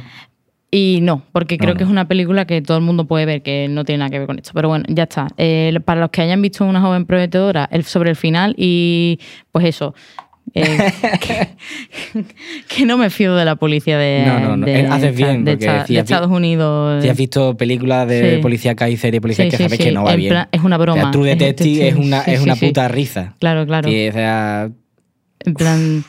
Y 0.71 0.99
no, 1.01 1.23
porque 1.31 1.57
creo 1.57 1.73
No, 1.73 1.77
que 1.77 1.83
es 1.85 1.89
una 1.89 2.07
película 2.07 2.45
que 2.45 2.61
todo 2.61 2.77
el 2.77 2.83
mundo 2.83 3.05
puede 3.05 3.25
ver, 3.25 3.41
que 3.41 3.67
no 3.69 3.85
tiene 3.85 3.99
nada 3.99 4.09
que 4.09 4.17
ver 4.19 4.27
con 4.27 4.37
esto. 4.37 4.51
Pero 4.53 4.67
bueno, 4.69 4.83
ya 4.89 5.03
está. 5.03 5.27
Eh, 5.37 5.79
para 5.85 6.01
los 6.01 6.09
que 6.09 6.21
hayan 6.21 6.41
visto 6.41 6.65
una 6.65 6.81
joven 6.81 7.05
prometedora, 7.05 7.67
el, 7.71 7.83
sobre 7.85 8.09
el 8.09 8.15
final 8.15 8.55
y 8.57 9.19
pues 9.51 9.65
eso. 9.65 9.95
eh, 10.53 10.63
que, 11.21 11.47
que 12.67 12.85
no 12.85 12.97
me 12.97 13.09
fío 13.09 13.35
de 13.35 13.45
la 13.45 13.55
policía 13.55 13.97
de, 13.97 14.23
No, 14.25 14.39
no, 14.39 14.57
no. 14.57 14.65
de- 14.65 14.81
Eh, 14.81 14.87
haces 14.89 15.15
bien, 15.15 15.43
de, 15.45 15.57
si 15.85 15.93
vi- 15.93 15.97
Estados 15.99 16.29
Unidos. 16.29 17.01
Si 17.03 17.09
has 17.09 17.17
visto 17.17 17.55
películas 17.57 18.07
de 18.07 18.35
Sí. 18.35 18.41
policía 18.41 18.75
y 18.89 18.97
serie 18.97 19.17
de 19.17 19.21
policía 19.21 19.45
Sí, 19.45 19.51
que 19.51 19.57
sí, 19.57 19.63
sabes 19.63 19.79
que 19.79 19.91
no 19.91 20.03
va 20.03 20.13
en 20.13 20.19
bien. 20.19 20.31
plan- 20.31 20.47
es 20.51 20.61
una 20.61 20.77
broma. 20.77 20.99
O 20.99 21.03
sea, 21.03 21.11
True 21.11 21.31
Es- 21.31 21.39
Detective 21.39 21.87
es, 21.87 21.95
una, 21.95 22.21
es 22.21 22.41
una 22.41 22.55
puta 22.55 22.87
risa. 22.87 23.35
Claro, 23.39 23.65
claro. 23.65 23.89
Y, 23.89 24.07
o 24.09 24.11
sea, 24.13 24.69
En 25.45 25.53
plan. 25.53 26.03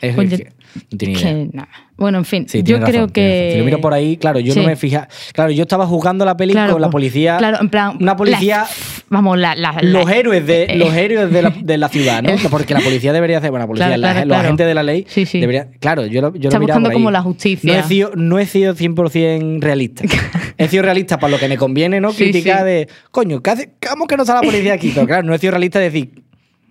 es, 0.00 0.14
Pues 0.14 0.32
es 0.32 0.40
que 0.42 0.48
no 0.90 0.98
tiene 0.98 1.14
idea. 1.14 1.32
que, 1.34 1.48
nada. 1.52 1.68
Bueno, 1.96 2.18
en 2.18 2.24
fin, 2.24 2.48
Sí, 2.48 2.62
yo 2.62 2.78
creo 2.80 3.08
que. 3.08 3.50
Si 3.52 3.58
lo 3.58 3.64
miro 3.64 3.80
por 3.80 3.92
ahí, 3.92 4.16
claro, 4.18 4.38
yo 4.38 4.52
Sí. 4.54 4.60
no 4.60 4.66
me 4.66 4.76
fija. 4.76 5.08
Claro, 5.32 5.50
yo 5.50 5.62
estaba 5.62 5.84
jugando 5.84 6.24
la 6.24 6.36
peli 6.36 6.52
Claro, 6.52 6.74
con 6.74 6.80
la 6.80 6.86
pues, 6.88 6.92
policía. 6.92 7.38
Claro, 7.38 7.58
en 7.60 7.68
plan. 7.70 7.96
Una 8.00 8.14
policía. 8.16 8.66
vamos, 9.08 9.36
la, 9.36 9.56
la- 9.56 9.78
los 9.82 10.08
héroes 10.08 10.46
de 10.46 10.64
eh, 10.64 10.76
los 10.76 10.94
héroes 10.94 11.32
de 11.32 11.42
la, 11.42 11.50
de 11.50 11.76
la 11.76 11.88
ciudad, 11.88 12.22
¿no? 12.22 12.30
Porque 12.50 12.74
la 12.74 12.80
policía 12.80 13.12
debería 13.12 13.38
hacer, 13.38 13.50
bueno, 13.50 13.64
la 13.64 13.66
policía, 13.66 13.86
Claro, 13.88 14.00
la- 14.00 14.12
claro, 14.12 14.28
los 14.28 14.36
agentes 14.38 14.66
de 14.68 14.74
la 14.74 14.82
ley 14.84 15.06
Sí, 15.08 15.26
sí. 15.26 15.40
debería, 15.40 15.68
claro, 15.80 16.06
yo 16.06 16.20
lo, 16.20 16.32
yo 16.36 16.48
Está 16.50 16.58
lo 16.58 16.66
buscando 16.66 16.88
por 16.88 16.92
ahí. 16.92 16.94
como 16.94 17.10
la 17.10 17.22
justicia. 17.22 17.72
No 17.72 17.78
he 17.78 17.82
sido, 17.82 18.12
no 18.14 18.38
he 18.38 18.46
sido 18.46 18.74
100% 18.76 19.60
realista. 19.60 20.04
he 20.56 20.68
sido 20.68 20.82
realista 20.84 21.18
para 21.18 21.32
lo 21.32 21.38
que 21.38 21.48
me 21.48 21.56
conviene, 21.56 22.00
¿no? 22.00 22.12
Sí. 22.12 22.30
de, 22.30 22.88
coño, 23.10 23.40
¿qué 23.42 23.50
hace- 23.50 23.70
¿cómo 23.90 24.06
que 24.06 24.16
no 24.16 24.22
está 24.22 24.34
la 24.34 24.42
policía 24.42 24.74
aquí? 24.74 24.92
Pero 24.94 25.06
claro, 25.06 25.22
no 25.24 25.34
he 25.34 25.38
sido 25.38 25.50
realista 25.50 25.80
de 25.80 25.86
decir 25.86 26.10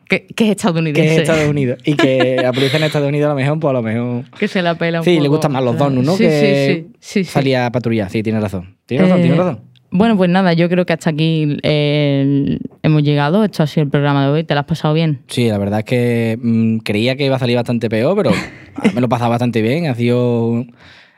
que, 0.10 0.26
que 0.28 0.46
es 0.46 0.50
estadounidense. 0.52 1.02
que 1.02 1.16
es 1.16 1.22
Estados 1.22 1.48
Unidos 1.50 1.80
y 1.84 1.96
que 1.96 2.38
la 2.42 2.54
policía 2.54 2.78
en 2.80 2.86
Estados 2.86 3.08
Unidos 3.10 3.26
a 3.28 3.30
lo 3.30 3.36
mejor, 3.36 3.60
pues 3.60 3.70
a 3.70 3.74
lo 3.74 3.82
mejor 3.82 4.24
Que 4.40 4.48
se 4.48 4.62
la 4.62 4.76
pela 4.76 5.00
un 5.00 5.06
Sí, 5.06 5.12
poco. 5.12 5.24
le 5.24 5.30
gustan 5.30 5.52
más 5.52 5.64
los 5.64 5.78
donuts, 5.78 6.06
¿no? 6.06 6.14
Sí, 6.16 6.24
que 6.24 6.30
sí, 6.32 6.92
sí, 7.00 7.20
sí, 7.20 7.24
sí. 7.24 7.32
salía 7.32 7.66
a 7.66 7.72
patrullar. 7.72 8.10
Sí, 8.10 8.24
tienes 8.24 8.42
razón. 8.42 8.76
Tienes 8.86 9.08
razón, 9.08 9.20
Eh, 9.20 9.24
tienes 9.24 9.38
razón. 9.40 9.62
Bueno, 9.90 10.18
pues 10.18 10.30
nada, 10.30 10.52
yo 10.52 10.68
creo 10.68 10.86
que 10.86 10.92
hasta 10.94 11.12
aquí 11.12 11.58
eh, 11.64 12.58
hemos 12.84 13.04
llegado. 13.04 13.44
Esto 13.46 13.64
ha 13.64 13.68
sido 13.68 13.84
el 13.86 13.90
programa 13.90 14.26
de 14.26 14.32
hoy. 14.32 14.44
¿Te 14.44 14.54
lo 14.54 14.60
has 14.60 14.66
pasado 14.66 14.94
bien? 14.94 15.22
Sí, 15.28 15.48
la 15.48 15.58
verdad 15.58 15.80
es 15.80 15.86
que 15.86 16.38
mm, 16.42 16.80
creía 16.80 17.16
que 17.16 17.26
iba 17.26 17.38
a 17.38 17.40
salir 17.40 17.56
bastante 17.56 17.90
peor, 17.90 18.16
pero 18.18 18.32
me 18.94 19.00
lo 19.00 19.06
he 19.08 19.10
pasado 19.10 19.30
bastante 19.30 19.62
bien. 19.62 19.88
Ha 19.88 19.96
sido. 19.96 20.66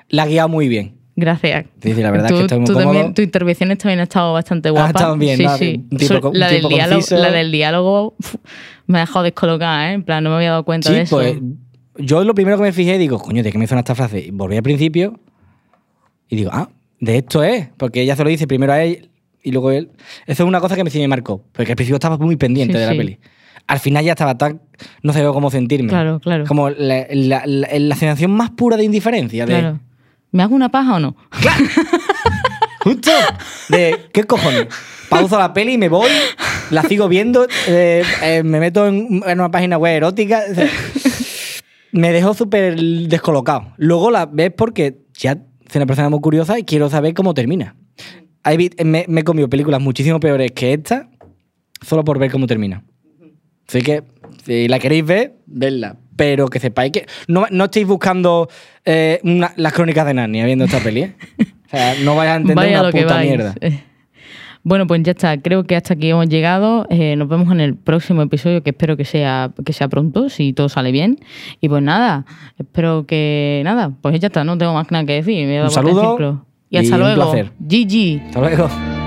La 0.09 0.23
ha 0.23 0.27
guiado 0.27 0.49
muy 0.49 0.67
bien. 0.67 0.93
Gracias. 1.19 1.65
Sí, 1.81 1.93
sí, 1.93 2.01
la 2.01 2.11
verdad 2.11 2.27
es 2.31 2.33
que 2.37 2.41
estoy 2.41 2.57
muy 2.59 2.67
tú 2.67 2.73
cómodo. 2.73 2.93
también, 2.93 3.13
tus 3.13 3.23
intervenciones 3.25 3.77
también 3.77 3.99
han 3.99 4.03
estado 4.03 4.33
bastante 4.33 4.69
guapas. 4.69 4.89
estado 4.89 5.17
bien, 5.17 5.37
sí, 5.37 5.43
la, 5.43 6.47
del 6.49 6.61
diálogo, 6.67 6.95
conciso. 6.95 7.17
la 7.17 7.31
del 7.31 7.51
diálogo 7.51 8.15
uf, 8.17 8.35
me 8.87 8.97
ha 8.97 9.01
dejado 9.01 9.23
descolocada, 9.23 9.91
¿eh? 9.91 9.93
En 9.93 10.03
plan, 10.03 10.23
no 10.23 10.29
me 10.31 10.37
había 10.37 10.51
dado 10.51 10.63
cuenta 10.65 10.89
Sí, 10.89 10.95
de 10.95 11.01
eso. 11.01 11.17
pues 11.17 11.35
yo 11.97 12.23
lo 12.23 12.33
primero 12.33 12.57
que 12.57 12.63
me 12.63 12.71
fijé, 12.71 12.97
digo, 12.97 13.19
coño, 13.19 13.43
¿de 13.43 13.51
qué 13.51 13.57
me 13.57 13.67
suena 13.67 13.79
esta 13.79 13.95
frase? 13.95 14.19
Y 14.27 14.31
volví 14.31 14.55
al 14.55 14.63
principio 14.63 15.19
y 16.29 16.35
digo, 16.37 16.49
ah, 16.53 16.69
de 16.99 17.17
esto 17.17 17.43
es, 17.43 17.69
porque 17.77 18.01
ella 18.01 18.15
se 18.15 18.23
lo 18.23 18.29
dice 18.29 18.47
primero 18.47 18.71
a 18.73 18.83
él 18.83 19.09
y 19.43 19.51
luego 19.51 19.71
él. 19.71 19.89
Eso 20.25 20.43
es 20.43 20.47
una 20.47 20.59
cosa 20.59 20.75
que 20.75 20.83
me, 20.83 20.89
sí 20.89 20.99
me 20.99 21.07
marcó, 21.07 21.43
porque 21.53 21.71
al 21.71 21.75
principio 21.75 21.95
estaba 21.95 22.17
muy 22.17 22.35
pendiente 22.35 22.73
Sí, 22.73 22.79
de 22.79 22.85
la 22.85 22.91
peli. 22.93 23.19
Al 23.67 23.79
final 23.79 24.03
ya 24.03 24.13
estaba 24.13 24.35
tan. 24.37 24.61
No 25.03 25.13
sabía 25.13 25.29
cómo 25.31 25.51
sentirme. 25.51 25.89
Claro, 25.89 26.19
claro. 26.19 26.45
Como 26.47 26.69
la, 26.71 27.05
la- 27.11 27.43
la- 27.45 27.67
la 27.77 27.95
sensación 27.95 28.31
más 28.31 28.49
pura 28.49 28.77
de 28.77 28.83
indiferencia. 28.83 29.45
De, 29.45 29.51
Claro. 29.59 29.79
¿Me 30.31 30.43
hago 30.43 30.55
una 30.55 30.69
paja 30.69 30.95
o 30.95 30.99
no? 30.99 31.15
Justo. 32.83 33.11
De, 33.69 34.09
¿qué 34.13 34.23
cojones? 34.23 34.67
Pauso 35.09 35.37
la 35.37 35.53
peli 35.53 35.73
y 35.73 35.77
me 35.77 35.89
voy, 35.89 36.09
la 36.69 36.83
sigo 36.83 37.07
viendo, 37.07 37.47
eh, 37.67 38.03
eh, 38.21 38.43
me 38.43 38.59
meto 38.59 38.87
en, 38.87 39.23
en 39.25 39.39
una 39.39 39.49
página 39.49 39.77
web 39.77 39.95
erótica. 39.95 40.43
o 40.51 40.53
sea, 40.53 40.69
me 41.91 42.11
dejó 42.11 42.33
súper 42.33 42.79
descolocado. 42.79 43.73
Luego 43.77 44.11
la 44.11 44.27
ves 44.27 44.51
porque 44.55 44.99
ya 45.13 45.33
soy 45.67 45.79
una 45.79 45.87
persona 45.87 46.09
muy 46.09 46.21
curiosa 46.21 46.59
y 46.59 46.63
quiero 46.63 46.89
saber 46.89 47.13
cómo 47.13 47.33
termina. 47.33 47.75
Me, 48.85 49.05
me 49.07 49.21
he 49.21 49.23
comido 49.23 49.49
películas 49.49 49.81
muchísimo 49.81 50.19
peores 50.19 50.51
que 50.51 50.73
esta 50.73 51.09
solo 51.81 52.03
por 52.03 52.19
ver 52.19 52.31
cómo 52.31 52.47
termina. 52.47 52.83
Así 53.67 53.81
que, 53.81 54.03
si 54.43 54.67
la 54.67 54.79
queréis 54.79 55.05
ver, 55.05 55.35
vedla. 55.45 55.97
Pero 56.19 56.47
que 56.49 56.59
sepáis 56.59 56.91
que 56.91 57.05
no, 57.27 57.45
no 57.49 57.63
estéis 57.65 57.87
buscando 57.87 58.47
eh, 58.85 59.19
una- 59.23 59.53
las 59.55 59.73
crónicas 59.73 60.05
de 60.05 60.13
Narnia 60.13 60.45
viendo 60.45 60.65
esta 60.65 60.79
peli. 60.79 61.01
¿eh? 61.03 61.15
O 61.39 61.69
sea, 61.69 61.95
no 62.03 62.15
vais 62.15 62.29
a 62.29 62.35
entender 62.35 62.55
Vaya 62.57 62.81
una 62.81 62.91
puta 62.91 63.19
mierda. 63.19 63.55
Bueno, 64.61 64.85
pues 64.87 65.01
ya 65.03 65.11
está. 65.13 65.37
Creo 65.41 65.63
que 65.63 65.77
hasta 65.77 65.93
aquí 65.93 66.09
hemos 66.09 66.27
llegado. 66.27 66.85
Eh, 66.89 67.15
nos 67.15 67.29
vemos 67.29 67.49
en 67.53 67.61
el 67.61 67.75
próximo 67.77 68.21
episodio, 68.21 68.61
que 68.61 68.71
espero 68.71 68.97
que 68.97 69.05
sea, 69.05 69.51
que 69.65 69.71
sea 69.71 69.87
pronto, 69.87 70.27
si 70.27 70.51
todo 70.51 70.67
sale 70.67 70.91
bien. 70.91 71.17
Y 71.61 71.69
pues 71.69 71.81
nada, 71.81 72.25
espero 72.57 73.05
que 73.07 73.61
nada, 73.63 73.91
pues 74.01 74.19
ya 74.19 74.27
está, 74.27 74.43
no 74.43 74.57
tengo 74.57 74.73
más 74.73 74.91
nada 74.91 75.05
que 75.05 75.13
decir. 75.13 75.47
Me 75.47 75.63
Un 75.63 75.71
saludo. 75.71 76.45
Y 76.69 76.75
y 76.75 76.79
hasta 76.81 76.95
un 76.95 77.01
luego. 77.01 77.15
placer. 77.31 77.51
GG. 77.57 78.21
Hasta 78.27 78.39
luego. 78.41 78.98